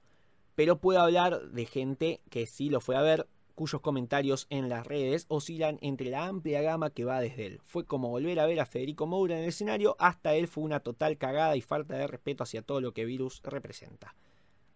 Pero 0.55 0.79
puedo 0.79 0.99
hablar 0.99 1.49
de 1.51 1.65
gente 1.65 2.21
que 2.29 2.45
sí 2.45 2.69
lo 2.69 2.81
fue 2.81 2.95
a 2.95 3.01
ver, 3.01 3.27
cuyos 3.55 3.81
comentarios 3.81 4.47
en 4.49 4.69
las 4.69 4.87
redes 4.87 5.25
oscilan 5.27 5.79
entre 5.81 6.09
la 6.09 6.27
amplia 6.27 6.61
gama 6.61 6.91
que 6.91 7.03
va 7.03 7.19
desde 7.19 7.45
él. 7.45 7.61
Fue 7.65 7.85
como 7.85 8.09
volver 8.09 8.39
a 8.39 8.45
ver 8.45 8.59
a 8.59 8.65
Federico 8.65 9.05
Moura 9.05 9.35
en 9.35 9.43
el 9.43 9.49
escenario, 9.49 9.95
hasta 9.99 10.35
él 10.35 10.47
fue 10.47 10.63
una 10.63 10.79
total 10.79 11.17
cagada 11.17 11.55
y 11.55 11.61
falta 11.61 11.97
de 11.97 12.07
respeto 12.07 12.43
hacia 12.43 12.61
todo 12.61 12.79
lo 12.79 12.93
que 12.93 13.05
Virus 13.05 13.41
representa. 13.43 14.15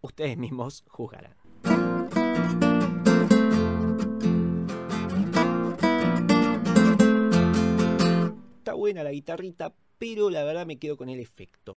Ustedes 0.01 0.37
mismos 0.37 0.83
juzgarán. 0.89 1.35
Buena 8.73 9.03
la 9.03 9.11
guitarrita, 9.11 9.73
pero 9.97 10.29
la 10.29 10.43
verdad 10.43 10.65
me 10.65 10.77
quedo 10.77 10.97
con 10.97 11.09
el 11.09 11.19
efecto. 11.19 11.75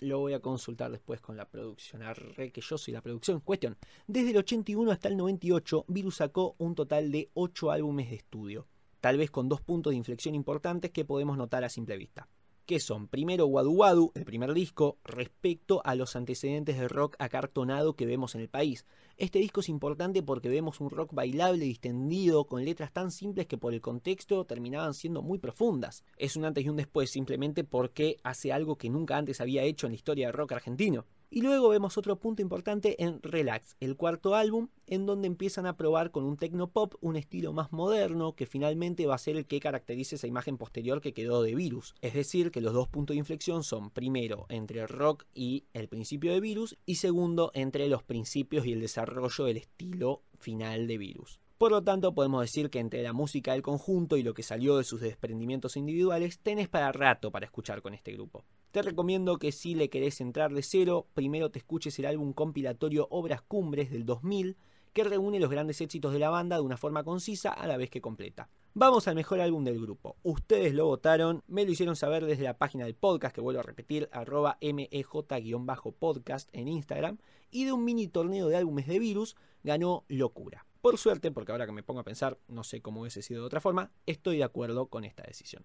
Lo 0.00 0.20
voy 0.20 0.32
a 0.32 0.40
consultar 0.40 0.92
después 0.92 1.20
con 1.20 1.36
la 1.36 1.48
producción. 1.48 2.02
Arre 2.02 2.52
que 2.52 2.60
yo 2.60 2.78
soy 2.78 2.94
la 2.94 3.02
producción. 3.02 3.40
Cuestión. 3.40 3.76
Desde 4.06 4.30
el 4.30 4.36
81 4.36 4.90
hasta 4.92 5.08
el 5.08 5.16
98, 5.16 5.86
Virus 5.88 6.16
sacó 6.16 6.54
un 6.58 6.74
total 6.74 7.10
de 7.10 7.30
8 7.34 7.72
álbumes 7.72 8.10
de 8.10 8.16
estudio. 8.16 8.66
Tal 9.00 9.16
vez 9.16 9.30
con 9.30 9.48
dos 9.48 9.60
puntos 9.60 9.90
de 9.90 9.96
inflexión 9.96 10.34
importantes 10.34 10.92
que 10.92 11.04
podemos 11.04 11.36
notar 11.36 11.64
a 11.64 11.68
simple 11.68 11.96
vista. 11.96 12.28
Que 12.68 12.80
son, 12.80 13.08
primero, 13.08 13.46
Wadu 13.46 13.72
Wadu, 13.72 14.12
el 14.14 14.26
primer 14.26 14.52
disco, 14.52 14.98
respecto 15.02 15.80
a 15.86 15.94
los 15.94 16.16
antecedentes 16.16 16.78
de 16.78 16.86
rock 16.86 17.16
acartonado 17.18 17.96
que 17.96 18.04
vemos 18.04 18.34
en 18.34 18.42
el 18.42 18.50
país. 18.50 18.84
Este 19.16 19.38
disco 19.38 19.60
es 19.60 19.70
importante 19.70 20.22
porque 20.22 20.50
vemos 20.50 20.78
un 20.82 20.90
rock 20.90 21.14
bailable 21.14 21.64
distendido, 21.64 22.44
con 22.44 22.66
letras 22.66 22.92
tan 22.92 23.10
simples 23.10 23.46
que 23.46 23.56
por 23.56 23.72
el 23.72 23.80
contexto 23.80 24.44
terminaban 24.44 24.92
siendo 24.92 25.22
muy 25.22 25.38
profundas. 25.38 26.04
Es 26.18 26.36
un 26.36 26.44
antes 26.44 26.66
y 26.66 26.68
un 26.68 26.76
después 26.76 27.08
simplemente 27.08 27.64
porque 27.64 28.18
hace 28.22 28.52
algo 28.52 28.76
que 28.76 28.90
nunca 28.90 29.16
antes 29.16 29.40
había 29.40 29.62
hecho 29.62 29.86
en 29.86 29.92
la 29.92 29.96
historia 29.96 30.26
del 30.26 30.36
rock 30.36 30.52
argentino. 30.52 31.06
Y 31.30 31.42
luego 31.42 31.68
vemos 31.68 31.98
otro 31.98 32.18
punto 32.18 32.40
importante 32.40 33.02
en 33.02 33.22
Relax, 33.22 33.76
el 33.80 33.96
cuarto 33.96 34.34
álbum, 34.34 34.68
en 34.86 35.04
donde 35.04 35.26
empiezan 35.26 35.66
a 35.66 35.76
probar 35.76 36.10
con 36.10 36.24
un 36.24 36.38
techno 36.38 36.70
pop 36.70 36.94
un 37.02 37.16
estilo 37.16 37.52
más 37.52 37.70
moderno 37.70 38.34
que 38.34 38.46
finalmente 38.46 39.06
va 39.06 39.14
a 39.14 39.18
ser 39.18 39.36
el 39.36 39.46
que 39.46 39.60
caracterice 39.60 40.16
esa 40.16 40.26
imagen 40.26 40.56
posterior 40.56 41.02
que 41.02 41.12
quedó 41.12 41.42
de 41.42 41.54
Virus. 41.54 41.94
Es 42.00 42.14
decir, 42.14 42.50
que 42.50 42.62
los 42.62 42.72
dos 42.72 42.88
puntos 42.88 43.14
de 43.14 43.18
inflexión 43.18 43.62
son 43.62 43.90
primero 43.90 44.46
entre 44.48 44.80
el 44.80 44.88
rock 44.88 45.26
y 45.34 45.66
el 45.74 45.88
principio 45.88 46.32
de 46.32 46.40
Virus 46.40 46.78
y 46.86 46.94
segundo 46.94 47.50
entre 47.52 47.88
los 47.88 48.02
principios 48.02 48.64
y 48.64 48.72
el 48.72 48.80
desarrollo 48.80 49.44
del 49.44 49.58
estilo 49.58 50.22
final 50.38 50.86
de 50.86 50.96
Virus. 50.96 51.40
Por 51.58 51.72
lo 51.72 51.82
tanto, 51.82 52.14
podemos 52.14 52.40
decir 52.40 52.70
que 52.70 52.78
entre 52.78 53.02
la 53.02 53.12
música 53.12 53.52
del 53.52 53.62
conjunto 53.62 54.16
y 54.16 54.22
lo 54.22 54.32
que 54.32 54.44
salió 54.44 54.78
de 54.78 54.84
sus 54.84 55.00
desprendimientos 55.00 55.76
individuales, 55.76 56.38
tenés 56.38 56.68
para 56.68 56.92
rato 56.92 57.32
para 57.32 57.46
escuchar 57.46 57.82
con 57.82 57.94
este 57.94 58.12
grupo. 58.12 58.44
Te 58.70 58.82
recomiendo 58.82 59.38
que 59.38 59.50
si 59.50 59.74
le 59.74 59.88
querés 59.88 60.20
entrar 60.20 60.52
de 60.52 60.62
cero, 60.62 61.06
primero 61.14 61.50
te 61.50 61.58
escuches 61.58 61.98
el 61.98 62.04
álbum 62.04 62.34
compilatorio 62.34 63.08
Obras 63.10 63.40
Cumbres 63.40 63.90
del 63.90 64.04
2000, 64.04 64.56
que 64.92 65.04
reúne 65.04 65.40
los 65.40 65.50
grandes 65.50 65.80
éxitos 65.80 66.12
de 66.12 66.18
la 66.18 66.28
banda 66.28 66.56
de 66.56 66.62
una 66.62 66.76
forma 66.76 67.02
concisa 67.02 67.50
a 67.50 67.66
la 67.66 67.78
vez 67.78 67.88
que 67.88 68.02
completa. 68.02 68.50
Vamos 68.74 69.08
al 69.08 69.14
mejor 69.14 69.40
álbum 69.40 69.64
del 69.64 69.80
grupo. 69.80 70.16
Ustedes 70.22 70.74
lo 70.74 70.84
votaron, 70.84 71.42
me 71.46 71.64
lo 71.64 71.70
hicieron 71.70 71.96
saber 71.96 72.26
desde 72.26 72.44
la 72.44 72.58
página 72.58 72.84
del 72.84 72.94
podcast, 72.94 73.34
que 73.34 73.40
vuelvo 73.40 73.60
a 73.60 73.64
repetir, 73.64 74.10
arroba 74.12 74.58
mej-podcast 74.60 76.50
en 76.52 76.68
Instagram, 76.68 77.18
y 77.50 77.64
de 77.64 77.72
un 77.72 77.84
mini 77.84 78.06
torneo 78.06 78.48
de 78.48 78.56
álbumes 78.56 78.86
de 78.86 78.98
virus 78.98 79.34
ganó 79.62 80.04
Locura. 80.08 80.66
Por 80.82 80.98
suerte, 80.98 81.30
porque 81.30 81.52
ahora 81.52 81.64
que 81.64 81.72
me 81.72 81.82
pongo 81.82 82.00
a 82.00 82.04
pensar, 82.04 82.38
no 82.48 82.64
sé 82.64 82.82
cómo 82.82 83.00
hubiese 83.00 83.22
sido 83.22 83.40
de 83.40 83.46
otra 83.46 83.62
forma, 83.62 83.92
estoy 84.04 84.36
de 84.36 84.44
acuerdo 84.44 84.88
con 84.88 85.04
esta 85.04 85.22
decisión. 85.22 85.64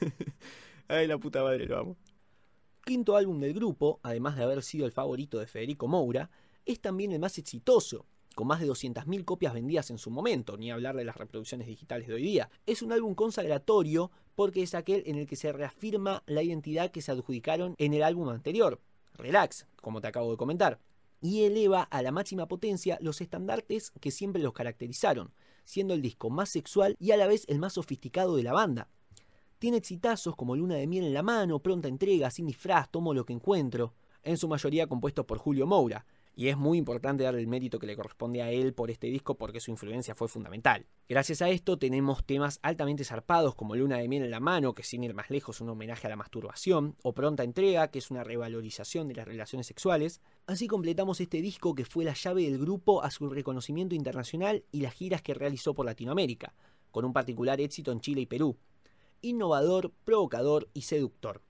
Ay, 0.88 1.06
la 1.06 1.18
puta 1.18 1.42
madre, 1.42 1.66
lo. 1.66 1.96
Quinto 2.84 3.16
álbum 3.16 3.40
del 3.40 3.52
grupo, 3.52 3.98
además 4.02 4.36
de 4.36 4.44
haber 4.44 4.62
sido 4.62 4.86
el 4.86 4.92
favorito 4.92 5.40
de 5.40 5.48
Federico 5.48 5.88
Moura, 5.88 6.30
es 6.64 6.80
también 6.80 7.10
el 7.10 7.18
más 7.18 7.38
exitoso, 7.38 8.06
con 8.36 8.46
más 8.46 8.60
de 8.60 8.68
200.000 8.68 9.24
copias 9.24 9.54
vendidas 9.54 9.90
en 9.90 9.98
su 9.98 10.10
momento, 10.10 10.56
ni 10.56 10.70
hablar 10.70 10.94
de 10.94 11.04
las 11.04 11.16
reproducciones 11.16 11.66
digitales 11.66 12.06
de 12.06 12.14
hoy 12.14 12.22
día. 12.22 12.50
Es 12.66 12.82
un 12.82 12.92
álbum 12.92 13.16
consagratorio 13.16 14.12
porque 14.36 14.62
es 14.62 14.74
aquel 14.74 15.02
en 15.06 15.16
el 15.16 15.26
que 15.26 15.34
se 15.34 15.52
reafirma 15.52 16.22
la 16.26 16.42
identidad 16.42 16.92
que 16.92 17.02
se 17.02 17.10
adjudicaron 17.10 17.74
en 17.78 17.94
el 17.94 18.04
álbum 18.04 18.28
anterior, 18.28 18.80
Relax, 19.14 19.66
como 19.80 20.00
te 20.00 20.06
acabo 20.06 20.30
de 20.30 20.36
comentar, 20.36 20.78
y 21.20 21.44
eleva 21.44 21.82
a 21.82 22.02
la 22.02 22.12
máxima 22.12 22.46
potencia 22.46 22.98
los 23.00 23.20
estandartes 23.20 23.90
que 24.00 24.12
siempre 24.12 24.42
los 24.42 24.52
caracterizaron, 24.52 25.32
siendo 25.64 25.94
el 25.94 26.02
disco 26.02 26.30
más 26.30 26.50
sexual 26.50 26.94
y 27.00 27.10
a 27.10 27.16
la 27.16 27.26
vez 27.26 27.44
el 27.48 27.58
más 27.58 27.72
sofisticado 27.72 28.36
de 28.36 28.44
la 28.44 28.52
banda. 28.52 28.88
Tiene 29.58 29.78
exitazos 29.78 30.36
como 30.36 30.54
Luna 30.54 30.74
de 30.74 30.86
Miel 30.86 31.04
en 31.04 31.14
la 31.14 31.22
mano, 31.22 31.60
Pronta 31.60 31.88
Entrega, 31.88 32.30
Sin 32.30 32.46
Disfraz, 32.46 32.90
Tomo 32.90 33.14
lo 33.14 33.24
que 33.24 33.32
encuentro, 33.32 33.94
en 34.22 34.36
su 34.36 34.48
mayoría 34.48 34.86
compuestos 34.86 35.24
por 35.24 35.38
Julio 35.38 35.66
Moura, 35.66 36.04
y 36.34 36.48
es 36.48 36.58
muy 36.58 36.76
importante 36.76 37.24
darle 37.24 37.40
el 37.40 37.46
mérito 37.46 37.78
que 37.78 37.86
le 37.86 37.96
corresponde 37.96 38.42
a 38.42 38.50
él 38.50 38.74
por 38.74 38.90
este 38.90 39.06
disco 39.06 39.38
porque 39.38 39.60
su 39.60 39.70
influencia 39.70 40.14
fue 40.14 40.28
fundamental. 40.28 40.84
Gracias 41.08 41.40
a 41.40 41.48
esto 41.48 41.78
tenemos 41.78 42.22
temas 42.22 42.58
altamente 42.60 43.04
zarpados 43.04 43.54
como 43.54 43.74
Luna 43.74 43.96
de 43.96 44.08
Miel 44.08 44.24
en 44.24 44.30
la 44.30 44.40
mano, 44.40 44.74
que 44.74 44.82
sin 44.82 45.02
ir 45.02 45.14
más 45.14 45.30
lejos 45.30 45.56
es 45.56 45.60
un 45.62 45.70
homenaje 45.70 46.06
a 46.06 46.10
la 46.10 46.16
masturbación, 46.16 46.94
o 47.02 47.14
Pronta 47.14 47.42
Entrega, 47.42 47.88
que 47.88 48.00
es 48.00 48.10
una 48.10 48.24
revalorización 48.24 49.08
de 49.08 49.14
las 49.14 49.26
relaciones 49.26 49.66
sexuales. 49.66 50.20
Así 50.46 50.66
completamos 50.66 51.22
este 51.22 51.40
disco 51.40 51.74
que 51.74 51.86
fue 51.86 52.04
la 52.04 52.12
llave 52.12 52.42
del 52.42 52.58
grupo 52.58 53.02
a 53.02 53.10
su 53.10 53.30
reconocimiento 53.30 53.94
internacional 53.94 54.64
y 54.70 54.82
las 54.82 54.92
giras 54.92 55.22
que 55.22 55.32
realizó 55.32 55.72
por 55.72 55.86
Latinoamérica, 55.86 56.52
con 56.90 57.06
un 57.06 57.14
particular 57.14 57.58
éxito 57.62 57.90
en 57.90 58.00
Chile 58.00 58.20
y 58.20 58.26
Perú. 58.26 58.58
Innovador, 59.22 59.92
provocador 60.04 60.68
y 60.74 60.82
seductor. 60.82 61.42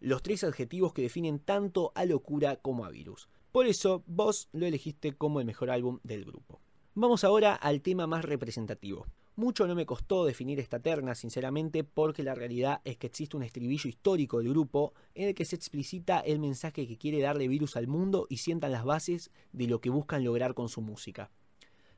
Los 0.00 0.22
tres 0.22 0.44
adjetivos 0.44 0.92
que 0.92 1.02
definen 1.02 1.38
tanto 1.38 1.92
a 1.94 2.04
locura 2.04 2.56
como 2.56 2.84
a 2.84 2.90
virus. 2.90 3.28
Por 3.52 3.66
eso 3.66 4.02
vos 4.06 4.48
lo 4.52 4.66
elegiste 4.66 5.12
como 5.12 5.40
el 5.40 5.46
mejor 5.46 5.70
álbum 5.70 6.00
del 6.02 6.24
grupo. 6.24 6.60
Vamos 6.94 7.24
ahora 7.24 7.54
al 7.54 7.82
tema 7.82 8.06
más 8.06 8.24
representativo. 8.24 9.06
Mucho 9.36 9.66
no 9.66 9.74
me 9.74 9.84
costó 9.84 10.24
definir 10.24 10.60
esta 10.60 10.78
terna, 10.78 11.16
sinceramente, 11.16 11.82
porque 11.82 12.22
la 12.22 12.36
realidad 12.36 12.80
es 12.84 12.96
que 12.96 13.08
existe 13.08 13.36
un 13.36 13.42
estribillo 13.42 13.88
histórico 13.88 14.38
del 14.38 14.50
grupo 14.50 14.94
en 15.16 15.28
el 15.28 15.34
que 15.34 15.44
se 15.44 15.56
explicita 15.56 16.20
el 16.20 16.38
mensaje 16.38 16.86
que 16.86 16.98
quiere 16.98 17.20
darle 17.20 17.48
Virus 17.48 17.76
al 17.76 17.88
mundo 17.88 18.26
y 18.30 18.36
sientan 18.36 18.70
las 18.70 18.84
bases 18.84 19.32
de 19.52 19.66
lo 19.66 19.80
que 19.80 19.90
buscan 19.90 20.22
lograr 20.22 20.54
con 20.54 20.68
su 20.68 20.82
música. 20.82 21.32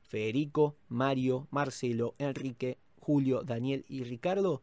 Federico, 0.00 0.76
Mario, 0.88 1.46
Marcelo, 1.50 2.14
Enrique, 2.18 2.78
Julio, 3.00 3.42
Daniel 3.42 3.84
y 3.86 4.04
Ricardo 4.04 4.62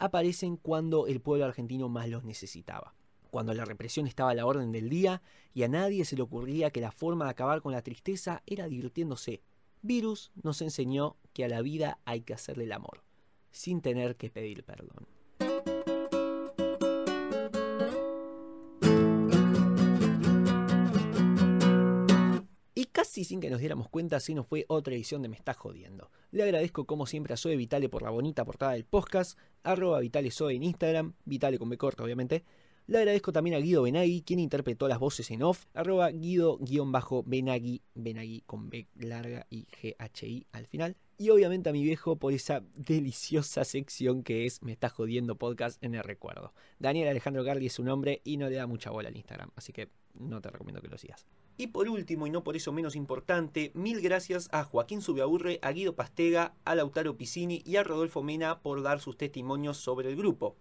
aparecen 0.00 0.56
cuando 0.56 1.06
el 1.06 1.20
pueblo 1.20 1.44
argentino 1.44 1.88
más 1.88 2.08
los 2.08 2.24
necesitaba 2.24 2.94
cuando 3.30 3.54
la 3.54 3.64
represión 3.64 4.06
estaba 4.06 4.30
a 4.30 4.34
la 4.34 4.44
orden 4.44 4.72
del 4.72 4.90
día 4.90 5.22
y 5.54 5.62
a 5.62 5.68
nadie 5.68 6.04
se 6.04 6.16
le 6.16 6.22
ocurría 6.22 6.70
que 6.70 6.80
la 6.80 6.92
forma 6.92 7.24
de 7.24 7.30
acabar 7.30 7.62
con 7.62 7.72
la 7.72 7.82
tristeza 7.82 8.42
era 8.46 8.68
divirtiéndose. 8.68 9.42
Virus 9.82 10.30
nos 10.42 10.60
enseñó 10.60 11.16
que 11.32 11.44
a 11.44 11.48
la 11.48 11.62
vida 11.62 12.00
hay 12.04 12.20
que 12.20 12.34
hacerle 12.34 12.64
el 12.64 12.72
amor, 12.72 13.02
sin 13.50 13.80
tener 13.80 14.16
que 14.16 14.30
pedir 14.30 14.64
perdón. 14.64 15.06
Casi 23.00 23.24
sin 23.24 23.40
que 23.40 23.48
nos 23.48 23.60
diéramos 23.60 23.88
cuenta, 23.88 24.20
se 24.20 24.34
nos 24.34 24.46
fue 24.46 24.66
otra 24.68 24.92
edición 24.94 25.22
de 25.22 25.30
Me 25.30 25.36
Estás 25.36 25.56
Jodiendo. 25.56 26.10
Le 26.32 26.42
agradezco 26.42 26.84
como 26.84 27.06
siempre 27.06 27.32
a 27.32 27.38
Zoe 27.38 27.56
Vitale 27.56 27.88
por 27.88 28.02
la 28.02 28.10
bonita 28.10 28.44
portada 28.44 28.72
del 28.72 28.84
podcast, 28.84 29.38
arroba 29.62 30.00
Vitale 30.00 30.28
en 30.38 30.62
Instagram, 30.62 31.14
Vitale 31.24 31.58
con 31.58 31.70
B 31.70 31.78
corta 31.78 32.04
obviamente, 32.04 32.44
le 32.88 32.98
agradezco 32.98 33.32
también 33.32 33.56
a 33.56 33.60
Guido 33.60 33.84
Benagui, 33.84 34.20
quien 34.20 34.38
interpretó 34.38 34.86
las 34.86 34.98
voces 34.98 35.30
en 35.30 35.42
off, 35.42 35.64
arroba 35.72 36.10
Guido-Benagui, 36.10 37.80
Benagui 37.94 38.42
con 38.42 38.68
B 38.68 38.86
larga 38.96 39.46
y 39.48 39.64
G-H-I 39.80 40.46
al 40.52 40.66
final. 40.66 40.98
Y 41.16 41.30
obviamente 41.30 41.70
a 41.70 41.72
mi 41.72 41.82
viejo 41.82 42.16
por 42.16 42.34
esa 42.34 42.62
deliciosa 42.74 43.64
sección 43.64 44.22
que 44.22 44.44
es 44.44 44.62
Me 44.62 44.72
está 44.72 44.90
jodiendo 44.90 45.36
podcast 45.36 45.82
en 45.82 45.94
el 45.94 46.02
recuerdo. 46.02 46.52
Daniel 46.78 47.08
Alejandro 47.08 47.44
Garli 47.44 47.66
es 47.66 47.72
su 47.72 47.82
nombre 47.82 48.20
y 48.24 48.36
no 48.36 48.50
le 48.50 48.56
da 48.56 48.66
mucha 48.66 48.90
bola 48.90 49.08
al 49.08 49.16
Instagram, 49.16 49.52
así 49.56 49.72
que 49.72 49.88
no 50.14 50.40
te 50.40 50.50
recomiendo 50.50 50.80
que 50.80 50.88
lo 50.88 50.98
sigas. 50.98 51.26
Y 51.56 51.68
por 51.68 51.88
último, 51.88 52.26
y 52.26 52.30
no 52.30 52.42
por 52.42 52.56
eso 52.56 52.72
menos 52.72 52.96
importante, 52.96 53.70
mil 53.74 54.00
gracias 54.00 54.48
a 54.52 54.64
Joaquín 54.64 55.02
Subiaburre, 55.02 55.58
a 55.62 55.72
Guido 55.72 55.94
Pastega, 55.94 56.54
a 56.64 56.74
Lautaro 56.74 57.16
Piscini 57.16 57.62
y 57.66 57.76
a 57.76 57.82
Rodolfo 57.82 58.22
Mena 58.22 58.60
por 58.60 58.82
dar 58.82 59.00
sus 59.00 59.16
testimonios 59.16 59.76
sobre 59.76 60.08
el 60.08 60.16
grupo. 60.16 60.56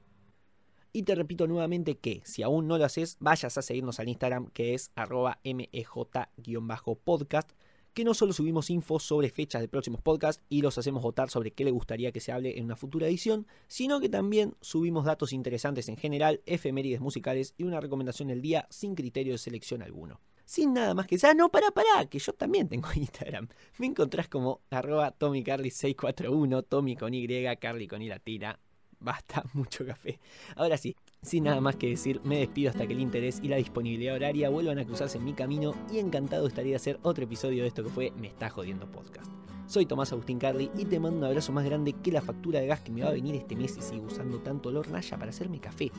Y 0.92 1.04
te 1.04 1.16
repito 1.16 1.48
nuevamente 1.48 1.98
que 1.98 2.22
si 2.26 2.42
aún 2.42 2.68
no 2.68 2.78
lo 2.78 2.86
haces, 2.86 3.18
vayas 3.20 3.58
a 3.58 3.62
seguirnos 3.62 4.00
al 4.00 4.10
Instagram 4.10 4.48
que 4.48 4.74
es 4.74 4.92
arroba 4.96 5.40
mej-podcast, 5.44 7.52
que 7.94 8.04
no 8.04 8.14
solo 8.14 8.34
subimos 8.34 8.70
info 8.70 9.00
sobre 9.00 9.30
fechas 9.30 9.62
de 9.62 9.68
próximos 9.68 10.02
podcasts 10.02 10.44
y 10.50 10.62
los 10.62 10.78
hacemos 10.78 11.04
votar 11.04 11.30
sobre 11.30 11.52
qué 11.52 11.64
le 11.64 11.72
gustaría 11.72 12.12
que 12.12 12.20
se 12.20 12.32
hable 12.32 12.58
en 12.58 12.66
una 12.66 12.76
futura 12.76 13.08
edición, 13.08 13.48
sino 13.68 14.00
que 14.00 14.10
también 14.10 14.56
subimos 14.62 15.06
datos 15.06 15.34
interesantes 15.34 15.90
en 15.90 15.98
general, 15.98 16.42
efemérides 16.46 17.02
musicales 17.02 17.54
y 17.58 17.64
una 17.64 17.82
recomendación 17.82 18.30
del 18.30 18.42
día 18.42 18.68
sin 18.70 18.96
criterio 18.96 19.34
de 19.34 19.38
selección 19.38 19.82
alguno. 19.82 20.20
Sin 20.46 20.74
nada 20.74 20.96
más 20.96 21.06
que 21.06 21.16
decir, 21.16 21.30
ah, 21.30 21.34
no, 21.36 21.50
para, 21.50 21.70
para, 21.70 22.08
que 22.10 22.18
yo 22.18 22.34
también 22.34 22.68
tengo 22.68 22.90
Instagram. 22.96 23.48
Me 23.78 23.86
encontrás 23.86 24.28
como 24.28 24.62
arroba 24.72 25.16
TommyCarly641, 25.18 26.66
Tommy 26.68 26.96
con 26.96 27.14
Y, 27.14 27.28
Carly 27.58 27.88
con 27.88 28.08
latina, 28.08 28.60
basta, 29.00 29.44
mucho 29.54 29.86
café. 29.86 30.20
Ahora 30.56 30.78
sí, 30.78 30.96
sin 31.22 31.44
nada 31.44 31.60
más 31.60 31.76
que 31.76 31.90
decir, 31.90 32.22
me 32.24 32.40
despido 32.40 32.70
hasta 32.70 32.88
que 32.88 32.94
el 32.94 33.02
interés 33.02 33.40
y 33.44 33.50
la 33.50 33.58
disponibilidad 33.58 34.16
horaria 34.16 34.50
vuelvan 34.50 34.80
a 34.80 34.86
cruzarse 34.86 35.18
en 35.18 35.26
mi 35.26 35.34
camino 35.34 35.76
y 35.92 36.00
encantado 36.00 36.48
estaría 36.48 36.72
de 36.72 36.78
hacer 36.78 37.00
otro 37.04 37.26
episodio 37.26 37.64
de 37.64 37.68
esto 37.68 37.84
que 37.84 37.90
fue 37.90 38.12
Me 38.12 38.28
está 38.28 38.50
jodiendo 38.50 38.90
podcast. 38.90 39.32
Soy 39.68 39.86
Tomás 39.86 40.12
Agustín 40.12 40.40
Carly 40.40 40.72
y 40.78 40.86
te 40.86 41.00
mando 41.00 41.20
un 41.20 41.26
abrazo 41.26 41.52
más 41.52 41.66
grande 41.66 41.94
que 41.94 42.12
la 42.12 42.22
factura 42.22 42.60
de 42.60 42.68
gas 42.68 42.82
que 42.82 42.92
me 42.92 43.04
va 43.04 43.10
a 43.10 43.14
venir 43.14 43.36
este 43.36 43.56
mes 43.56 43.78
y 43.78 43.82
sigo 43.82 44.06
usando 44.08 44.40
tanto 44.40 44.70
olor 44.70 44.88
naya 44.90 45.18
para 45.18 45.30
hacerme 45.30 45.60
café. 45.60 45.92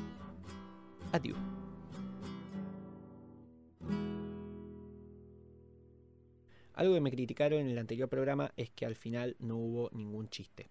Adiós. 1.13 1.39
Algo 6.75 6.95
que 6.95 7.01
me 7.01 7.11
criticaron 7.11 7.61
en 7.61 7.69
el 7.69 7.79
anterior 7.79 8.09
programa 8.09 8.53
es 8.57 8.71
que 8.71 8.87
al 8.87 8.97
final 8.97 9.37
no 9.39 9.57
hubo 9.57 9.91
ningún 9.93 10.31
chiste. 10.31 10.71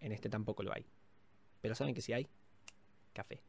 En 0.00 0.10
este 0.12 0.28
tampoco 0.28 0.64
lo 0.64 0.74
hay. 0.74 0.84
Pero 1.60 1.76
¿saben 1.76 1.94
que 1.94 2.02
si 2.02 2.12
hay? 2.12 2.26
Café. 3.12 3.40